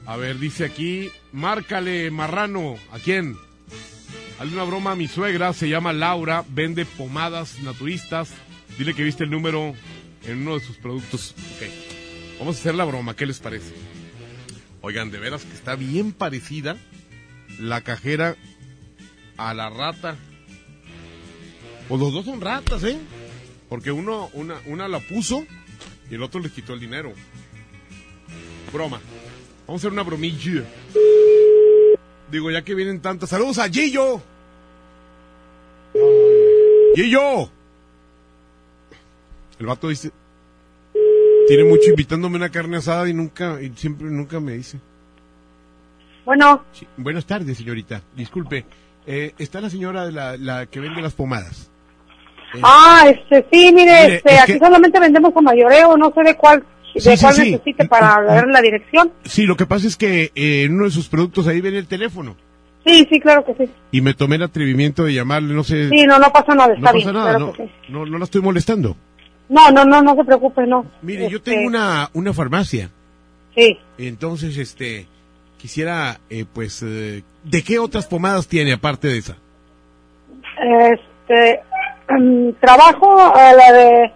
A 0.05 0.17
ver, 0.17 0.41
dice 0.41 0.65
aquí, 0.65 1.09
márcale 1.31 2.11
marrano, 2.11 2.75
¿a 2.91 2.99
quién? 2.99 3.37
Hazle 4.41 4.55
una 4.55 4.65
broma 4.65 4.97
mi 4.97 5.07
suegra, 5.07 5.53
se 5.53 5.69
llama 5.69 5.93
Laura, 5.93 6.45
vende 6.49 6.85
pomadas 6.87 7.61
naturistas. 7.61 8.33
Dile 8.79 8.95
que 8.95 9.05
viste 9.05 9.23
el 9.23 9.31
número 9.31 9.75
en 10.25 10.39
uno 10.43 10.59
de 10.59 10.67
sus 10.67 10.77
productos. 10.79 11.37
Ok. 11.55 11.69
Vamos 12.41 12.57
a 12.57 12.59
hacer 12.59 12.75
la 12.75 12.85
broma, 12.85 13.15
¿qué 13.15 13.27
les 13.27 13.39
parece? 13.39 14.00
Oigan, 14.83 15.11
de 15.11 15.19
veras 15.19 15.45
que 15.45 15.55
está 15.55 15.77
bien 15.77 16.13
parecida 16.13 16.77
la 17.59 17.83
cajera 17.83 18.37
a 19.37 19.55
la 19.55 19.69
rata. 19.69 20.17
Pues 21.89 22.01
los 22.01 22.13
dos 22.13 22.25
son 22.25 22.41
ratas, 22.41 22.85
¿eh? 22.85 22.99
Porque 23.69 23.93
uno, 23.93 24.31
una, 24.33 24.57
una 24.67 24.89
la 24.89 25.01
puso 25.01 25.45
y 26.11 26.15
el 26.15 26.23
otro 26.23 26.41
le 26.41 26.51
quitó 26.51 26.73
el 26.75 26.81
dinero. 26.81 27.13
Broma. 28.73 29.01
Vamos 29.67 29.81
a 29.81 29.87
hacer 29.87 29.93
una 29.93 30.03
bromilla. 30.03 30.65
Digo, 32.31 32.51
ya 32.51 32.63
que 32.63 32.75
vienen 32.75 33.01
tantas. 33.01 33.31
¡Saludos 33.31 33.59
a 33.59 33.69
Gillo! 33.69 34.23
¡Gillo! 36.95 37.51
El 39.59 39.67
vato 39.67 39.89
dice. 39.89 40.11
Tiene 41.51 41.65
mucho 41.65 41.91
invitándome 41.91 42.37
una 42.37 42.49
carne 42.49 42.77
asada 42.77 43.09
y 43.09 43.13
nunca, 43.13 43.61
y 43.61 43.73
siempre 43.75 44.07
nunca 44.09 44.39
me 44.39 44.53
dice. 44.53 44.79
Bueno, 46.25 46.63
Sí, 46.71 46.87
Buenas 46.97 47.27
tardes, 47.27 47.59
señorita. 47.59 48.03
Disculpe. 48.15 48.65
Eh, 49.05 49.33
está 49.37 49.61
la 49.61 49.69
señora 49.69 50.07
de 50.07 50.13
la, 50.13 50.37
la 50.37 50.67
que 50.67 50.79
vende 50.79 51.03
las 51.03 51.13
pomadas. 51.15 51.69
Eh, 52.55 52.61
ah, 52.63 53.05
este, 53.09 53.45
sí, 53.51 53.73
mire, 53.73 54.03
Mire, 54.05 54.15
este, 54.19 54.33
es 54.35 54.41
aquí 54.43 54.53
que- 54.53 54.59
solamente 54.61 55.01
vendemos 55.01 55.33
a 55.37 55.41
mayoreo, 55.41 55.97
no 55.97 56.13
sé 56.15 56.23
de 56.23 56.37
cuál, 56.37 56.65
de 56.95 57.01
Sí, 57.01 57.11
cuál 57.21 57.35
sí. 57.35 57.51
necesite 57.51 57.85
para 57.89 58.21
ver 58.21 58.47
la 58.47 58.61
dirección. 58.63 59.11
Sí, 59.25 59.43
lo 59.45 59.57
que 59.57 59.67
pasa 59.67 59.89
es 59.89 59.97
que 59.97 60.31
eh, 60.37 60.63
en 60.67 60.75
uno 60.75 60.85
de 60.85 60.93
sus 60.93 61.09
productos 61.09 61.49
ahí 61.49 61.61
viene 61.61 61.79
el 61.79 61.89
teléfono. 61.89 62.37
Sí, 62.87 63.09
sí, 63.11 63.19
claro 63.19 63.45
que 63.45 63.57
sí. 63.57 63.69
Y 63.91 64.01
me 64.03 64.15
tomé 64.15 64.37
el 64.37 64.45
atrevimiento 64.45 65.03
de 65.03 65.15
llamarle, 65.15 65.53
no 65.53 65.65
sé. 65.65 65.89
Sí, 65.89 66.05
no, 66.07 66.17
no 66.21 66.31
pasa 66.33 66.55
nada, 66.55 66.69
no 66.69 66.75
está 66.75 66.93
pasa 66.93 66.97
bien, 66.97 67.13
nada, 67.13 67.31
claro 67.37 67.55
no, 67.89 67.99
no, 68.05 68.07
no 68.07 68.19
la 68.19 68.25
estoy 68.25 68.41
molestando. 68.41 68.97
No, 69.51 69.71
no, 69.73 69.85
no, 69.85 70.01
no 70.01 70.15
se 70.15 70.25
preocupe, 70.25 70.67
no. 70.67 70.87
Mire, 71.03 71.29
yo 71.29 71.37
Este, 71.39 71.51
tengo 71.51 71.67
una, 71.67 72.09
una 72.15 72.33
farmacia. 72.33 72.89
Sí. 73.55 73.77
Entonces, 73.99 74.57
este, 74.57 75.07
quisiera, 75.59 76.21
eh, 76.31 76.45
pues, 76.51 76.83
eh, 76.83 77.23
¿de 77.45 77.63
qué 77.63 77.79
otras 77.79 78.07
pomadas 78.07 78.47
tiene 78.47 78.73
aparte 78.73 79.09
de 79.09 79.19
esa? 79.19 79.37
Este, 80.93 81.61
mm, 82.09 82.51
trabajo 82.61 83.19
a 83.35 83.53
la 83.53 83.73
de, 83.73 84.13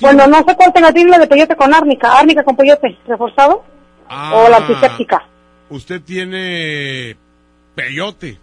bueno, 0.00 0.26
no 0.26 0.38
sé 0.46 0.54
cuál 0.56 0.72
tiene 0.94 1.10
la 1.10 1.18
de 1.18 1.26
peyote 1.26 1.56
con 1.56 1.72
árnica, 1.72 2.18
árnica 2.18 2.42
con 2.44 2.56
peyote, 2.56 2.96
reforzado, 3.06 3.56
o 3.56 3.64
Ah. 4.08 4.46
la 4.50 4.56
antiséptica. 4.58 5.24
Usted 5.70 6.02
tiene 6.02 7.16
peyote. 7.74 8.38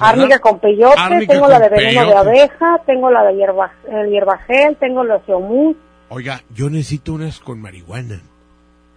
Árnica 0.00 0.38
con 0.38 0.58
peyote, 0.58 0.98
Árnica 0.98 1.32
tengo 1.32 1.48
la 1.48 1.60
con 1.60 1.62
de 1.62 1.68
veneno 1.76 2.00
de 2.00 2.06
peyote. 2.06 2.28
abeja, 2.30 2.80
tengo 2.86 3.10
la 3.10 3.22
de 3.24 3.34
hierba, 3.36 3.72
el 3.88 4.10
hierbagel, 4.10 4.76
tengo 4.76 5.04
la 5.04 5.18
de 5.18 5.74
Oiga, 6.08 6.42
yo 6.54 6.68
necesito 6.70 7.12
unas 7.12 7.38
con 7.40 7.60
marihuana. 7.60 8.20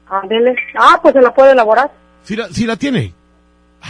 ándele. 0.09 0.55
Ah, 0.77 0.99
pues 1.01 1.13
se 1.13 1.21
la 1.21 1.33
puede 1.33 1.51
elaborar. 1.51 1.91
¿Sí 2.23 2.35
la, 2.35 2.47
sí 2.47 2.65
la 2.65 2.75
tiene? 2.77 3.13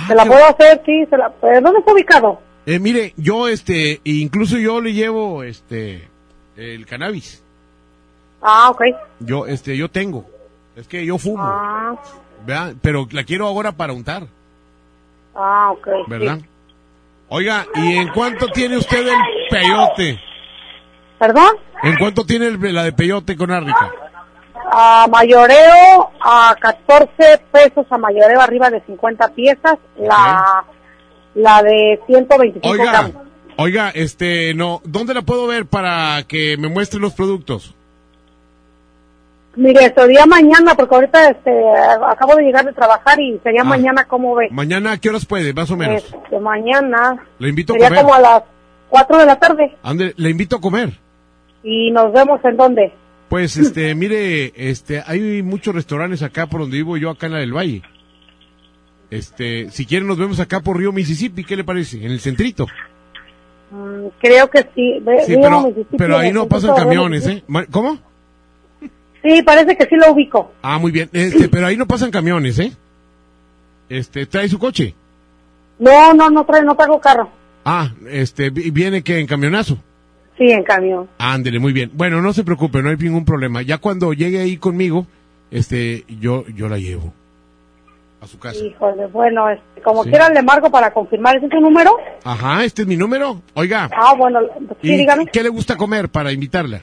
se 0.08 0.16
la 0.16 0.26
puedo 0.26 0.44
hacer, 0.46 0.82
sí, 0.86 1.06
se 1.10 1.18
la, 1.18 1.28
eh, 1.44 1.62
¿dónde 1.62 1.80
está 1.80 1.94
ubicado? 1.94 2.42
Eh, 2.66 2.80
mire, 2.80 3.14
yo, 3.18 3.48
este, 3.48 4.02
incluso 4.06 4.58
yo 4.58 4.82
le 4.82 4.94
llevo, 4.94 5.44
este, 5.44 6.08
el 6.58 6.86
cannabis. 6.86 7.44
Ah, 8.42 8.70
ok. 8.72 8.82
Yo, 9.20 9.46
este, 9.48 9.78
yo 9.78 9.90
tengo. 9.90 10.26
Es 10.76 10.88
que 10.88 11.06
yo 11.06 11.18
fumo, 11.18 11.44
Ah, 11.46 11.96
¿verdad? 12.46 12.74
Pero 12.82 13.08
la 13.12 13.24
quiero 13.24 13.46
ahora 13.48 13.72
para 13.74 13.94
untar, 13.94 14.24
ah, 15.36 15.72
ok. 15.74 15.88
sí. 16.40 16.46
Oiga, 17.36 17.66
¿y 17.76 17.96
en 17.98 18.10
cuánto 18.10 18.48
tiene 18.50 18.78
usted 18.78 19.08
el 19.08 19.18
peyote? 19.50 20.20
¿Perdón? 21.18 21.56
¿En 21.82 21.96
cuánto 21.98 22.26
tiene 22.26 22.46
el- 22.48 22.74
la 22.76 22.84
de 22.84 22.94
peyote 22.94 23.36
con 23.36 23.50
árnica? 23.50 23.92
A 24.72 25.08
mayoreo 25.10 26.12
a 26.22 26.56
14 26.60 27.40
pesos 27.52 27.86
a 27.90 27.98
mayoreo 27.98 28.40
arriba 28.40 28.70
de 28.70 28.82
50 28.82 29.30
piezas, 29.30 29.78
la, 29.98 30.64
la 31.34 31.64
de 31.64 32.00
125 32.06 32.70
Oiga, 32.70 32.92
gramos. 32.92 33.12
oiga, 33.58 33.90
este, 33.96 34.54
no, 34.54 34.82
¿dónde 34.84 35.14
la 35.16 35.24
puedo 35.24 35.48
ver 35.48 35.66
para 35.66 36.24
que 36.28 36.56
me 36.58 36.70
muestre 36.70 37.00
los 37.00 37.14
productos? 37.14 37.74
Mire, 39.56 39.94
sería 39.96 40.26
mañana, 40.26 40.74
porque 40.76 40.96
ahorita 40.96 41.30
este, 41.30 41.52
acabo 42.08 42.36
de 42.36 42.44
llegar 42.44 42.66
de 42.66 42.74
trabajar 42.74 43.20
y 43.20 43.40
sería 43.44 43.62
Ah. 43.62 43.66
mañana, 43.66 44.06
¿cómo 44.06 44.34
ve? 44.36 44.48
Mañana, 44.52 44.94
¿a 44.94 44.98
qué 44.98 45.10
horas 45.10 45.26
puede? 45.26 45.54
Más 45.54 45.70
o 45.70 45.78
menos. 45.78 46.04
Este, 46.04 46.40
mañana 46.40 47.24
Le 47.38 47.50
invito 47.50 47.74
a 47.74 47.76
sería 47.76 47.90
comer. 47.90 48.02
como 48.04 48.14
a 48.16 48.20
las 48.20 48.44
4 48.90 49.18
de 49.20 49.26
la 49.28 49.36
tarde. 49.38 49.78
Ande, 49.84 50.14
le 50.18 50.30
invito 50.32 50.56
a 50.56 50.62
comer. 50.62 51.00
¿Y 51.64 51.92
nos 51.92 52.12
vemos 52.12 52.40
en 52.44 52.58
dónde? 52.58 52.94
Pues, 53.30 53.56
este, 53.58 53.94
mire, 53.96 54.54
este, 54.56 55.04
hay 55.06 55.44
muchos 55.44 55.76
restaurantes 55.76 56.24
acá 56.24 56.48
por 56.48 56.62
donde 56.62 56.78
vivo 56.78 56.98
yo, 56.98 57.12
acá 57.12 57.28
en 57.28 57.34
la 57.34 57.40
del 57.40 57.54
Valle. 57.56 57.84
Este, 59.12 59.70
si 59.70 59.86
quieren 59.86 60.08
nos 60.08 60.18
vemos 60.18 60.40
acá 60.40 60.62
por 60.62 60.78
Río 60.78 60.92
Mississippi, 60.92 61.44
¿qué 61.44 61.56
le 61.56 61.64
parece? 61.64 62.04
En 62.04 62.12
el 62.12 62.20
centrito. 62.20 62.66
Mm, 63.70 64.08
creo 64.20 64.50
que 64.50 64.68
sí. 64.74 65.00
Ve- 65.02 65.24
Sí, 65.26 65.36
Río 65.36 65.44
pero, 65.44 65.86
pero 65.98 66.18
ahí 66.18 66.32
no 66.32 66.48
pasan 66.48 66.76
camiones. 66.76 67.28
¿eh? 67.28 67.44
¿Cómo? 67.70 68.00
Sí, 69.24 69.42
parece 69.44 69.76
que 69.78 69.86
sí 69.86 69.96
lo 69.96 70.12
ubico. 70.12 70.52
Ah, 70.62 70.78
muy 70.78 70.92
bien. 70.92 71.10
Este, 71.14 71.48
pero 71.50 71.66
ahí 71.68 71.78
no 71.78 71.88
pasan 71.88 72.12
camiones, 72.12 72.60
¿eh? 72.60 72.72
Este, 73.90 74.26
trae 74.26 74.50
su 74.50 74.60
coche. 74.60 74.94
No, 75.80 76.14
no, 76.14 76.30
no, 76.30 76.46
trae, 76.46 76.64
no 76.64 76.76
traigo 76.76 77.00
carro. 77.00 77.30
Ah, 77.66 77.92
este, 78.10 78.50
vi- 78.50 78.72
viene 78.72 79.02
que 79.04 79.20
en 79.20 79.28
camionazo. 79.28 79.78
Sí, 80.38 80.50
en 80.52 80.64
camión. 80.64 81.08
Ándele, 81.20 81.60
muy 81.60 81.74
bien. 81.74 81.92
Bueno, 81.94 82.22
no 82.22 82.34
se 82.34 82.44
preocupe, 82.44 82.82
no 82.82 82.90
hay 82.90 82.98
ningún 82.98 83.24
problema. 83.26 83.62
Ya 83.62 83.78
cuando 83.78 84.14
llegue 84.14 84.40
ahí 84.42 84.58
conmigo, 84.58 85.06
este, 85.52 86.04
yo, 86.20 86.44
yo 86.56 86.68
la 86.68 86.78
llevo 86.80 87.14
a 88.20 88.28
su 88.28 88.40
casa. 88.40 88.58
Híjole, 88.64 89.06
bueno, 89.08 89.50
este, 89.50 89.82
como 89.82 90.04
Sí. 90.04 90.10
quiera 90.10 90.30
le 90.30 90.42
marco 90.42 90.72
para 90.72 90.92
confirmar. 90.92 91.38
¿Ese 91.38 91.46
es 91.46 91.52
su 91.52 91.60
número? 91.62 91.96
Ajá, 92.24 92.64
este 92.66 92.82
es 92.82 92.88
mi 92.88 92.98
número. 92.98 93.42
Oiga, 93.54 93.90
Ah, 93.96 94.16
bueno, 94.18 94.40
sí, 94.82 94.92
¿y 94.94 94.98
dígame. 94.98 95.28
qué 95.28 95.44
le 95.44 95.50
gusta 95.50 95.78
comer 95.78 96.10
para 96.10 96.32
invitarla? 96.32 96.82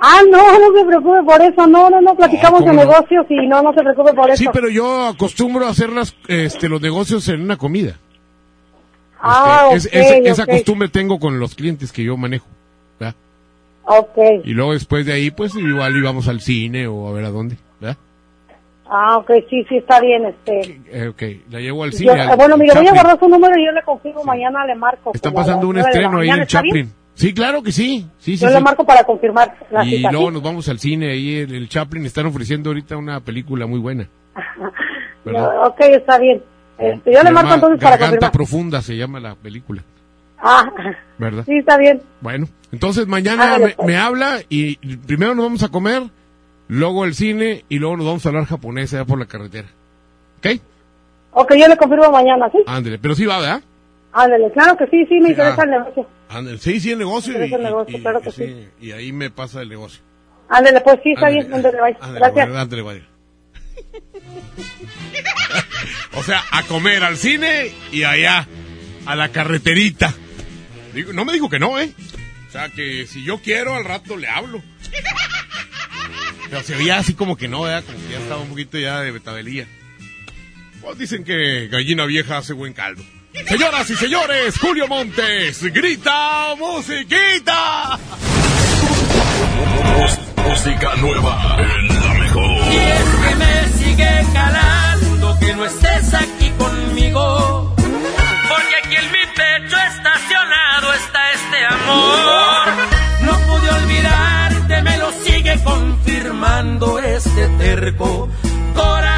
Ah, 0.00 0.20
no, 0.30 0.38
no 0.58 0.78
se 0.78 0.84
preocupe 0.86 1.22
por 1.24 1.40
eso. 1.42 1.66
No, 1.66 1.90
no, 1.90 2.00
no, 2.00 2.14
platicamos 2.14 2.60
¿cómo 2.60 2.70
de 2.70 2.76
no? 2.76 2.84
negocios 2.84 3.26
y 3.30 3.46
no, 3.48 3.62
no 3.62 3.72
se 3.72 3.80
preocupe 3.80 4.12
por 4.12 4.30
eso. 4.30 4.36
Sí, 4.36 4.48
pero 4.52 4.68
yo 4.68 5.06
acostumbro 5.06 5.66
a 5.66 5.70
hacer 5.70 5.90
las, 5.90 6.14
este, 6.28 6.68
los 6.68 6.80
negocios 6.80 7.26
en 7.28 7.42
una 7.42 7.56
comida. 7.56 7.94
Ah, 9.20 9.70
Es- 9.72 9.86
ok, 9.86 9.92
es- 9.94 10.26
esa 10.26 10.44
ok. 10.44 10.50
costumbre 10.50 10.88
tengo 10.88 11.18
con 11.18 11.40
los 11.40 11.54
clientes 11.54 11.90
que 11.92 12.04
yo 12.04 12.16
manejo. 12.16 12.46
¿verdad? 13.00 13.16
Ok. 13.84 14.18
Y 14.44 14.52
luego 14.52 14.72
después 14.72 15.04
de 15.06 15.12
ahí, 15.14 15.30
pues 15.32 15.54
igual 15.56 15.96
íbamos 15.96 16.28
al 16.28 16.40
cine 16.40 16.86
o 16.86 17.08
a 17.08 17.12
ver 17.12 17.24
a 17.24 17.30
dónde. 17.30 17.56
¿verdad? 17.80 17.96
Ah, 18.90 19.18
ok, 19.18 19.30
sí, 19.50 19.64
sí, 19.68 19.78
está 19.78 20.00
bien. 20.00 20.26
Este, 20.26 20.80
Eh, 20.92 21.08
ok, 21.08 21.22
la 21.50 21.58
llevo 21.60 21.82
al 21.82 21.90
yo- 21.90 21.98
cine. 21.98 22.12
al 22.12 22.30
eh, 22.30 22.36
bueno, 22.36 22.56
mire, 22.56 22.72
voy 22.74 22.82
a 22.82 22.84
Chaplin. 22.90 22.94
guardar 23.02 23.18
su 23.18 23.28
número 23.28 23.58
y 23.58 23.66
yo 23.66 23.72
le 23.72 23.82
confirmo 23.82 24.22
mañana, 24.24 24.64
le 24.64 24.74
marco. 24.76 25.10
Está 25.12 25.30
como 25.30 25.40
a 25.40 25.44
pasando 25.44 25.68
un 25.68 25.78
estreno 25.78 26.18
ahí 26.20 26.30
en 26.30 26.40
¿está 26.42 26.62
bien? 26.62 26.92
Sí, 27.18 27.34
claro 27.34 27.62
que 27.64 27.72
sí. 27.72 28.06
sí, 28.18 28.36
sí 28.36 28.42
Yo 28.44 28.48
sí. 28.48 28.54
le 28.54 28.60
marco 28.60 28.84
para 28.86 29.02
confirmar 29.02 29.56
la 29.72 29.84
Y 29.84 29.96
cita. 29.96 30.12
luego 30.12 30.30
nos 30.30 30.40
vamos 30.42 30.68
al 30.68 30.78
cine 30.78 31.10
ahí 31.10 31.34
el, 31.36 31.52
el 31.52 31.68
Chaplin 31.68 32.06
están 32.06 32.26
ofreciendo 32.26 32.70
ahorita 32.70 32.96
una 32.96 33.18
película 33.20 33.66
muy 33.66 33.80
buena. 33.80 34.08
No, 35.24 35.44
ok, 35.64 35.80
está 35.80 36.18
bien. 36.18 36.42
Este, 36.78 37.12
yo 37.12 37.22
le 37.22 37.30
marco 37.32 37.52
entonces 37.54 37.80
para 37.82 37.98
confirmar. 37.98 38.32
profunda 38.32 38.80
se 38.80 38.96
llama 38.96 39.20
la 39.20 39.34
película, 39.34 39.82
Ah, 40.40 40.64
¿verdad? 41.18 41.42
sí, 41.44 41.58
está 41.58 41.76
bien. 41.76 42.00
Bueno, 42.22 42.46
entonces 42.72 43.06
mañana 43.06 43.42
Ándale, 43.56 43.64
me, 43.66 43.70
pues. 43.72 43.86
me 43.88 43.96
habla 43.98 44.38
y 44.48 44.76
primero 44.96 45.34
nos 45.34 45.44
vamos 45.44 45.62
a 45.64 45.68
comer, 45.68 46.04
luego 46.68 47.04
el 47.04 47.14
cine 47.14 47.64
y 47.68 47.78
luego 47.78 47.96
nos 47.98 48.06
vamos 48.06 48.24
a 48.24 48.28
hablar 48.30 48.44
japonés 48.46 48.94
allá 48.94 49.04
por 49.04 49.18
la 49.18 49.26
carretera. 49.26 49.68
¿Ok? 50.38 50.60
Ok, 51.32 51.54
yo 51.56 51.68
le 51.68 51.76
confirmo 51.76 52.10
mañana, 52.10 52.48
¿sí? 52.52 52.58
Ándele, 52.66 52.98
pero 52.98 53.14
sí 53.14 53.26
va, 53.26 53.40
¿verdad? 53.40 53.60
Ándale, 54.12 54.50
claro 54.52 54.76
que 54.76 54.86
sí, 54.86 55.04
sí, 55.08 55.20
me 55.20 55.30
interesa 55.30 55.56
ah. 55.60 55.64
el 55.64 55.70
negocio. 55.70 56.08
Ándele, 56.30 56.58
sí, 56.58 56.80
sí, 56.80 56.90
el 56.92 56.98
negocio. 56.98 57.32
Me 57.34 57.40
Y, 57.40 57.42
interesa 57.44 57.56
el 57.56 57.62
negocio, 57.64 57.98
y- 57.98 58.00
claro 58.02 58.20
y 58.20 58.22
que 58.22 58.30
sí, 58.32 58.68
y 58.80 58.92
ahí 58.92 59.12
me 59.12 59.30
pasa 59.30 59.62
el 59.62 59.68
negocio. 59.68 60.00
Ándale, 60.48 60.80
pues 60.80 60.98
sí, 61.02 61.12
está 61.12 61.26
Ándale, 61.26 61.42
bien, 61.44 61.54
ándale, 61.54 61.78
ándale, 62.00 62.18
Gracias. 62.18 62.48
ándale, 62.56 62.82
vaya. 62.82 63.02
O 66.14 66.22
sea, 66.22 66.42
a 66.50 66.62
comer 66.64 67.04
al 67.04 67.16
cine 67.16 67.70
y 67.92 68.02
allá, 68.04 68.46
a 69.06 69.14
la 69.16 69.28
carreterita. 69.30 70.12
Digo, 70.94 71.12
no 71.12 71.24
me 71.24 71.32
dijo 71.32 71.48
que 71.48 71.58
no, 71.58 71.78
¿eh? 71.78 71.92
O 72.48 72.50
sea, 72.50 72.68
que 72.70 73.06
si 73.06 73.22
yo 73.24 73.38
quiero, 73.42 73.74
al 73.74 73.84
rato 73.84 74.16
le 74.16 74.26
hablo. 74.28 74.62
Pero 76.50 76.62
se 76.62 76.74
veía 76.76 76.96
así 76.98 77.14
como 77.14 77.36
que 77.36 77.46
no, 77.46 77.62
¿verdad? 77.62 77.84
Como 77.84 77.98
que 78.06 78.12
ya 78.14 78.18
estaba 78.18 78.40
un 78.40 78.48
poquito 78.48 78.78
ya 78.78 79.00
de 79.00 79.10
betabelía. 79.12 79.66
Pues 80.88 81.00
dicen 81.00 81.22
que 81.22 81.68
gallina 81.68 82.06
vieja 82.06 82.38
hace 82.38 82.54
buen 82.54 82.72
caldo. 82.72 83.04
Señoras 83.46 83.90
y 83.90 83.94
señores, 83.94 84.58
Julio 84.58 84.88
Montes, 84.88 85.62
grita 85.64 86.54
musiquita. 86.58 87.98
Música 90.48 90.96
nueva 90.96 91.58
en 91.58 91.88
la 91.88 92.14
mejor. 92.14 92.72
Y 92.72 92.76
es 92.76 93.04
que 93.04 93.36
me 93.36 93.68
sigue 93.76 94.26
calando 94.32 95.38
que 95.38 95.54
no 95.56 95.66
estés 95.66 96.14
aquí 96.14 96.50
conmigo. 96.56 97.74
Porque 97.76 98.76
aquí 98.82 98.96
en 98.96 99.12
mi 99.12 99.26
pecho 99.36 99.76
estacionado 99.76 100.94
está 100.94 101.32
este 101.32 101.66
amor. 101.66 102.68
No 103.24 103.38
pude 103.46 103.70
olvidarte, 103.70 104.80
me 104.80 104.96
lo 104.96 105.12
sigue 105.22 105.62
confirmando 105.62 106.98
este 106.98 107.46
terco 107.58 108.30
corazón. 108.74 109.17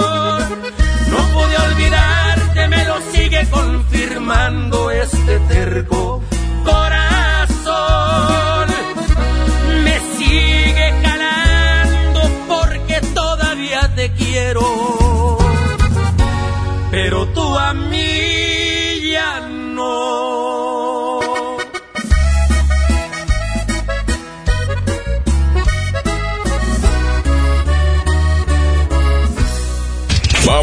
Confirmando 3.61 4.91
este 4.91 5.39
terco 5.47 6.20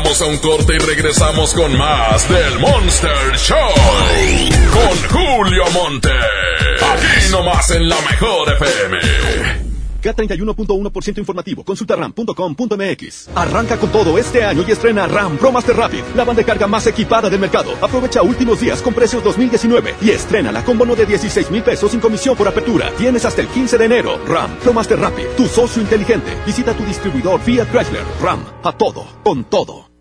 Vamos 0.09 0.23
a 0.23 0.27
un 0.27 0.39
corte 0.39 0.75
y 0.75 0.79
regresamos 0.79 1.53
con 1.53 1.77
más 1.77 2.27
del 2.31 2.59
Monster 2.61 3.37
Show. 3.37 3.59
Con 4.73 5.21
Julio 5.21 5.65
Monte. 5.75 6.09
Aquí 6.09 7.31
nomás 7.31 7.71
en 7.73 7.87
la 7.91 8.01
mejor 8.01 8.51
FM. 8.55 8.99
K31.1% 10.03 11.19
informativo. 11.19 11.63
Consulta 11.63 11.95
ram.com.mx. 11.95 13.29
Arranca 13.35 13.77
con 13.77 13.93
todo 13.93 14.17
este 14.17 14.43
año 14.45 14.65
y 14.67 14.71
estrena 14.71 15.07
RAM 15.07 15.37
Pro 15.37 15.53
Master 15.53 15.77
Rapid, 15.77 16.03
la 16.17 16.25
banda 16.25 16.41
de 16.41 16.47
carga 16.47 16.67
más 16.67 16.87
equipada 16.87 17.29
del 17.29 17.41
mercado. 17.41 17.73
Aprovecha 17.83 18.23
últimos 18.23 18.61
días 18.61 18.81
con 18.81 18.95
precios 18.95 19.23
2019 19.23 19.97
y 20.01 20.09
estrénala 20.09 20.65
con 20.65 20.79
bono 20.79 20.97
de 20.97 21.05
16 21.05 21.51
mil 21.51 21.63
pesos 21.63 21.91
sin 21.91 22.01
comisión 22.01 22.35
por 22.35 22.49
apertura. 22.49 22.91
Tienes 22.97 23.27
hasta 23.27 23.43
el 23.43 23.49
15 23.49 23.77
de 23.77 23.85
enero. 23.85 24.19
RAM 24.27 24.57
Pro 24.63 24.73
Master 24.73 24.99
Rapid, 24.99 25.27
tu 25.37 25.47
socio 25.47 25.83
inteligente. 25.83 26.35
Visita 26.47 26.73
tu 26.73 26.87
distribuidor 26.87 27.43
Fiat 27.43 27.71
Chrysler. 27.71 28.05
RAM, 28.23 28.43
a 28.63 28.73
todo, 28.73 29.05
con 29.23 29.45
todo. 29.45 29.88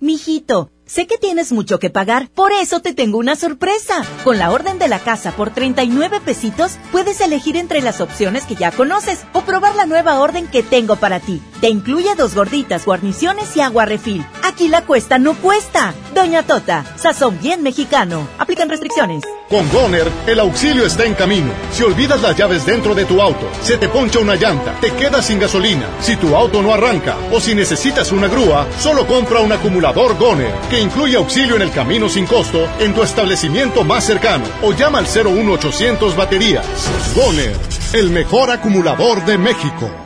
Mijito, 0.00 0.70
sé 0.86 1.06
que 1.06 1.18
tienes 1.18 1.52
mucho 1.52 1.78
que 1.78 1.90
pagar, 1.90 2.28
por 2.34 2.52
eso 2.52 2.80
te 2.80 2.94
tengo 2.94 3.18
una 3.18 3.36
sorpresa. 3.36 4.02
Con 4.24 4.38
la 4.38 4.50
orden 4.50 4.78
de 4.78 4.88
la 4.88 5.00
casa 5.00 5.32
por 5.32 5.50
39 5.50 6.20
pesitos, 6.24 6.78
puedes 6.92 7.20
elegir 7.20 7.56
entre 7.56 7.82
las 7.82 8.00
opciones 8.00 8.44
que 8.44 8.54
ya 8.54 8.70
conoces 8.70 9.20
o 9.32 9.42
probar 9.42 9.74
la 9.74 9.86
nueva 9.86 10.20
orden 10.20 10.46
que 10.46 10.62
tengo 10.62 10.96
para 10.96 11.20
ti. 11.20 11.42
Te 11.60 11.68
incluye 11.68 12.14
dos 12.14 12.34
gorditas, 12.34 12.86
guarniciones 12.86 13.56
y 13.56 13.60
agua 13.60 13.84
refil. 13.84 14.24
Aquí 14.44 14.68
la 14.68 14.82
cuesta 14.82 15.18
no 15.18 15.34
cuesta. 15.34 15.94
Doña 16.14 16.42
Tota, 16.44 16.84
sazón 16.96 17.38
bien 17.40 17.62
mexicano. 17.62 18.26
Aplican 18.38 18.68
restricciones. 18.68 19.24
Con 19.48 19.70
Goner, 19.70 20.10
el 20.26 20.40
auxilio 20.40 20.84
está 20.84 21.04
en 21.04 21.14
camino. 21.14 21.52
Si 21.70 21.84
olvidas 21.84 22.20
las 22.20 22.36
llaves 22.36 22.66
dentro 22.66 22.96
de 22.96 23.04
tu 23.04 23.22
auto, 23.22 23.48
se 23.62 23.76
te 23.78 23.88
poncha 23.88 24.18
una 24.18 24.34
llanta, 24.34 24.74
te 24.80 24.90
quedas 24.90 25.26
sin 25.26 25.38
gasolina, 25.38 25.86
si 26.00 26.16
tu 26.16 26.34
auto 26.34 26.62
no 26.62 26.74
arranca 26.74 27.16
o 27.30 27.38
si 27.38 27.54
necesitas 27.54 28.10
una 28.10 28.26
grúa, 28.26 28.66
solo 28.80 29.06
compra 29.06 29.40
un 29.40 29.52
acumulador 29.52 30.18
Goner, 30.18 30.52
incluye 30.80 31.16
auxilio 31.16 31.56
en 31.56 31.62
el 31.62 31.70
camino 31.72 32.08
sin 32.08 32.26
costo 32.26 32.68
en 32.78 32.94
tu 32.94 33.02
establecimiento 33.02 33.84
más 33.84 34.04
cercano 34.04 34.44
o 34.62 34.72
llama 34.72 34.98
al 34.98 35.06
01800 35.06 36.16
baterías. 36.16 36.66
Goner, 37.14 37.56
el 37.92 38.10
mejor 38.10 38.50
acumulador 38.50 39.24
de 39.24 39.38
México. 39.38 40.05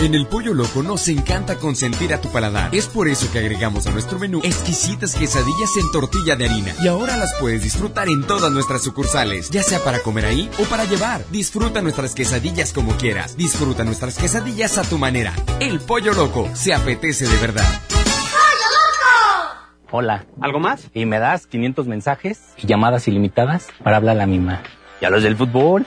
En 0.00 0.14
el 0.14 0.26
Pollo 0.26 0.54
Loco 0.54 0.82
nos 0.82 1.08
encanta 1.08 1.56
consentir 1.56 2.14
a 2.14 2.22
tu 2.22 2.30
paladar. 2.30 2.74
Es 2.74 2.86
por 2.86 3.06
eso 3.06 3.30
que 3.30 3.38
agregamos 3.38 3.86
a 3.86 3.90
nuestro 3.90 4.18
menú 4.18 4.40
exquisitas 4.42 5.14
quesadillas 5.14 5.76
en 5.76 5.92
tortilla 5.92 6.36
de 6.36 6.46
harina. 6.46 6.74
Y 6.82 6.88
ahora 6.88 7.18
las 7.18 7.34
puedes 7.38 7.62
disfrutar 7.62 8.08
en 8.08 8.26
todas 8.26 8.50
nuestras 8.50 8.82
sucursales, 8.82 9.50
ya 9.50 9.62
sea 9.62 9.78
para 9.84 9.98
comer 9.98 10.24
ahí 10.24 10.48
o 10.58 10.64
para 10.64 10.86
llevar. 10.86 11.22
Disfruta 11.30 11.82
nuestras 11.82 12.14
quesadillas 12.14 12.72
como 12.72 12.96
quieras. 12.96 13.36
Disfruta 13.36 13.84
nuestras 13.84 14.16
quesadillas 14.16 14.78
a 14.78 14.84
tu 14.84 14.96
manera. 14.96 15.34
El 15.60 15.80
Pollo 15.80 16.14
Loco 16.14 16.48
se 16.54 16.72
apetece 16.72 17.28
de 17.28 17.36
verdad. 17.36 17.68
Hola. 19.90 20.24
¿Algo 20.40 20.60
más? 20.60 20.88
Y 20.94 21.04
me 21.04 21.18
das 21.18 21.46
500 21.46 21.86
mensajes 21.86 22.40
y 22.56 22.66
llamadas 22.66 23.06
ilimitadas 23.06 23.68
para 23.84 23.98
hablar 23.98 24.16
a 24.16 24.20
la 24.20 24.26
misma. 24.26 24.62
¿Y 25.02 25.04
a 25.04 25.10
los 25.10 25.22
del 25.22 25.36
fútbol? 25.36 25.86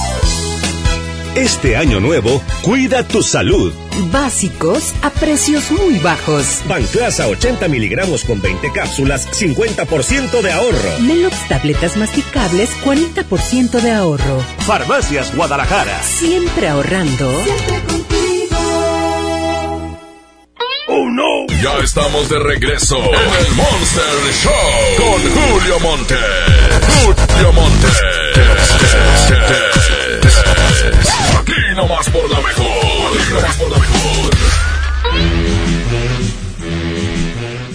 Este 1.35 1.77
año 1.77 2.01
nuevo, 2.01 2.41
cuida 2.61 3.07
tu 3.07 3.23
salud. 3.23 3.71
Básicos 4.11 4.93
a 5.01 5.09
precios 5.09 5.71
muy 5.71 5.97
bajos. 5.99 6.61
Banclasa 6.67 7.27
80 7.27 7.69
miligramos 7.69 8.25
con 8.25 8.41
20 8.41 8.69
cápsulas, 8.73 9.29
50% 9.31 10.41
de 10.41 10.51
ahorro. 10.51 10.99
Melox 10.99 11.47
tabletas 11.47 11.95
masticables, 11.95 12.69
40% 12.83 13.79
de 13.79 13.91
ahorro. 13.91 14.43
Farmacias 14.65 15.33
Guadalajara. 15.33 16.03
Siempre 16.03 16.67
ahorrando. 16.67 17.31
¡Oh 20.89 21.09
no! 21.09 21.47
Ya 21.63 21.77
estamos 21.81 22.27
de 22.27 22.39
regreso 22.39 22.97
en 22.97 23.45
el 23.45 23.55
Monster 23.55 24.03
Show 24.43 24.97
con 24.97 25.21
Julio 25.31 25.79
Monte. 25.79 26.17
Julio 27.05 27.53
Monte. 27.53 27.87
Aquí 31.39 31.75
nomás 31.75 32.09
por 32.09 32.29
la 32.29 32.39
mejor. 32.41 32.71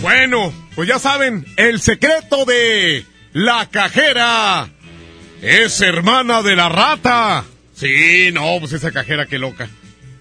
Bueno, 0.01 0.53
pues 0.74 0.89
ya 0.89 0.98
saben, 0.98 1.47
el 1.57 1.81
secreto 1.81 2.44
de 2.44 3.05
la 3.32 3.69
cajera 3.70 4.69
es 5.43 5.81
hermana 5.81 6.43
de 6.43 6.57
la 6.57 6.69
rata. 6.69 7.44
Sí, 7.74 8.31
no, 8.32 8.59
pues 8.61 8.73
esa 8.73 8.93
cajera 8.93 9.27
qué 9.27 9.39
loca. 9.39 9.69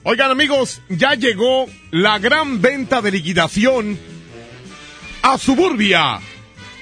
Oigan 0.03 0.32
amigos, 0.32 0.82
ya 0.90 1.15
llegó 1.15 1.68
la 1.91 2.19
gran 2.19 2.61
venta 2.61 3.02
de 3.02 3.11
liquidación 3.11 3.99
a 5.22 5.38
Suburbia. 5.38 6.19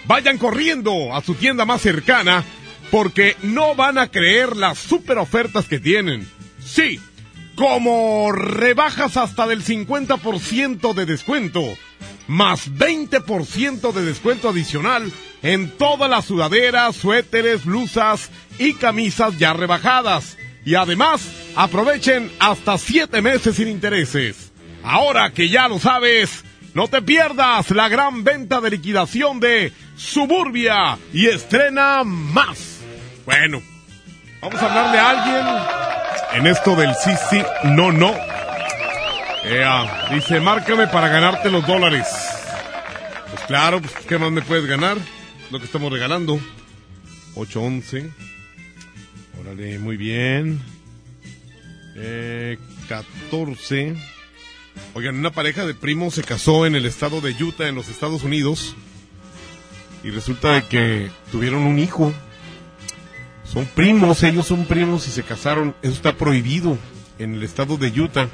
Vayan 0.06 0.38
corriendo 0.38 1.16
a 1.16 1.22
su 1.22 1.36
tienda 1.36 1.66
más 1.66 1.82
cercana 1.82 2.44
porque 2.94 3.36
no 3.42 3.74
van 3.74 3.98
a 3.98 4.12
creer 4.12 4.56
las 4.56 4.78
super 4.78 5.18
ofertas 5.18 5.66
que 5.66 5.80
tienen. 5.80 6.30
Sí, 6.64 7.00
como 7.56 8.32
rebajas 8.32 9.18
hasta 9.18 9.48
del 9.48 9.64
50% 9.64 10.94
de 10.94 11.08
descuento, 11.08 11.64
más 12.28 12.70
20% 12.70 13.94
de 13.94 14.06
descuento 14.06 14.50
adicional 14.50 15.12
en 15.42 15.72
todas 15.72 16.08
las 16.08 16.26
sudaderas, 16.26 16.96
suéteres, 16.96 17.66
blusas 17.66 18.30
y 18.60 18.76
camisas 18.76 19.40
ya 19.40 19.54
rebajadas. 19.54 20.38
Y 20.64 20.76
además, 20.76 21.28
aprovechen 21.56 22.32
hasta 22.38 22.78
7 22.78 23.24
meses 23.24 23.56
sin 23.56 23.70
intereses. 23.70 24.52
Ahora 24.84 25.32
que 25.32 25.50
ya 25.50 25.68
lo 25.68 25.80
sabes, 25.80 26.44
no 26.76 26.88
te 26.88 27.02
pierdas 27.02 27.72
la 27.72 27.90
gran 27.90 28.24
venta 28.24 28.62
de 28.62 28.70
liquidación 28.70 29.40
de 29.40 29.74
Suburbia 29.96 31.00
y 31.12 31.26
estrena 31.26 32.04
más. 32.04 32.73
Bueno, 33.26 33.62
vamos 34.42 34.62
a 34.62 34.66
hablarle 34.66 35.00
a 35.00 35.10
alguien 35.10 35.84
en 36.34 36.48
esto 36.48 36.76
del 36.76 36.94
sí, 36.96 37.12
sí, 37.30 37.42
no, 37.64 37.92
no. 37.92 38.14
Dice, 40.14 40.40
márcame 40.40 40.88
para 40.88 41.08
ganarte 41.08 41.50
los 41.50 41.66
dólares. 41.66 42.08
Pues 43.30 43.42
claro, 43.46 43.82
pues, 43.82 43.94
¿qué 44.08 44.18
más 44.18 44.32
me 44.32 44.42
puedes 44.42 44.66
ganar? 44.66 44.98
Lo 45.52 45.60
que 45.60 45.66
estamos 45.66 45.92
regalando. 45.92 46.40
811. 47.36 48.12
Órale, 49.40 49.80
muy 49.80 49.98
bien. 49.98 50.62
Eh, 51.96 52.58
14. 52.88 53.96
Oigan, 54.94 55.18
una 55.18 55.32
pareja 55.32 55.66
de 55.66 55.74
primos 55.74 56.16
se 56.16 56.24
casó 56.24 56.66
en 56.66 56.76
el 56.76 56.86
estado 56.86 57.22
de 57.22 57.32
Utah, 57.44 57.68
en 57.68 57.76
los 57.76 57.90
Estados 57.90 58.24
Unidos. 58.24 58.76
Y 60.04 60.10
resulta 60.10 60.54
de 60.54 60.64
que 60.64 61.12
tuvieron 61.32 61.64
un 61.64 61.80
hijo. 61.80 62.14
Son 63.54 63.66
primos, 63.68 64.24
ellos 64.24 64.48
son 64.48 64.66
primos 64.66 65.08
y 65.08 65.12
se 65.12 65.22
casaron. 65.22 65.76
Eso 65.84 65.94
está 65.94 66.18
prohibido 66.18 66.76
en 67.20 67.36
el 67.36 67.44
estado 67.44 67.78
de 67.78 67.90
Utah. 68.02 68.28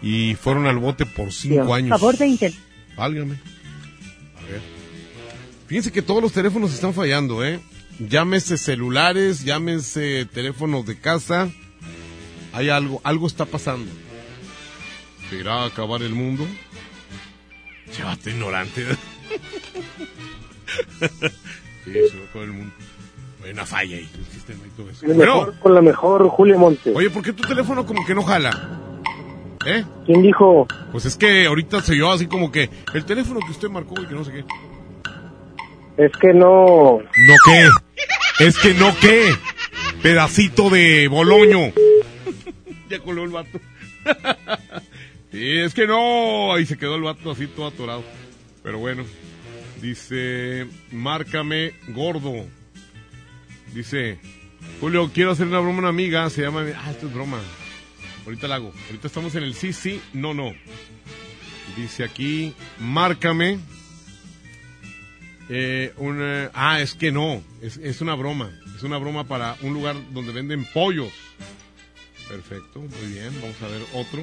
Y 0.00 0.36
fueron 0.36 0.66
al 0.66 0.78
bote 0.78 1.04
por 1.04 1.32
cinco 1.32 1.74
años. 1.74 1.90
Favor 1.90 2.16
de 2.16 2.26
inter... 2.26 2.52
Válgame. 2.96 3.34
A 3.34 4.42
ver. 4.50 4.60
Fíjense 5.66 5.90
que 5.90 6.02
todos 6.02 6.22
los 6.22 6.32
teléfonos 6.32 6.72
están 6.74 6.94
fallando, 6.94 7.44
¿eh? 7.44 7.60
Llámese 7.98 8.56
celulares, 8.58 9.44
llámese 9.44 10.26
teléfonos 10.26 10.86
de 10.86 10.98
casa. 10.98 11.50
Hay 12.52 12.68
algo, 12.68 13.00
algo 13.04 13.26
está 13.26 13.46
pasando. 13.46 13.90
¿Se 15.28 15.36
irá 15.36 15.62
a 15.62 15.66
acabar 15.66 16.02
el 16.02 16.14
mundo? 16.14 16.46
Llévate 17.96 18.30
ignorante. 18.30 18.86
sí, 21.84 21.92
se 21.92 22.16
va 22.16 22.24
a 22.24 22.28
acabar 22.28 22.48
el 22.48 22.52
mundo. 22.52 22.72
Hay 23.44 23.50
una 23.50 23.66
falla 23.66 23.96
ahí, 23.96 24.08
el 24.14 24.24
sistema 24.26 24.60
y 24.66 24.70
todo 24.70 24.90
eso. 24.90 25.06
Bueno, 25.06 25.34
mejor 25.40 25.58
con 25.58 25.74
la 25.74 25.80
mejor 25.80 26.28
Julio 26.28 26.58
Monte. 26.58 26.92
oye, 26.94 27.10
¿por 27.10 27.22
qué 27.22 27.32
tu 27.32 27.42
teléfono 27.46 27.84
como 27.84 28.04
que 28.06 28.14
no 28.14 28.22
jala? 28.22 28.78
¿Eh? 29.66 29.84
¿Quién 30.06 30.22
dijo? 30.22 30.66
Pues 30.90 31.04
es 31.04 31.16
que 31.16 31.46
ahorita 31.46 31.80
se 31.82 31.92
oyó 31.92 32.10
así 32.10 32.26
como 32.26 32.50
que 32.50 32.68
el 32.94 33.04
teléfono 33.04 33.40
que 33.40 33.52
usted 33.52 33.68
marcó 33.68 34.00
y 34.00 34.06
que 34.06 34.14
no 34.14 34.24
sé 34.24 34.32
qué. 34.32 34.44
Es 35.96 36.12
que 36.20 36.32
no. 36.32 36.98
¿No 36.98 37.34
qué? 37.44 37.68
Es 38.44 38.58
que 38.58 38.74
no 38.74 38.94
qué. 39.00 39.32
Pedacito 40.02 40.68
de 40.70 41.06
boloño. 41.08 41.72
ya 42.90 42.98
coló 43.00 43.24
el 43.24 43.30
vato. 43.30 43.60
Sí, 45.30 45.60
es 45.60 45.72
que 45.72 45.86
no. 45.86 46.52
Ahí 46.52 46.66
se 46.66 46.76
quedó 46.76 46.96
el 46.96 47.00
vato 47.00 47.30
así 47.30 47.46
todo 47.46 47.66
atorado. 47.66 48.04
Pero 48.62 48.78
bueno. 48.78 49.02
Dice, 49.80 50.66
márcame 50.90 51.72
gordo. 51.88 52.44
Dice, 53.72 54.18
Julio, 54.80 55.10
quiero 55.12 55.32
hacer 55.32 55.46
una 55.46 55.60
broma 55.60 55.76
a 55.76 55.80
una 55.80 55.88
amiga. 55.88 56.28
Se 56.30 56.42
llama... 56.42 56.64
Ah, 56.76 56.90
esto 56.90 57.06
es 57.06 57.14
broma. 57.14 57.40
Ahorita 58.24 58.48
la 58.48 58.56
hago. 58.56 58.72
Ahorita 58.86 59.06
estamos 59.06 59.34
en 59.34 59.44
el 59.44 59.54
sí, 59.54 59.72
sí, 59.72 60.00
no, 60.12 60.34
no. 60.34 60.52
Dice 61.76 62.04
aquí, 62.04 62.54
márcame. 62.78 63.58
Eh, 65.48 65.92
ah, 66.54 66.80
es 66.80 66.94
que 66.94 67.10
no. 67.12 67.42
Es, 67.60 67.78
es 67.78 68.00
una 68.00 68.14
broma. 68.14 68.50
Es 68.76 68.82
una 68.82 68.98
broma 68.98 69.24
para 69.24 69.56
un 69.62 69.74
lugar 69.74 69.96
donde 70.12 70.32
venden 70.32 70.64
pollos. 70.64 71.12
Perfecto, 72.28 72.80
muy 72.80 73.12
bien. 73.12 73.30
Vamos 73.40 73.60
a 73.62 73.68
ver 73.68 73.82
otro. 73.94 74.22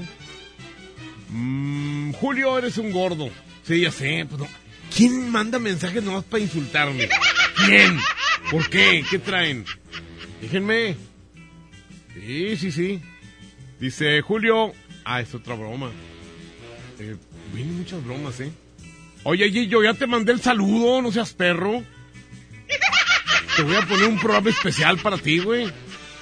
Mm, 1.30 2.12
Julio, 2.14 2.58
eres 2.58 2.78
un 2.78 2.92
gordo. 2.92 3.30
Sí, 3.64 3.82
ya 3.82 3.92
sé. 3.92 4.26
pues. 4.30 4.50
¿Quién 4.96 5.30
manda 5.30 5.60
mensajes 5.60 6.04
nomás 6.04 6.24
para 6.24 6.42
insultarme? 6.42 7.08
¿Quién? 7.66 8.00
¿Por 8.52 8.70
qué? 8.70 9.04
¿Qué 9.10 9.20
traen? 9.20 9.66
Déjenme. 10.42 10.96
Sí, 12.14 12.58
sí, 12.58 12.72
sí. 12.72 13.02
Dice 13.80 14.22
Julio. 14.22 14.74
Ah, 15.06 15.22
es 15.22 15.34
otra 15.36 15.56
broma. 15.56 15.92
Eh, 17.00 17.16
vienen 17.54 17.78
muchas 17.78 18.04
bromas, 18.04 18.40
¿eh? 18.40 18.52
Oye, 19.24 19.50
Gillo, 19.52 19.84
ya 19.84 19.94
te 19.94 20.08
mandé 20.08 20.32
el 20.32 20.42
saludo, 20.42 21.02
no 21.02 21.12
seas 21.12 21.34
perro. 21.34 21.84
Te 23.56 23.64
voy 23.64 23.76
a 23.76 23.82
poner 23.86 24.06
un 24.06 24.20
programa 24.20 24.50
especial 24.50 24.98
para 24.98 25.18
ti, 25.18 25.40
güey. 25.40 25.72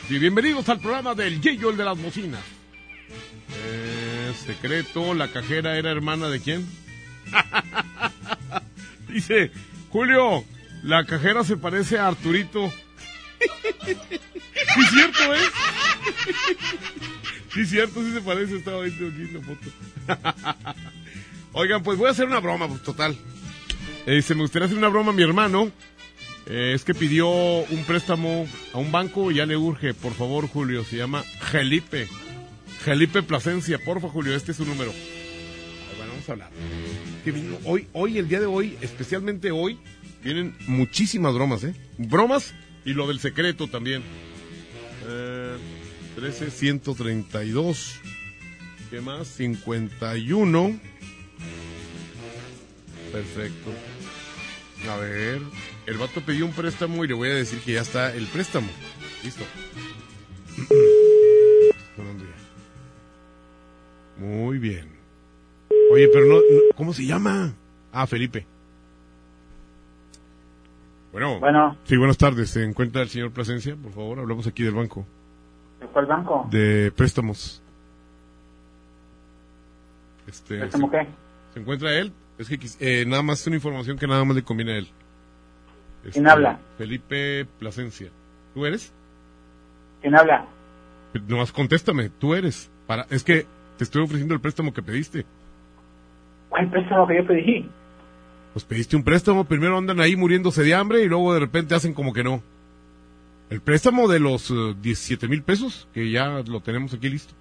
Y 0.09 0.17
bienvenidos 0.17 0.67
al 0.69 0.79
programa 0.79 1.13
del 1.13 1.41
Gillo, 1.41 1.69
el 1.69 1.77
de 1.77 1.85
las 1.85 2.01
bocinas. 2.01 2.43
Eh, 3.65 4.33
secreto, 4.45 5.13
la 5.13 5.29
cajera 5.29 5.77
era 5.77 5.91
hermana 5.91 6.29
de 6.29 6.39
quién? 6.39 6.67
Dice, 9.07 9.51
Julio, 9.89 10.43
la 10.87 11.05
cajera 11.05 11.43
se 11.43 11.57
parece 11.57 11.99
a 11.99 12.07
Arturito. 12.07 12.71
Sí, 13.85 14.81
cierto, 14.91 15.35
¿eh? 15.35 15.39
Sí, 17.53 17.65
cierto, 17.65 18.01
sí 18.03 18.13
se 18.13 18.21
parece, 18.21 18.55
estaba 18.55 18.83
viendo 18.83 19.07
aquí 19.07 19.33
la 19.33 19.41
foto. 19.41 20.77
Oigan, 21.51 21.83
pues 21.83 21.97
voy 21.97 22.07
a 22.07 22.11
hacer 22.11 22.25
una 22.25 22.39
broma, 22.39 22.69
pues, 22.69 22.81
total. 22.83 23.17
Eh, 24.05 24.21
se 24.21 24.33
me 24.33 24.41
gustaría 24.41 24.67
hacer 24.67 24.77
una 24.77 24.87
broma 24.87 25.11
a 25.11 25.15
mi 25.15 25.23
hermano. 25.23 25.71
Eh, 26.45 26.71
es 26.73 26.85
que 26.85 26.93
pidió 26.93 27.27
un 27.29 27.83
préstamo 27.85 28.47
a 28.71 28.77
un 28.77 28.89
banco 28.89 29.29
y 29.29 29.35
ya 29.35 29.45
le 29.45 29.57
urge. 29.57 29.93
Por 29.93 30.13
favor, 30.13 30.47
Julio, 30.47 30.85
se 30.85 30.95
llama 30.95 31.23
Gelipe. 31.51 32.07
Gelipe 32.85 33.23
Plasencia, 33.23 33.77
porfa, 33.77 34.07
Julio, 34.07 34.33
este 34.35 34.51
es 34.51 34.57
su 34.57 34.65
número. 34.65 34.93
Bueno, 35.97 36.13
vamos 36.13 36.29
a 36.29 36.31
hablar. 36.31 36.49
Que 37.25 37.31
vino 37.31 37.57
hoy, 37.65 37.87
hoy, 37.91 38.17
el 38.19 38.29
día 38.29 38.39
de 38.39 38.45
hoy, 38.45 38.77
especialmente 38.79 39.51
hoy, 39.51 39.79
vienen 40.33 40.55
muchísimas 40.67 41.33
bromas, 41.33 41.63
¿eh? 41.63 41.73
Bromas 41.97 42.53
y 42.85 42.93
lo 42.93 43.07
del 43.07 43.19
secreto 43.19 43.67
también. 43.67 44.03
Eh, 45.07 45.57
13, 46.15 46.51
132. 46.51 47.99
¿Qué 48.89 49.01
más? 49.01 49.27
51. 49.27 50.79
Perfecto. 53.11 53.71
A 54.89 54.97
ver. 54.97 55.41
El 55.85 55.97
vato 55.97 56.21
pidió 56.21 56.45
un 56.45 56.51
préstamo 56.51 57.05
y 57.05 57.07
le 57.07 57.13
voy 57.13 57.29
a 57.29 57.35
decir 57.35 57.59
que 57.59 57.73
ya 57.73 57.81
está 57.81 58.13
el 58.13 58.25
préstamo. 58.27 58.67
Listo. 59.23 59.43
Muy 64.17 64.57
bien. 64.57 64.97
Oye, 65.91 66.07
pero 66.11 66.25
no- 66.25 66.41
¿Cómo 66.75 66.93
se 66.93 67.05
llama? 67.05 67.55
Ah, 67.91 68.07
Felipe. 68.07 68.45
Bueno. 71.11 71.39
Bueno. 71.39 71.77
Sí, 71.85 71.97
buenas 71.97 72.17
tardes. 72.17 72.49
¿Se 72.49 72.63
encuentra 72.63 73.01
el 73.01 73.09
señor 73.09 73.31
Plasencia? 73.31 73.75
Por 73.75 73.91
favor, 73.93 74.19
hablamos 74.19 74.45
aquí 74.47 74.63
del 74.63 74.73
banco. 74.75 75.05
¿De 75.79 75.87
cuál 75.87 76.05
banco? 76.05 76.47
De 76.51 76.91
préstamos. 76.95 77.61
Este, 80.27 80.59
¿Préstamo 80.59 80.89
¿se- 80.91 80.97
qué? 80.97 81.07
¿Se 81.53 81.59
encuentra 81.59 81.93
él? 81.97 82.11
Es 82.37 82.49
que 82.49 82.59
eh, 82.79 83.05
nada 83.07 83.23
más 83.23 83.41
es 83.41 83.47
una 83.47 83.55
información 83.55 83.97
que 83.97 84.07
nada 84.07 84.23
más 84.25 84.35
le 84.35 84.43
conviene 84.43 84.73
a 84.73 84.77
él. 84.77 84.87
Este, 86.03 86.11
¿Quién 86.13 86.27
habla? 86.27 86.59
Felipe 86.77 87.45
Plasencia. 87.59 88.09
¿Tú 88.53 88.65
eres? 88.65 88.93
¿Quién 90.01 90.15
habla? 90.15 90.45
Nomás 91.27 91.51
contéstame, 91.51 92.09
tú 92.09 92.35
eres. 92.35 92.69
Para, 92.85 93.07
es 93.09 93.23
que 93.23 93.45
te 93.77 93.83
estoy 93.83 94.03
ofreciendo 94.03 94.33
el 94.35 94.41
préstamo 94.41 94.73
que 94.73 94.83
pediste. 94.83 95.25
¿Cuál 96.49 96.69
préstamo 96.69 97.07
que 97.07 97.17
yo 97.17 97.25
pedí? 97.27 97.69
Pues 98.57 98.65
pediste 98.65 98.95
un 98.95 99.03
préstamo, 99.03 99.43
primero 99.43 99.77
andan 99.77 99.99
ahí 99.99 100.15
muriéndose 100.15 100.63
de 100.63 100.73
hambre 100.73 101.03
y 101.03 101.07
luego 101.07 101.31
de 101.31 101.39
repente 101.39 101.75
hacen 101.75 101.93
como 101.93 102.11
que 102.11 102.23
no. 102.23 102.41
El 103.51 103.61
préstamo 103.61 104.07
de 104.07 104.19
los 104.19 104.49
eh, 104.49 104.73
17 104.81 105.27
mil 105.27 105.43
pesos, 105.43 105.87
que 105.93 106.09
ya 106.09 106.41
lo 106.41 106.59
tenemos 106.61 106.91
aquí 106.91 107.07
listo. 107.07 107.35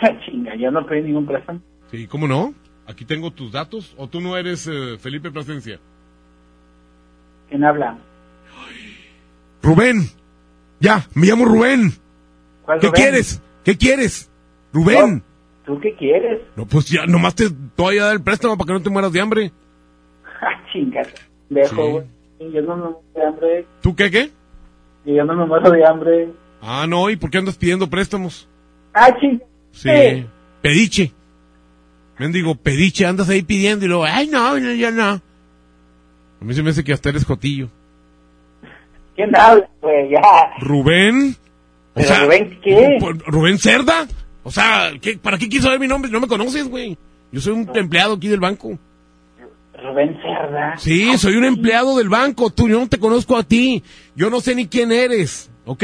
Chinga, 0.26 0.56
yo 0.56 0.72
no 0.72 0.84
pedí 0.84 1.02
ningún 1.02 1.24
préstamo. 1.24 1.60
Sí, 1.88 2.08
¿cómo 2.08 2.26
no? 2.26 2.52
Aquí 2.88 3.04
tengo 3.04 3.30
tus 3.30 3.52
datos. 3.52 3.94
¿O 3.96 4.08
tú 4.08 4.20
no 4.20 4.36
eres 4.36 4.66
eh, 4.66 4.98
Felipe 4.98 5.30
Plasencia? 5.30 5.78
¿Quién 7.48 7.62
habla? 7.62 7.98
Rubén. 9.62 9.98
Ya, 10.80 11.06
me 11.14 11.28
llamo 11.28 11.44
Rubén. 11.44 11.92
¿Cuál 12.64 12.80
¿Qué 12.80 12.88
Rubén? 12.88 13.02
quieres? 13.02 13.40
¿Qué 13.62 13.76
quieres? 13.76 14.28
Rubén. 14.72 15.22
¿Tú 15.66 15.80
qué 15.80 15.94
quieres? 15.94 16.40
No, 16.54 16.64
pues 16.66 16.88
ya, 16.88 17.06
nomás 17.06 17.34
te 17.34 17.48
voy 17.76 17.98
a 17.98 18.04
dar 18.04 18.12
el 18.14 18.22
préstamo 18.22 18.56
para 18.56 18.66
que 18.68 18.72
no 18.74 18.82
te 18.82 18.90
mueras 18.90 19.12
de 19.12 19.20
hambre. 19.20 19.52
Ah, 20.40 20.64
chinga, 20.72 21.02
dejo, 21.48 22.02
Sí. 22.38 22.50
Yo 22.52 22.62
no 22.62 22.76
me 22.76 22.82
muero 22.82 23.02
de 23.14 23.24
hambre. 23.26 23.66
¿Tú 23.80 23.96
qué, 23.96 24.10
qué? 24.10 24.30
Yo 25.04 25.24
no 25.24 25.34
me 25.34 25.46
muero 25.46 25.70
de 25.70 25.84
hambre. 25.86 26.28
Ah, 26.62 26.86
no, 26.88 27.08
¿y 27.10 27.16
por 27.16 27.30
qué 27.30 27.38
andas 27.38 27.56
pidiendo 27.56 27.88
préstamos? 27.90 28.48
Ah, 28.94 29.08
chinga. 29.18 29.44
Sí. 29.72 30.26
Pediche. 30.62 31.12
Mendigo, 32.18 32.54
pediche, 32.54 33.04
andas 33.06 33.28
ahí 33.28 33.42
pidiendo 33.42 33.84
y 33.84 33.88
luego, 33.88 34.04
ay, 34.04 34.26
no, 34.28 34.58
no, 34.58 34.72
yo 34.72 34.90
no. 34.90 35.10
A 36.40 36.44
mí 36.44 36.54
se 36.54 36.62
me 36.62 36.70
hace 36.70 36.84
que 36.84 36.92
hasta 36.92 37.08
eres 37.08 37.24
jotillo. 37.24 37.68
¿Quién 39.14 39.34
habla, 39.36 39.68
güey? 39.80 40.10
Ya. 40.10 40.20
¿Rubén? 40.60 41.36
O 41.94 42.00
¿Pero 42.00 42.24
Rubén 42.24 42.60
qué? 42.62 42.98
¿Ru- 43.00 43.22
¿Rubén 43.26 43.58
Cerda? 43.58 44.06
O 44.46 44.50
sea, 44.52 44.92
¿qué- 45.02 45.18
¿para 45.18 45.38
qué 45.38 45.48
quieres 45.48 45.64
saber 45.64 45.80
mi 45.80 45.88
nombre? 45.88 46.08
No 46.08 46.20
me 46.20 46.28
conoces, 46.28 46.68
güey. 46.68 46.96
Yo 47.32 47.40
soy 47.40 47.52
un 47.54 47.68
empleado 47.76 48.14
aquí 48.14 48.28
del 48.28 48.38
banco. 48.38 48.78
Rubén 49.82 50.16
Cerda. 50.22 50.74
Sí, 50.78 51.18
soy 51.18 51.34
un 51.34 51.44
empleado 51.44 51.96
del 51.98 52.08
banco. 52.08 52.50
Tú, 52.50 52.68
yo 52.68 52.78
no 52.78 52.88
te 52.88 52.98
conozco 53.00 53.36
a 53.36 53.42
ti. 53.42 53.82
Yo 54.14 54.30
no 54.30 54.38
sé 54.40 54.54
ni 54.54 54.68
quién 54.68 54.92
eres, 54.92 55.50
¿ok? 55.64 55.82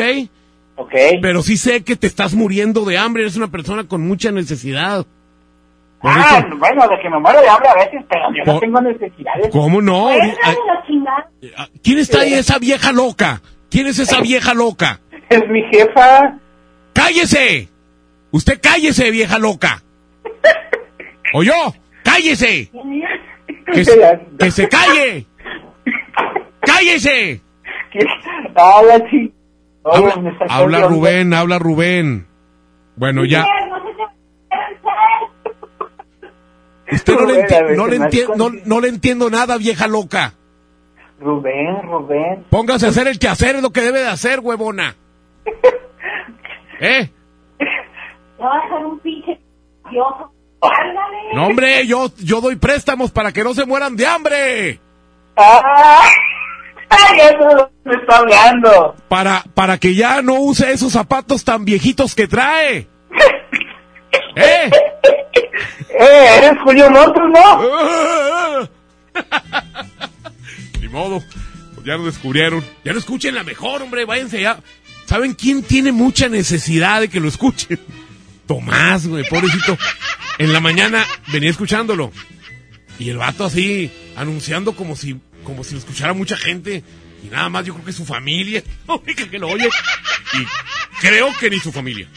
Ok. 0.76 0.94
Pero 1.20 1.42
sí 1.42 1.56
sé 1.56 1.82
que 1.82 1.96
te 1.96 2.06
estás 2.06 2.34
muriendo 2.34 2.84
de 2.84 2.96
hambre. 2.98 3.22
Eres 3.24 3.36
una 3.36 3.48
persona 3.50 3.82
con 3.88 4.06
mucha 4.06 4.30
necesidad. 4.30 5.04
Por 6.00 6.10
Ah, 6.12 6.38
eso- 6.46 6.56
bueno, 6.56 6.86
de 6.88 7.00
que 7.02 7.10
me 7.10 7.18
muero 7.18 7.40
de 7.40 7.48
hambre 7.48 7.68
a 7.68 7.74
veces, 7.74 8.00
pero 8.08 8.22
yo 8.32 8.52
no 8.52 8.60
tengo 8.60 8.80
necesidades. 8.80 9.48
¿Cómo 9.50 9.82
no? 9.82 10.08
Chingada. 10.86 11.28
¿Quién 11.82 11.98
está 11.98 12.20
ahí, 12.20 12.34
esa 12.34 12.60
vieja 12.60 12.92
loca? 12.92 13.42
¿Quién 13.68 13.88
es 13.88 13.98
esa 13.98 14.20
vieja 14.22 14.54
loca? 14.54 15.00
Es 15.28 15.48
mi 15.48 15.62
jefa. 15.64 16.38
¡Cállese! 16.92 17.68
Usted 18.32 18.58
cállese, 18.62 19.10
vieja 19.10 19.38
loca. 19.38 19.82
¿O 21.34 21.42
yo? 21.42 21.52
¡Cállese! 22.04 22.70
Que 23.72 23.84
se, 23.84 24.20
que 24.38 24.50
se 24.50 24.68
calle. 24.68 25.26
¡Cállese! 26.60 27.40
Habla, 28.56 29.08
chi. 29.10 29.32
Habla, 29.84 30.14
habla 30.48 30.76
onda. 30.78 30.88
Rubén, 30.88 31.34
habla 31.34 31.58
Rubén. 31.58 32.26
Bueno, 32.96 33.24
ya. 33.24 33.46
Usted 36.90 37.14
no 37.14 37.26
le, 37.26 37.42
enti- 37.46 37.76
no, 37.76 37.86
le 37.86 37.98
enti- 37.98 38.36
no, 38.36 38.50
no 38.64 38.80
le 38.80 38.88
entiendo 38.88 39.30
nada, 39.30 39.56
vieja 39.56 39.88
loca. 39.88 40.34
Rubén, 41.20 41.82
Rubén. 41.84 42.44
Póngase 42.50 42.86
a 42.86 42.88
hacer 42.90 43.08
el 43.08 43.18
quehacer, 43.18 43.56
es 43.56 43.62
lo 43.62 43.70
que 43.70 43.80
debe 43.80 44.00
de 44.00 44.08
hacer, 44.08 44.40
huevona. 44.40 44.96
¿Eh? 46.80 47.10
Te 48.42 48.48
va 48.48 48.58
a 48.58 48.84
un 48.84 48.98
pinche. 48.98 49.38
Ándale. 50.60 51.32
No, 51.32 51.46
hombre, 51.46 51.86
yo, 51.86 52.10
yo 52.18 52.40
doy 52.40 52.56
préstamos 52.56 53.12
para 53.12 53.30
que 53.30 53.44
no 53.44 53.54
se 53.54 53.64
mueran 53.66 53.94
de 53.94 54.04
hambre. 54.04 54.80
¡Ah! 55.36 56.10
¡Ay, 56.88 57.20
eso 57.20 57.70
me 57.84 57.94
está 57.94 58.16
hablando! 58.16 58.96
Para, 59.06 59.44
para 59.54 59.78
que 59.78 59.94
ya 59.94 60.22
no 60.22 60.40
use 60.40 60.72
esos 60.72 60.92
zapatos 60.92 61.44
tan 61.44 61.64
viejitos 61.64 62.16
que 62.16 62.26
trae. 62.26 62.88
¿Eh? 64.34 64.70
¡Eh, 66.00 66.38
eres 66.38 66.58
Julio 66.64 66.90
Montes, 66.90 67.22
no! 67.32 68.68
Ni 70.80 70.88
modo. 70.88 71.22
Pues 71.74 71.86
ya 71.86 71.94
lo 71.94 72.06
descubrieron. 72.06 72.64
Ya 72.82 72.92
lo 72.92 72.98
escuchen 72.98 73.36
la 73.36 73.44
mejor, 73.44 73.82
hombre. 73.82 74.04
Váyanse 74.04 74.40
ya. 74.42 74.58
¿Saben 75.04 75.34
quién 75.34 75.62
tiene 75.62 75.92
mucha 75.92 76.28
necesidad 76.28 77.00
de 77.02 77.08
que 77.08 77.20
lo 77.20 77.28
escuchen? 77.28 77.78
Tomás, 78.46 79.06
güey, 79.06 79.24
pobrecito. 79.28 79.78
En 80.38 80.52
la 80.52 80.60
mañana 80.60 81.06
venía 81.32 81.50
escuchándolo. 81.50 82.12
Y 82.98 83.08
el 83.10 83.16
vato 83.18 83.44
así, 83.44 83.90
anunciando 84.16 84.74
como 84.76 84.96
si, 84.96 85.16
como 85.44 85.64
si 85.64 85.72
lo 85.74 85.78
escuchara 85.80 86.12
mucha 86.12 86.36
gente. 86.36 86.82
Y 87.24 87.28
nada 87.28 87.48
más, 87.48 87.64
yo 87.64 87.72
creo 87.74 87.86
que 87.86 87.92
su 87.92 88.04
familia, 88.04 88.62
única 88.86 89.28
que 89.30 89.38
lo 89.38 89.48
oye. 89.48 89.68
Y 90.34 91.00
creo 91.00 91.28
que 91.38 91.50
ni 91.50 91.58
su 91.60 91.72
familia. 91.72 92.08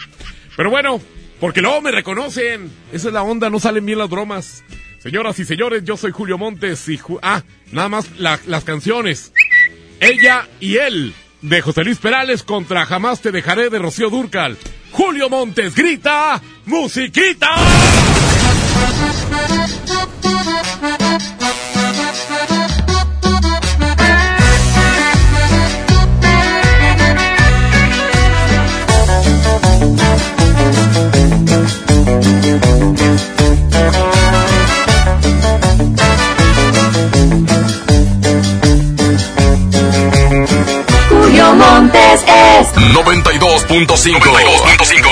Pero 0.56 0.70
bueno, 0.70 1.02
porque 1.40 1.62
luego 1.62 1.82
me 1.82 1.92
reconocen. 1.92 2.72
Esa 2.92 3.08
es 3.10 3.14
la 3.14 3.24
onda, 3.24 3.50
no 3.50 3.60
salen 3.60 3.86
bien 3.86 4.00
las 4.00 4.10
bromas. 4.10 4.64
Señoras 5.00 5.38
y 5.40 5.46
señores, 5.46 5.84
yo 5.84 5.98
soy 5.98 6.12
Julio 6.12 6.38
Montes 6.40 6.88
y... 6.90 6.98
Ju- 6.98 7.20
ah, 7.22 7.44
nada 7.72 7.90
más 7.90 8.10
la- 8.18 8.40
las 8.48 8.64
canciones. 8.64 9.32
Ella 10.00 10.48
y 10.60 10.78
él, 10.78 11.14
de 11.42 11.62
José 11.62 11.84
Luis 11.84 12.00
Perales 12.00 12.42
contra 12.42 12.86
Jamás 12.88 13.22
te 13.22 13.32
dejaré 13.32 13.70
de 13.70 13.78
Rocío 13.80 14.10
Durcal. 14.10 14.58
Julio 14.98 15.30
Montes 15.30 15.76
grita, 15.76 16.42
musiquita. 16.68 17.50
Julio 41.10 41.54
Montes 41.54 42.24
es 42.28 42.74
92.5. 42.94 43.45
92.5. 43.68 45.10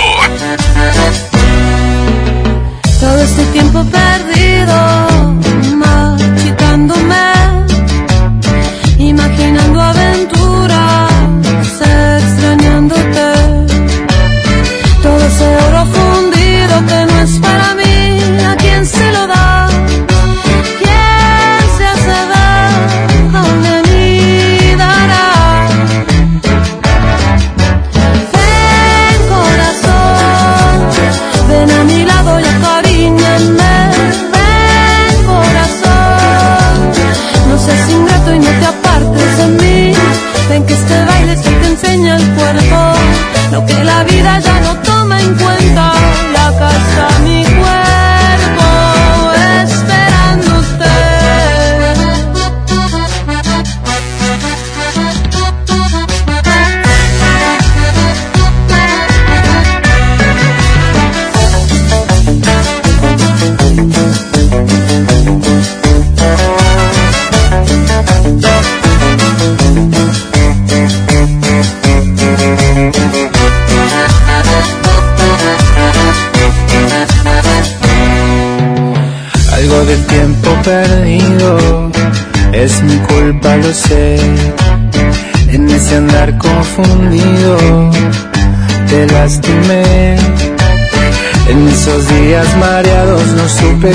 Todo 3.00 3.18
este 3.22 3.44
tiempo 3.48 3.84
perdido, 3.86 4.33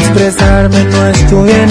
expresarme, 0.08 0.84
no 0.84 1.08
estuve 1.08 1.52
a 1.52 1.66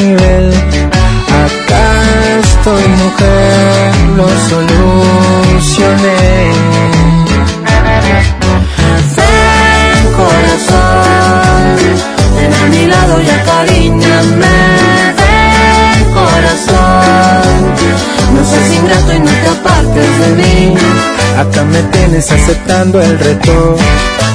aceptando 22.18 23.00
el 23.00 23.20
reto. 23.20 23.78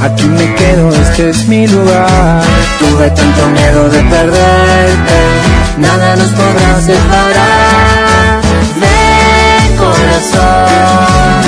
Aquí 0.03 0.25
me 0.25 0.55
quedo, 0.55 0.91
este 0.91 1.31
es 1.31 1.49
mi 1.49 1.67
lugar. 1.67 2.43
Tuve 2.79 3.11
tanto 3.11 3.47
miedo 3.49 3.89
de 3.91 4.03
perderte, 4.03 5.19
nada 5.79 6.17
nos 6.17 6.29
podrá 6.29 6.81
separar. 6.81 8.41
Ven 8.83 9.77
corazón, 9.77 11.43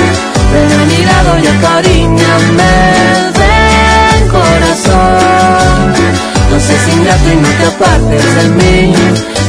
ven 0.52 0.80
a 0.80 0.84
mi 0.86 1.04
lado 1.04 1.38
y 1.42 1.46
acaríñame. 1.46 2.93
No 7.04 7.10
seas 7.10 7.22
ingrato 7.22 7.32
y 7.32 7.36
no 7.36 7.48
te 7.48 7.64
apartes 7.66 8.34
de 8.34 8.48
mí. 8.50 8.94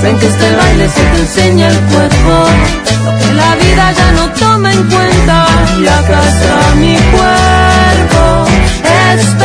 Ven 0.04 0.18
que 0.18 0.28
este 0.28 0.56
baile 0.56 0.90
se 0.90 1.02
te 1.02 1.20
enseña 1.20 1.68
el 1.68 1.80
cuerpo, 1.80 2.46
lo 3.06 3.18
que 3.20 3.34
la 3.34 3.56
vida 3.56 3.92
ya 3.92 4.12
no 4.12 4.30
toma 4.32 4.74
en 4.74 4.84
cuenta. 4.84 5.48
Y 5.80 5.86
está 5.86 6.76
mi 6.76 6.96
cuerpo 6.96 8.46
esperándote. 8.66 9.45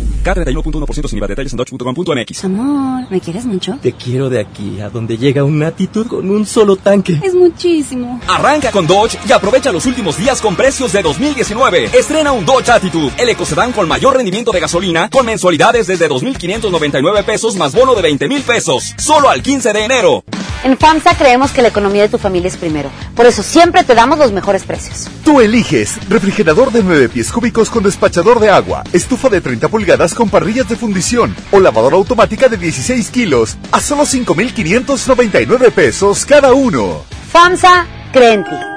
K31.1% 0.21 1.07
sin 1.07 1.17
IVA. 1.17 1.27
Detalles 1.27 1.53
en 1.53 1.57
dodge.com.mx. 1.57 2.45
Amor, 2.45 3.05
¿me 3.09 3.19
quieres 3.19 3.45
mucho? 3.45 3.77
Te 3.81 3.93
quiero 3.93 4.29
de 4.29 4.39
aquí 4.39 4.79
a 4.81 4.89
donde 4.89 5.17
llega 5.17 5.43
un 5.43 5.61
Attitude 5.63 6.07
con 6.07 6.29
un 6.29 6.45
solo 6.45 6.75
tanque. 6.75 7.19
Es 7.23 7.33
muchísimo. 7.33 8.19
Arranca 8.27 8.71
con 8.71 8.87
Dodge 8.87 9.17
y 9.27 9.31
aprovecha 9.31 9.71
los 9.71 9.85
últimos 9.85 10.17
días 10.17 10.41
con 10.41 10.55
precios 10.55 10.91
de 10.93 11.01
2019. 11.01 11.85
Estrena 11.97 12.31
un 12.31 12.45
Dodge 12.45 12.69
Attitude, 12.69 13.11
el 13.17 13.29
ecocedán 13.29 13.71
con 13.71 13.87
mayor 13.87 14.15
rendimiento 14.15 14.51
de 14.51 14.59
gasolina, 14.59 15.09
con 15.09 15.25
mensualidades 15.25 15.87
desde 15.87 16.09
2.599 16.09 17.23
pesos 17.23 17.55
más 17.55 17.73
bono 17.73 17.95
de 17.95 18.01
20 18.01 18.27
mil 18.27 18.41
pesos. 18.41 18.93
Solo 18.97 19.29
al 19.29 19.41
15 19.41 19.73
de 19.73 19.85
enero. 19.85 20.23
En 20.63 20.77
FAMSA 20.77 21.17
creemos 21.17 21.51
que 21.51 21.63
la 21.63 21.69
economía 21.69 22.03
de 22.03 22.09
tu 22.09 22.19
familia 22.19 22.47
es 22.47 22.55
primero. 22.55 22.91
Por 23.15 23.25
eso 23.25 23.41
siempre 23.41 23.83
te 23.83 23.95
damos 23.95 24.19
los 24.19 24.31
mejores 24.31 24.63
precios. 24.63 25.09
Tú 25.25 25.41
eliges 25.41 25.97
refrigerador 26.07 26.71
de 26.71 26.83
9 26.83 27.09
pies 27.09 27.31
cúbicos 27.31 27.71
con 27.71 27.81
despachador 27.81 28.39
de 28.39 28.49
agua, 28.49 28.83
estufa 28.93 29.27
de 29.29 29.41
30 29.41 29.69
pulgadas 29.69 30.10
con 30.13 30.29
parrillas 30.29 30.67
de 30.69 30.75
fundición 30.75 31.35
o 31.51 31.59
lavadora 31.59 31.95
automática 31.95 32.47
de 32.47 32.57
16 32.57 33.09
kilos 33.09 33.57
a 33.71 33.79
solo 33.79 34.03
5.599 34.03 35.71
pesos 35.71 36.25
cada 36.25 36.53
uno. 36.53 37.03
FAMSA 37.31 37.85
cree 38.11 38.33
en 38.33 38.43
ti. 38.43 38.71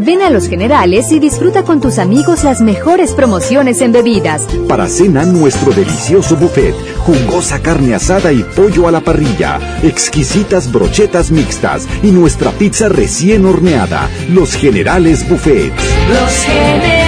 Ven 0.00 0.22
a 0.22 0.30
Los 0.30 0.48
Generales 0.48 1.10
y 1.10 1.18
disfruta 1.18 1.64
con 1.64 1.80
tus 1.80 1.98
amigos 1.98 2.44
las 2.44 2.60
mejores 2.60 3.12
promociones 3.12 3.80
en 3.80 3.90
bebidas. 3.90 4.42
Para 4.68 4.86
cena, 4.86 5.24
nuestro 5.24 5.72
delicioso 5.72 6.36
buffet. 6.36 6.74
Jugosa 6.98 7.60
carne 7.60 7.96
asada 7.96 8.32
y 8.32 8.44
pollo 8.44 8.86
a 8.86 8.92
la 8.92 9.00
parrilla. 9.00 9.58
Exquisitas 9.82 10.70
brochetas 10.70 11.32
mixtas. 11.32 11.88
Y 12.04 12.12
nuestra 12.12 12.52
pizza 12.52 12.88
recién 12.88 13.44
horneada. 13.44 14.08
Los 14.30 14.54
Generales 14.54 15.28
Buffet. 15.28 15.72
Los 16.08 16.44
generales. 16.44 17.07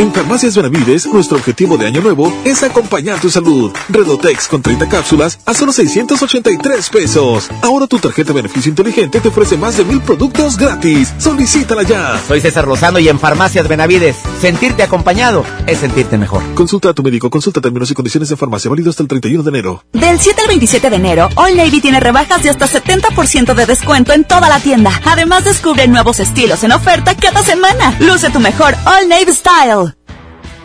En 0.00 0.10
Farmacias 0.14 0.56
Benavides, 0.56 1.06
nuestro 1.12 1.36
objetivo 1.36 1.76
de 1.76 1.86
año 1.86 2.00
nuevo 2.00 2.32
es 2.46 2.62
acompañar 2.62 3.20
tu 3.20 3.28
salud. 3.28 3.70
Redotex 3.90 4.48
con 4.48 4.62
30 4.62 4.88
cápsulas 4.88 5.38
a 5.44 5.52
solo 5.52 5.72
683 5.72 6.88
pesos. 6.88 7.50
Ahora 7.60 7.86
tu 7.86 7.98
tarjeta 7.98 8.32
beneficio 8.32 8.70
inteligente 8.70 9.20
te 9.20 9.28
ofrece 9.28 9.58
más 9.58 9.76
de 9.76 9.84
mil 9.84 10.00
productos 10.00 10.56
gratis. 10.56 11.12
Solicítala 11.18 11.82
ya. 11.82 12.18
Soy 12.26 12.40
César 12.40 12.66
Lozano 12.66 12.98
y 12.98 13.10
en 13.10 13.18
Farmacias 13.18 13.68
Benavides, 13.68 14.16
sentirte 14.40 14.82
acompañado 14.82 15.44
es 15.66 15.80
sentirte 15.80 16.16
mejor. 16.16 16.42
Consulta 16.54 16.88
a 16.88 16.94
tu 16.94 17.02
médico, 17.02 17.28
consulta 17.28 17.60
términos 17.60 17.90
y 17.90 17.94
condiciones 17.94 18.30
de 18.30 18.38
farmacia 18.38 18.70
válido 18.70 18.88
hasta 18.88 19.02
el 19.02 19.08
31 19.10 19.42
de 19.42 19.50
enero. 19.50 19.84
Del 19.92 20.18
7 20.18 20.40
al 20.40 20.48
27 20.48 20.88
de 20.88 20.96
enero, 20.96 21.28
All 21.34 21.54
Navy 21.58 21.82
tiene 21.82 22.00
rebajas 22.00 22.42
de 22.42 22.48
hasta 22.48 22.66
70% 22.66 23.52
de 23.52 23.66
descuento 23.66 24.14
en 24.14 24.24
toda 24.24 24.48
la 24.48 24.60
tienda. 24.60 24.98
Además, 25.04 25.44
descubre 25.44 25.86
nuevos 25.88 26.20
estilos 26.20 26.64
en 26.64 26.72
oferta 26.72 27.14
cada 27.16 27.42
semana. 27.42 27.98
Luce 28.00 28.30
tu 28.30 28.40
mejor 28.40 28.74
All 28.86 29.06
Navy 29.06 29.34
Style. 29.34 29.89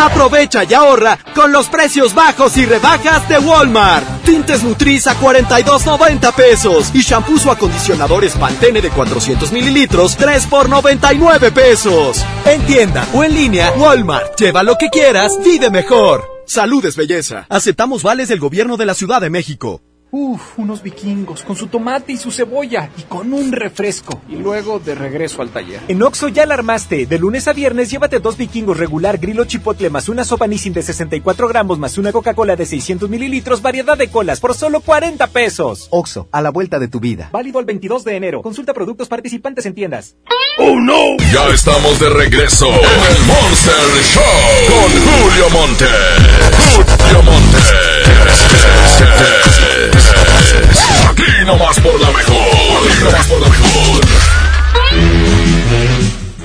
Aprovecha 0.00 0.64
y 0.64 0.72
ahorra 0.72 1.18
con 1.34 1.52
los 1.52 1.68
precios 1.68 2.14
bajos 2.14 2.56
y 2.56 2.64
rebajas 2.64 3.28
de 3.28 3.38
Walmart. 3.38 4.24
Tintes 4.24 4.62
Nutris 4.62 5.06
a 5.06 5.14
42.90 5.20 6.32
pesos 6.32 6.90
y 6.94 7.00
shampoos 7.02 7.44
o 7.44 7.50
acondicionadores 7.50 8.34
Pantene 8.34 8.80
de 8.80 8.88
400 8.88 9.52
mililitros 9.52 10.16
3 10.16 10.46
por 10.46 10.70
99 10.70 11.52
pesos. 11.52 12.24
En 12.46 12.62
tienda 12.62 13.06
o 13.12 13.22
en 13.24 13.34
línea, 13.34 13.72
Walmart. 13.76 14.40
Lleva 14.40 14.62
lo 14.62 14.78
que 14.78 14.88
quieras, 14.88 15.38
vive 15.44 15.70
mejor. 15.70 16.24
Salud 16.46 16.82
es 16.86 16.96
belleza. 16.96 17.44
Aceptamos 17.50 18.02
vales 18.02 18.28
del 18.28 18.40
gobierno 18.40 18.78
de 18.78 18.86
la 18.86 18.94
Ciudad 18.94 19.20
de 19.20 19.28
México. 19.28 19.82
Uf, 20.12 20.58
unos 20.58 20.82
vikingos, 20.82 21.42
con 21.42 21.54
su 21.54 21.68
tomate 21.68 22.12
y 22.12 22.16
su 22.16 22.32
cebolla, 22.32 22.90
y 22.98 23.02
con 23.02 23.32
un 23.32 23.52
refresco. 23.52 24.20
Y 24.28 24.34
luego 24.34 24.80
de 24.80 24.96
regreso 24.96 25.40
al 25.40 25.50
taller. 25.50 25.80
En 25.86 26.02
Oxo 26.02 26.26
ya 26.26 26.46
la 26.46 26.54
armaste. 26.54 27.06
De 27.06 27.18
lunes 27.18 27.46
a 27.46 27.52
viernes 27.52 27.90
llévate 27.90 28.18
dos 28.18 28.36
vikingos 28.36 28.76
regular, 28.76 29.18
grilo 29.18 29.44
chipotle, 29.44 29.88
más 29.88 30.08
una 30.08 30.24
sopa 30.24 30.48
Nissin 30.48 30.72
de 30.72 30.82
64 30.82 31.46
gramos, 31.46 31.78
más 31.78 31.96
una 31.96 32.10
Coca-Cola 32.10 32.56
de 32.56 32.66
600 32.66 33.08
mililitros, 33.08 33.62
variedad 33.62 33.96
de 33.96 34.08
colas, 34.08 34.40
por 34.40 34.54
solo 34.54 34.80
40 34.80 35.28
pesos. 35.28 35.86
Oxo, 35.90 36.28
a 36.32 36.42
la 36.42 36.50
vuelta 36.50 36.80
de 36.80 36.88
tu 36.88 36.98
vida. 36.98 37.30
Válido 37.32 37.60
el 37.60 37.66
22 37.66 38.02
de 38.02 38.16
enero. 38.16 38.42
Consulta 38.42 38.74
productos 38.74 39.06
participantes 39.06 39.64
en 39.66 39.74
tiendas. 39.74 40.16
¡Oh, 40.58 40.74
no! 40.80 41.16
Ya 41.32 41.46
estamos 41.54 42.00
de 42.00 42.10
regreso 42.10 42.66
en 42.66 42.74
el 42.74 43.22
Monster 43.26 43.74
Show 44.12 44.22
con 44.68 44.90
Julio 44.90 45.50
Monte. 45.50 45.86
Julio 46.74 47.22
Monte. 47.22 48.19
Aquí 51.10 51.44
nomás 51.46 51.80
por 51.80 52.00
la 52.00 52.10
mejor. 52.10 52.40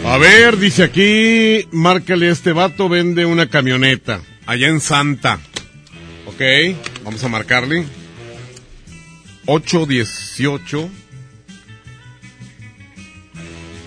A 0.06 0.18
ver, 0.18 0.58
dice 0.58 0.84
aquí, 0.84 1.68
márcale 1.72 2.30
este 2.30 2.54
vato, 2.54 2.88
vende 2.88 3.26
una 3.26 3.48
camioneta. 3.48 4.22
Allá 4.46 4.68
en 4.68 4.80
Santa. 4.80 5.40
Ok, 6.26 6.42
vamos 7.04 7.24
a 7.24 7.28
marcarle. 7.28 7.86
818. 9.46 10.90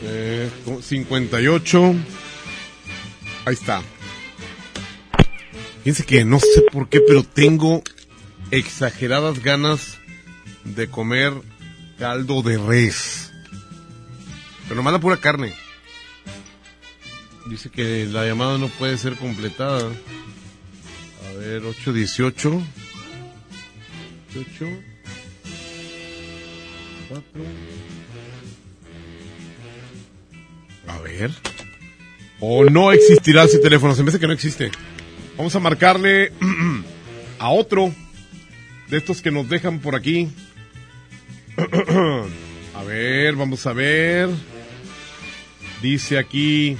Eh, 0.05 0.51
58. 0.83 1.95
Ahí 3.45 3.55
está. 3.55 3.83
Fíjense 5.89 6.05
que 6.05 6.23
no 6.27 6.39
sé 6.39 6.65
por 6.71 6.91
qué, 6.91 7.01
pero 7.01 7.23
tengo 7.23 7.83
exageradas 8.51 9.43
ganas 9.43 9.97
de 10.65 10.87
comer 10.91 11.33
caldo 11.99 12.43
de 12.43 12.59
res. 12.59 13.33
Pero 14.65 14.75
nomás 14.75 14.93
la 14.93 14.99
pura 14.99 15.17
carne. 15.17 15.55
Dice 17.49 17.71
que 17.71 18.05
la 18.05 18.27
llamada 18.27 18.59
no 18.59 18.69
puede 18.69 18.99
ser 18.99 19.15
completada. 19.15 19.91
A 21.27 21.33
ver, 21.39 21.65
818. 21.65 22.63
8. 24.37 24.67
4. 27.09 27.25
A 30.87 30.99
ver. 30.99 31.31
O 32.41 32.67
no 32.67 32.93
existirá 32.93 33.45
ese 33.45 33.59
teléfono. 33.59 33.95
Se 33.95 34.03
me 34.03 34.11
hace 34.11 34.21
que 34.21 34.27
no 34.27 34.35
existe. 34.35 34.71
Vamos 35.39 35.55
a 35.55 35.61
marcarle 35.61 36.33
a 37.39 37.51
otro 37.51 37.95
de 38.89 38.97
estos 38.97 39.23
que 39.23 39.31
nos 39.31 39.49
dejan 39.49 39.79
por 39.79 39.95
aquí. 39.95 40.29
a 42.75 42.83
ver, 42.83 43.37
vamos 43.37 43.65
a 43.65 43.73
ver. 43.73 44.29
Dice 45.81 46.19
aquí. 46.19 46.77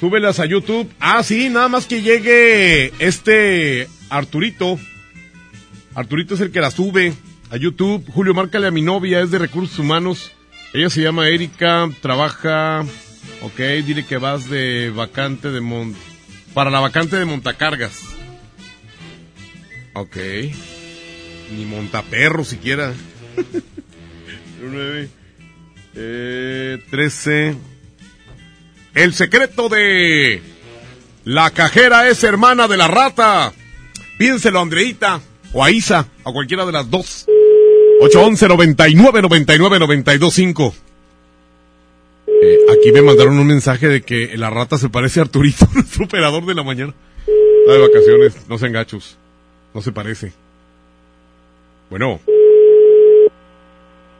Súbelas 0.00 0.40
a 0.40 0.46
YouTube. 0.46 0.90
Ah, 0.98 1.22
sí, 1.22 1.48
nada 1.48 1.68
más 1.68 1.86
que 1.86 2.02
llegue 2.02 2.92
este 2.98 3.86
Arturito. 4.08 4.76
Arturito 5.94 6.34
es 6.34 6.40
el 6.40 6.50
que 6.50 6.60
la 6.60 6.72
sube 6.72 7.12
a 7.50 7.56
YouTube. 7.56 8.04
Julio, 8.12 8.34
márcale 8.34 8.66
a 8.66 8.72
mi 8.72 8.82
novia, 8.82 9.20
es 9.20 9.30
de 9.30 9.38
recursos 9.38 9.78
humanos. 9.78 10.32
Ella 10.72 10.90
se 10.90 11.02
llama 11.02 11.28
Erika, 11.28 11.88
trabaja. 12.00 12.84
Ok, 13.42 13.60
dile 13.86 14.04
que 14.04 14.16
vas 14.16 14.50
de 14.50 14.90
vacante 14.90 15.50
de 15.50 15.60
Mont. 15.60 16.09
Para 16.54 16.70
la 16.70 16.80
vacante 16.80 17.16
de 17.16 17.24
montacargas. 17.24 18.00
Ok. 19.94 20.16
Ni 21.56 21.64
montaperro 21.64 22.44
siquiera. 22.44 22.92
9. 24.62 25.08
Eh, 25.94 26.78
13. 26.90 27.56
El 28.94 29.14
secreto 29.14 29.68
de 29.68 30.42
la 31.24 31.50
cajera 31.50 32.08
es 32.08 32.22
hermana 32.24 32.68
de 32.68 32.76
la 32.76 32.88
rata. 32.88 33.52
Pídenselo 34.18 34.58
a 34.58 34.62
Andreita 34.62 35.20
o 35.52 35.64
a 35.64 35.70
Isa, 35.70 36.08
a 36.24 36.32
cualquiera 36.32 36.66
de 36.66 36.72
las 36.72 36.90
dos. 36.90 37.26
811 38.02 38.48
99 38.48 39.22
99 39.22 39.78
925. 39.78 40.74
Eh, 42.42 42.58
aquí 42.72 42.92
me 42.92 43.02
mandaron 43.02 43.38
un 43.38 43.46
mensaje 43.46 43.88
de 43.88 44.02
que 44.02 44.36
la 44.36 44.50
rata 44.50 44.78
se 44.78 44.88
parece 44.88 45.20
a 45.20 45.24
Arturito, 45.24 45.68
nuestro 45.74 46.04
operador 46.04 46.46
de 46.46 46.54
la 46.54 46.62
mañana. 46.62 46.94
Está 47.26 47.72
de 47.72 47.78
vacaciones, 47.78 48.48
no 48.48 48.58
sean 48.58 48.72
gachos. 48.72 49.18
No 49.74 49.82
se 49.82 49.92
parece. 49.92 50.32
Bueno. 51.90 52.20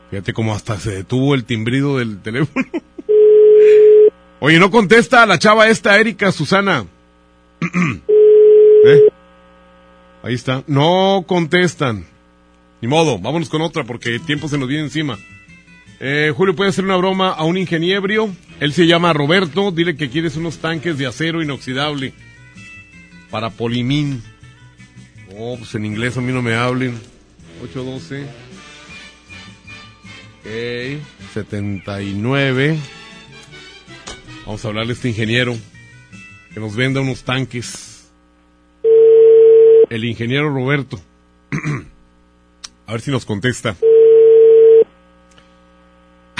Fíjate 0.09 0.33
cómo 0.33 0.53
hasta 0.53 0.77
se 0.77 0.91
detuvo 0.91 1.35
el 1.35 1.45
timbrido 1.45 1.97
del 1.97 2.21
teléfono. 2.21 2.65
Oye, 4.39 4.59
no 4.59 4.71
contesta 4.71 5.25
la 5.25 5.39
chava 5.39 5.69
esta, 5.69 5.99
Erika 5.99 6.31
Susana. 6.31 6.85
¿Eh? 8.85 9.01
Ahí 10.23 10.33
está. 10.33 10.63
No 10.67 11.23
contestan. 11.27 12.05
Ni 12.81 12.87
modo, 12.87 13.19
vámonos 13.19 13.49
con 13.49 13.61
otra 13.61 13.83
porque 13.83 14.09
el 14.09 14.25
tiempo 14.25 14.47
se 14.47 14.57
nos 14.57 14.67
viene 14.67 14.83
encima. 14.83 15.17
Eh, 16.03 16.33
Julio, 16.35 16.55
¿puede 16.55 16.71
hacer 16.71 16.83
una 16.83 16.95
broma 16.95 17.29
a 17.29 17.43
un 17.43 17.59
ingeniero? 17.59 18.27
Él 18.59 18.73
se 18.73 18.87
llama 18.87 19.13
Roberto. 19.13 19.69
Dile 19.69 19.95
que 19.95 20.09
quieres 20.09 20.35
unos 20.35 20.57
tanques 20.57 20.97
de 20.97 21.05
acero 21.05 21.43
inoxidable 21.43 22.11
para 23.29 23.51
Polimín. 23.51 24.23
Oh, 25.37 25.57
pues 25.59 25.75
en 25.75 25.85
inglés 25.85 26.17
a 26.17 26.21
mí 26.21 26.33
no 26.33 26.41
me 26.41 26.55
hablen. 26.55 26.99
812. 27.61 28.23
Ok. 30.39 31.03
79. 31.35 32.79
Vamos 34.47 34.65
a 34.65 34.67
hablarle 34.69 34.93
a 34.93 34.95
este 34.95 35.09
ingeniero 35.09 35.55
que 36.51 36.59
nos 36.59 36.75
venda 36.75 36.99
unos 37.01 37.23
tanques. 37.23 38.09
El 39.91 40.03
ingeniero 40.03 40.49
Roberto. 40.49 40.99
a 42.87 42.91
ver 42.91 43.01
si 43.01 43.11
nos 43.11 43.23
contesta. 43.23 43.75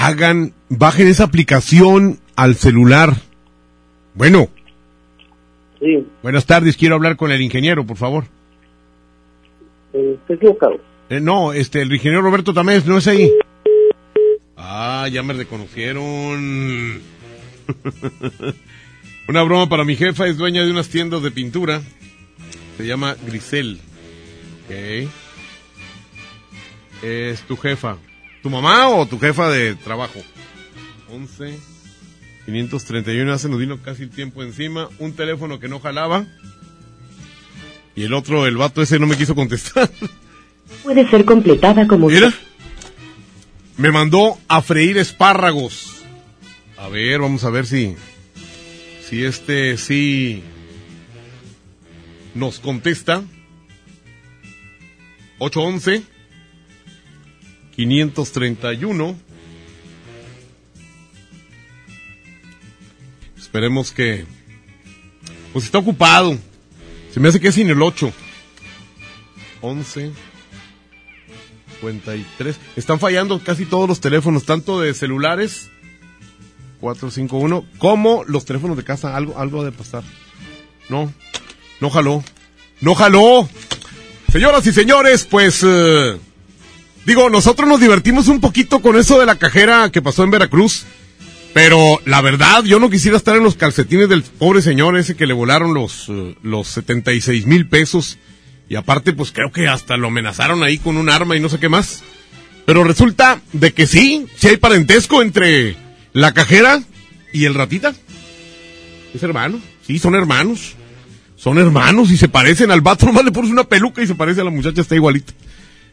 Hagan, 0.04 0.54
bajen 0.70 1.08
esa 1.08 1.26
aplicación 1.26 2.20
al 2.36 2.56
celular. 2.56 3.16
Bueno. 4.16 4.50
Sí, 5.80 6.06
Buenas 6.24 6.46
tardes, 6.46 6.76
quiero 6.78 6.96
hablar 6.96 7.16
con 7.18 7.32
el 7.32 7.42
ingeniero, 7.42 7.86
por 7.86 7.98
favor. 7.98 8.26
eh, 9.94 10.16
estoy 10.20 10.36
equivocado. 10.38 10.80
Eh, 11.10 11.20
no, 11.20 11.54
este, 11.54 11.82
el 11.82 11.94
ingeniero 11.94 12.22
Roberto 12.24 12.54
Tamés, 12.54 12.86
no 12.86 12.98
es 12.98 13.08
ahí. 13.08 13.32
Ah, 14.58 15.08
ya 15.12 15.22
me 15.24 15.34
reconocieron. 15.34 17.02
Una 19.28 19.44
broma 19.44 19.70
para 19.70 19.84
mi 19.84 19.96
jefa, 19.96 20.26
es 20.28 20.38
dueña 20.38 20.64
de 20.64 20.72
unas 20.72 20.90
tiendas 20.90 21.22
de 21.22 21.32
pintura. 21.32 21.82
Se 22.78 22.88
llama 22.88 23.16
Grisel. 23.26 23.80
Ok. 24.66 25.10
Es 27.04 27.42
tu 27.42 27.56
jefa. 27.58 27.98
¿Tu 28.42 28.50
mamá 28.50 28.90
o 28.90 29.06
tu 29.06 29.20
jefa 29.20 29.50
de 29.50 29.76
trabajo? 29.76 30.20
11. 31.12 31.60
531, 32.46 33.32
hace 33.32 33.50
nos 33.50 33.60
vino 33.60 33.82
casi 33.82 34.04
el 34.04 34.10
tiempo 34.10 34.42
encima. 34.42 34.90
Un 35.00 35.14
teléfono 35.14 35.60
que 35.60 35.68
no 35.68 35.80
jalaba. 35.80 36.26
Y 37.96 38.04
el 38.04 38.14
otro, 38.14 38.48
el 38.48 38.58
vato 38.58 38.82
ese 38.82 39.00
no 39.00 39.06
me 39.06 39.18
quiso 39.18 39.36
contestar. 39.36 39.90
Puede 40.84 41.08
ser 41.10 41.26
completada 41.26 41.88
como... 41.88 42.08
Mira. 42.08 42.34
Me 43.78 43.92
mandó 43.92 44.38
a 44.48 44.62
freír 44.62 44.98
espárragos. 44.98 46.04
A 46.78 46.88
ver, 46.88 47.20
vamos 47.20 47.44
a 47.44 47.50
ver 47.50 47.66
si. 47.66 47.96
Si 49.08 49.24
este 49.24 49.78
sí. 49.78 50.44
Nos 52.34 52.60
contesta. 52.60 53.24
811 55.40 56.11
531 57.76 59.16
Esperemos 63.52 63.92
que. 63.92 64.26
Pues 65.52 65.66
está 65.66 65.80
ocupado. 65.80 66.38
Se 67.14 67.20
me 67.20 67.28
hace 67.28 67.42
que 67.42 67.50
es 67.50 67.56
sin 67.56 67.70
el 67.70 67.82
8. 67.82 68.14
11 69.60 70.14
53. 71.82 72.60
Están 72.78 73.00
fallando 73.00 73.44
casi 73.44 73.66
todos 73.66 73.90
los 73.90 74.00
teléfonos, 74.00 74.46
tanto 74.46 74.80
de 74.80 74.94
celulares 74.94 75.70
451 76.80 77.66
como 77.78 78.24
los 78.24 78.46
teléfonos 78.46 78.78
de 78.78 78.86
casa. 78.86 79.18
Algo, 79.18 79.38
algo 79.38 79.62
ha 79.62 79.66
de 79.66 79.74
pasar. 79.74 80.04
No, 80.88 81.12
no 81.82 81.90
jaló. 81.90 82.24
No 82.80 82.96
jaló. 82.96 83.50
Señoras 84.32 84.66
y 84.66 84.72
señores, 84.72 85.28
pues 85.30 85.62
eh, 85.68 86.18
digo, 87.06 87.30
nosotros 87.30 87.68
nos 87.68 87.80
divertimos 87.80 88.28
un 88.28 88.42
poquito 88.42 88.82
con 88.82 88.98
eso 88.98 89.20
de 89.20 89.26
la 89.26 89.38
cajera 89.38 89.90
que 89.92 90.02
pasó 90.02 90.24
en 90.24 90.32
Veracruz. 90.32 90.86
Pero 91.54 92.00
la 92.06 92.22
verdad, 92.22 92.64
yo 92.64 92.80
no 92.80 92.90
quisiera 92.90 93.18
estar 93.18 93.36
en 93.36 93.44
los 93.44 93.56
calcetines 93.56 94.08
del 94.08 94.24
pobre 94.24 94.62
señor 94.62 94.98
ese 94.98 95.16
que 95.16 95.28
le 95.28 95.34
volaron 95.34 95.74
los, 95.74 96.08
eh, 96.08 96.36
los 96.44 96.68
76 96.70 97.46
mil 97.46 97.68
pesos 97.68 98.18
Y 98.70 98.76
aparte, 98.76 99.12
pues 99.12 99.34
creo 99.34 99.52
que 99.52 99.68
hasta 99.68 99.98
lo 99.98 100.08
amenazaron 100.08 100.64
ahí 100.64 100.78
con 100.78 100.96
un 100.96 101.10
arma 101.10 101.36
y 101.36 101.42
no 101.42 101.50
sé 101.50 101.60
qué 101.60 101.68
más. 101.68 102.04
Pero 102.66 102.86
resulta 102.86 103.42
de 103.52 103.74
que 103.74 103.86
sí, 103.86 104.28
sí 104.38 104.48
hay 104.48 104.58
parentesco 104.58 105.22
entre 105.22 105.76
la 106.14 106.34
cajera 106.34 106.82
y 107.34 107.44
el 107.46 107.54
ratita. 107.54 107.94
Es 109.14 109.24
hermano, 109.24 109.60
sí, 109.86 110.00
son 110.00 110.16
hermanos. 110.16 110.76
Son 111.36 111.58
hermanos 111.58 112.12
y 112.12 112.18
se 112.18 112.30
parecen 112.30 112.70
al 112.70 112.82
vato, 112.82 113.08
nomás 113.08 113.26
le 113.26 113.32
pones 113.32 113.50
una 113.50 113.64
peluca 113.64 114.04
y 114.04 114.08
se 114.08 114.14
parece 114.14 114.42
a 114.42 114.44
la 114.44 114.52
muchacha, 114.52 114.80
está 114.80 114.94
igualita. 114.94 115.34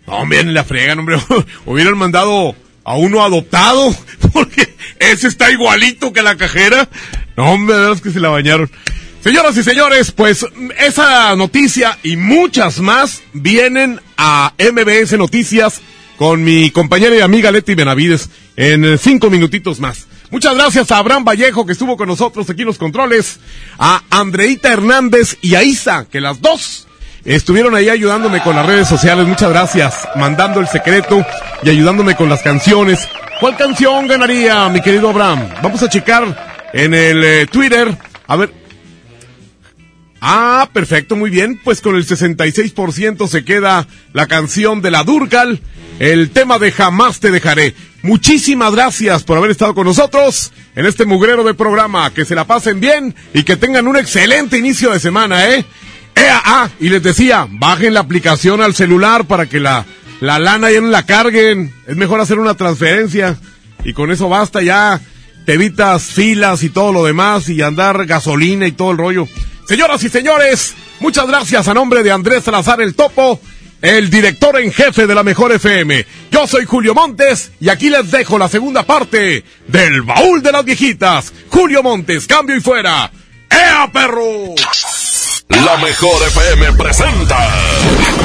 No, 0.08 0.24
miren, 0.24 0.54
la 0.54 0.64
fregan, 0.64 0.98
hombre. 0.98 1.18
Hubieran 1.66 1.98
mandado 1.98 2.56
a 2.82 2.96
uno 2.96 3.22
adoptado, 3.22 3.94
porque 4.32 4.74
ese 4.98 5.28
está 5.28 5.50
igualito 5.50 6.12
que 6.14 6.22
la 6.22 6.36
cajera. 6.36 6.88
No, 7.36 7.52
hombre, 7.52 7.76
de 7.76 7.82
verdad 7.82 8.02
que 8.02 8.10
se 8.10 8.20
la 8.20 8.30
bañaron. 8.30 8.70
Señoras 9.22 9.56
y 9.58 9.62
señores, 9.62 10.10
pues 10.12 10.46
esa 10.78 11.36
noticia 11.36 11.98
y 12.02 12.16
muchas 12.16 12.80
más 12.80 13.20
vienen 13.34 14.00
a 14.16 14.54
MBS 14.58 15.18
Noticias 15.18 15.82
con 16.16 16.42
mi 16.42 16.70
compañera 16.70 17.14
y 17.14 17.20
amiga 17.20 17.50
Leti 17.50 17.74
Benavides 17.74 18.30
en 18.56 18.96
cinco 18.96 19.28
minutitos 19.28 19.80
más. 19.80 20.06
Muchas 20.30 20.54
gracias 20.54 20.90
a 20.90 20.98
Abraham 20.98 21.24
Vallejo 21.24 21.66
que 21.66 21.72
estuvo 21.72 21.96
con 21.96 22.08
nosotros 22.08 22.48
aquí 22.48 22.62
en 22.62 22.68
los 22.68 22.78
controles, 22.78 23.38
a 23.78 24.02
Andreita 24.08 24.72
Hernández 24.72 25.36
y 25.42 25.56
a 25.56 25.62
Isa, 25.62 26.06
que 26.10 26.20
las 26.20 26.40
dos 26.40 26.87
estuvieron 27.24 27.74
ahí 27.74 27.88
ayudándome 27.88 28.42
con 28.42 28.56
las 28.56 28.66
redes 28.66 28.88
sociales. 28.88 29.26
Muchas 29.26 29.50
gracias, 29.50 30.08
mandando 30.16 30.60
el 30.60 30.68
secreto 30.68 31.24
y 31.62 31.70
ayudándome 31.70 32.16
con 32.16 32.28
las 32.28 32.42
canciones. 32.42 33.08
¿Cuál 33.40 33.56
canción 33.56 34.06
ganaría, 34.06 34.68
mi 34.68 34.80
querido 34.80 35.10
Abraham? 35.10 35.48
Vamos 35.62 35.82
a 35.82 35.88
checar 35.88 36.58
en 36.72 36.94
el 36.94 37.22
eh, 37.22 37.46
Twitter. 37.46 37.96
A 38.26 38.36
ver. 38.36 38.52
Ah, 40.20 40.68
perfecto, 40.72 41.14
muy 41.16 41.30
bien. 41.30 41.60
Pues 41.62 41.80
con 41.80 41.94
el 41.94 42.06
66% 42.06 43.28
se 43.28 43.44
queda 43.44 43.86
la 44.12 44.26
canción 44.26 44.82
de 44.82 44.90
la 44.90 45.04
Durcal, 45.04 45.60
el 46.00 46.30
tema 46.30 46.58
de 46.58 46.72
Jamás 46.72 47.20
te 47.20 47.30
dejaré. 47.30 47.74
Muchísimas 48.02 48.72
gracias 48.72 49.24
por 49.24 49.38
haber 49.38 49.50
estado 49.50 49.74
con 49.74 49.86
nosotros 49.86 50.52
en 50.76 50.86
este 50.86 51.04
mugrero 51.04 51.44
de 51.44 51.54
programa. 51.54 52.12
Que 52.12 52.24
se 52.24 52.34
la 52.34 52.44
pasen 52.44 52.80
bien 52.80 53.14
y 53.34 53.42
que 53.42 53.56
tengan 53.56 53.86
un 53.86 53.96
excelente 53.96 54.58
inicio 54.58 54.90
de 54.90 55.00
semana, 55.00 55.48
¿eh? 55.48 55.64
¡Ea! 56.14 56.42
Ah, 56.44 56.68
y 56.80 56.88
les 56.88 57.02
decía, 57.02 57.46
bajen 57.48 57.94
la 57.94 58.00
aplicación 58.00 58.60
al 58.60 58.74
celular 58.74 59.26
para 59.26 59.46
que 59.46 59.60
la, 59.60 59.84
la 60.20 60.38
lana 60.38 60.70
ya 60.70 60.80
no 60.80 60.88
la 60.88 61.06
carguen. 61.06 61.72
Es 61.86 61.96
mejor 61.96 62.20
hacer 62.20 62.38
una 62.38 62.54
transferencia 62.54 63.36
y 63.84 63.92
con 63.92 64.10
eso 64.10 64.28
basta 64.28 64.62
ya. 64.62 65.00
Te 65.44 65.54
evitas 65.54 66.02
filas 66.02 66.62
y 66.62 66.68
todo 66.68 66.92
lo 66.92 67.04
demás 67.04 67.48
y 67.48 67.62
andar 67.62 68.04
gasolina 68.06 68.66
y 68.66 68.72
todo 68.72 68.90
el 68.90 68.98
rollo. 68.98 69.26
Señoras 69.66 70.02
y 70.04 70.08
señores, 70.08 70.74
muchas 71.00 71.26
gracias 71.26 71.68
a 71.68 71.74
nombre 71.74 72.02
de 72.02 72.10
Andrés 72.10 72.44
Salazar 72.44 72.80
el 72.80 72.94
Topo, 72.94 73.40
el 73.80 74.10
director 74.10 74.58
en 74.58 74.72
jefe 74.72 75.06
de 75.06 75.14
la 75.14 75.22
Mejor 75.22 75.52
FM. 75.52 76.04
Yo 76.30 76.46
soy 76.46 76.64
Julio 76.64 76.94
Montes 76.94 77.52
y 77.60 77.68
aquí 77.68 77.90
les 77.90 78.10
dejo 78.10 78.38
la 78.38 78.48
segunda 78.48 78.82
parte 78.82 79.44
del 79.66 80.02
baúl 80.02 80.42
de 80.42 80.52
las 80.52 80.64
viejitas. 80.64 81.32
Julio 81.48 81.82
Montes, 81.82 82.26
cambio 82.26 82.56
y 82.56 82.60
fuera. 82.60 83.10
¡Ea, 83.50 83.90
perro! 83.92 84.54
La 85.48 85.76
Mejor 85.78 86.22
FM 86.28 86.72
presenta 86.74 87.38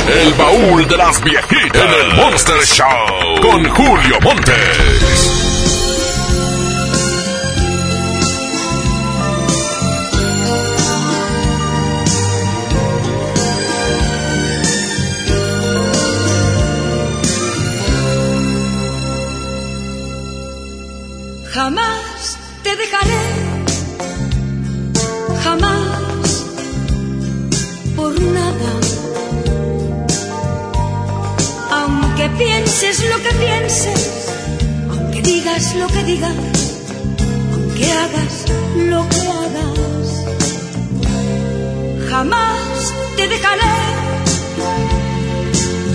El 0.07 0.33
baúl 0.33 0.87
de 0.87 0.97
las 0.97 1.23
viejitas 1.23 1.81
en 1.81 1.89
el 1.89 2.15
Monster 2.15 2.65
Show 2.65 3.41
con 3.41 3.63
Julio 3.69 4.19
Montes. 4.21 5.43
Jamás 21.53 22.37
te 22.63 22.75
dejaré, 22.75 23.22
pienses 32.37 33.03
lo 33.09 33.17
que 33.21 33.33
pienses, 33.35 34.29
aunque 34.89 35.21
digas 35.21 35.75
lo 35.75 35.87
que 35.87 36.03
digas, 36.03 36.35
aunque 37.53 37.91
hagas 37.91 38.45
lo 38.75 39.07
que 39.09 39.21
hagas, 39.27 40.07
jamás 42.09 42.93
te 43.15 43.27
dejaré, 43.27 43.75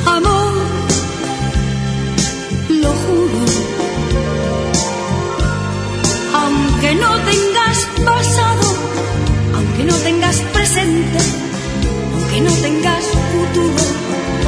amor, 0.07 0.53
lo 2.69 2.89
juro 2.89 3.69
aunque 6.35 6.95
no 6.95 7.11
tengas 7.31 7.79
pasado, 8.05 8.77
aunque 9.55 9.85
no 9.85 9.95
tengas 9.97 10.37
presente, 10.53 11.19
aunque 12.15 12.41
no 12.41 12.53
tengas 12.53 13.05
futuro. 13.33 14.48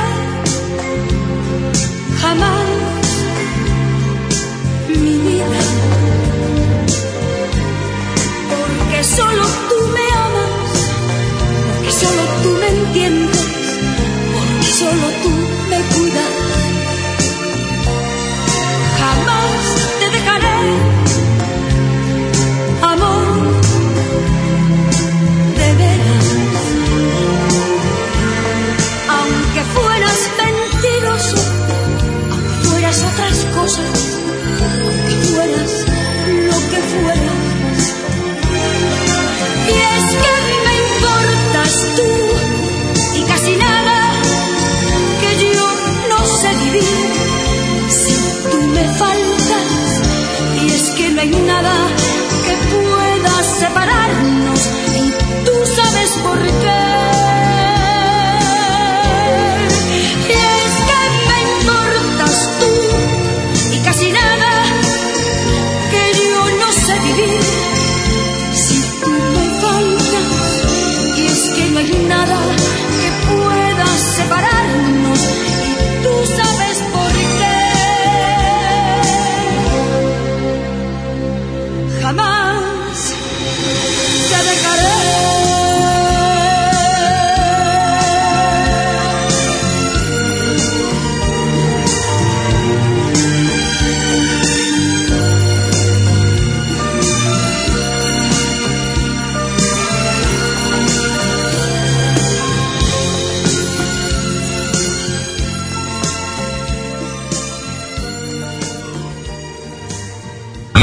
solo 9.15 9.43
tú 9.69 9.79
me 9.95 10.05
amas, 10.27 10.49
porque 11.67 11.91
solo 11.91 12.21
tú 12.43 12.49
me 12.61 12.67
entiendes, 12.67 13.41
porque 14.33 14.67
solo 14.81 15.07
tú 15.20 15.20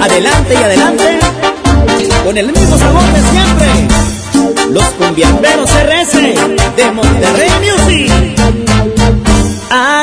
adelante 0.00 0.54
y 0.54 0.56
adelante, 0.56 1.20
con 2.24 2.36
el 2.36 2.50
mismo 2.52 2.76
sabor 2.78 3.04
de 3.12 3.20
siempre. 3.30 3.68
Los 4.70 4.84
cumbiamberos 4.84 5.70
RS 5.70 6.14
de 6.76 6.90
Monterrey 6.92 7.50
Music. 7.60 8.35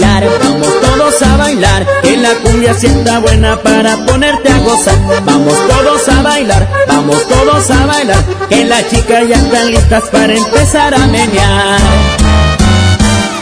Vamos 0.00 0.80
todos 0.80 1.22
a 1.22 1.36
bailar, 1.36 1.86
que 2.02 2.16
la 2.16 2.34
cumbia 2.42 2.74
sienta 2.74 3.18
buena 3.18 3.56
para 3.62 3.96
ponerte 4.06 4.50
a 4.50 4.58
gozar. 4.58 4.96
Vamos 5.24 5.54
todos 5.66 6.08
a 6.08 6.22
bailar, 6.22 6.68
vamos 6.86 7.28
todos 7.28 7.70
a 7.70 7.86
bailar, 7.86 8.24
que 8.48 8.64
las 8.64 8.88
chicas 8.90 9.28
ya 9.28 9.36
están 9.36 9.70
listas 9.70 10.04
para 10.10 10.34
empezar 10.34 10.94
a 10.94 11.06
menear. 11.06 11.80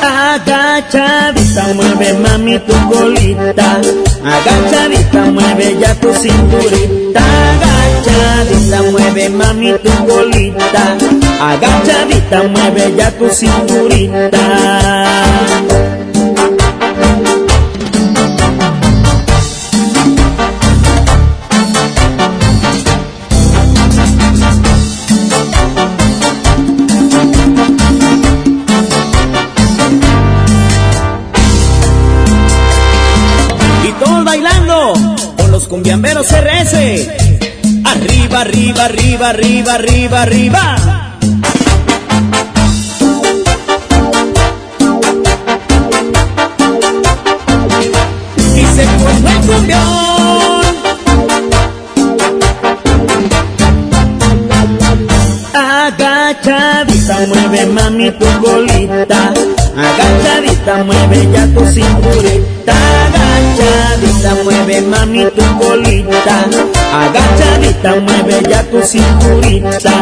Agachadita, 0.03 1.75
mueve 1.75 2.15
mami 2.15 2.59
tu 2.61 2.75
colita. 2.91 3.81
Agachadita, 4.25 5.21
mueve 5.33 5.77
ya 5.81 5.95
tu 5.95 6.13
cinturita. 6.15 7.21
Agachadita, 7.51 8.83
mueve 8.93 9.29
mami 9.31 9.73
tu 9.83 9.91
colita. 10.07 10.97
Agachadita, 11.41 12.43
mueve 12.45 12.95
ya 12.97 13.11
tu 13.13 13.29
cinturita. 13.31 15.06
Los 35.67 35.69
cumbiamberos 35.69 36.29
RS. 36.31 37.09
Arriba, 37.85 38.41
arriba, 38.41 38.85
arriba, 38.85 39.29
arriba, 39.31 39.75
arriba, 39.75 40.23
arriba. 40.23 40.77
Y 48.55 48.65
se 48.75 48.85
formó 48.99 49.41
cumbión. 49.47 49.83
Agachadita, 55.55 57.19
mueve 57.29 57.67
mami 57.67 58.11
tu 58.13 58.27
colita. 58.41 59.35
Agachadita, 59.77 60.85
mueve 60.85 61.29
ya 61.33 61.47
tu 61.55 61.67
cinturita. 61.67 62.76
Mueve 64.67 64.81
mami 64.89 65.25
tu 65.27 65.45
colita. 65.61 66.37
Agachadita, 67.03 67.95
mueve 68.01 68.43
ya 68.51 68.65
tu 68.65 68.83
cinturita. 68.83 69.95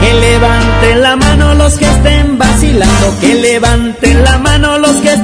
Que 0.00 0.12
levanten 0.12 1.00
la 1.00 1.16
mano 1.16 1.54
los 1.54 1.72
que 1.78 1.86
estén 1.86 2.36
vacilando, 2.36 3.18
que 3.22 3.34
levanten 3.36 4.22
la 4.22 4.36
mano 4.36 4.76
los 4.76 4.96
que 4.96 5.14
estén 5.14 5.23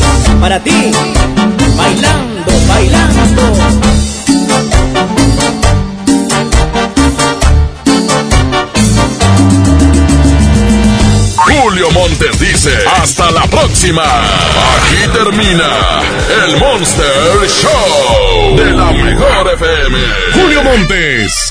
para 0.41 0.59
ti, 0.59 0.91
bailando, 1.77 2.51
bailando. 2.67 3.41
Julio 11.37 11.91
Montes 11.91 12.39
dice, 12.39 12.71
hasta 13.01 13.29
la 13.31 13.43
próxima. 13.43 14.03
Aquí 14.03 15.07
termina 15.13 15.69
el 16.45 16.57
Monster 16.57 17.47
Show 17.47 18.57
de 18.57 18.71
la 18.71 18.91
mejor 18.91 19.47
FM. 19.53 19.97
Julio 20.33 20.63
Montes, 20.63 21.50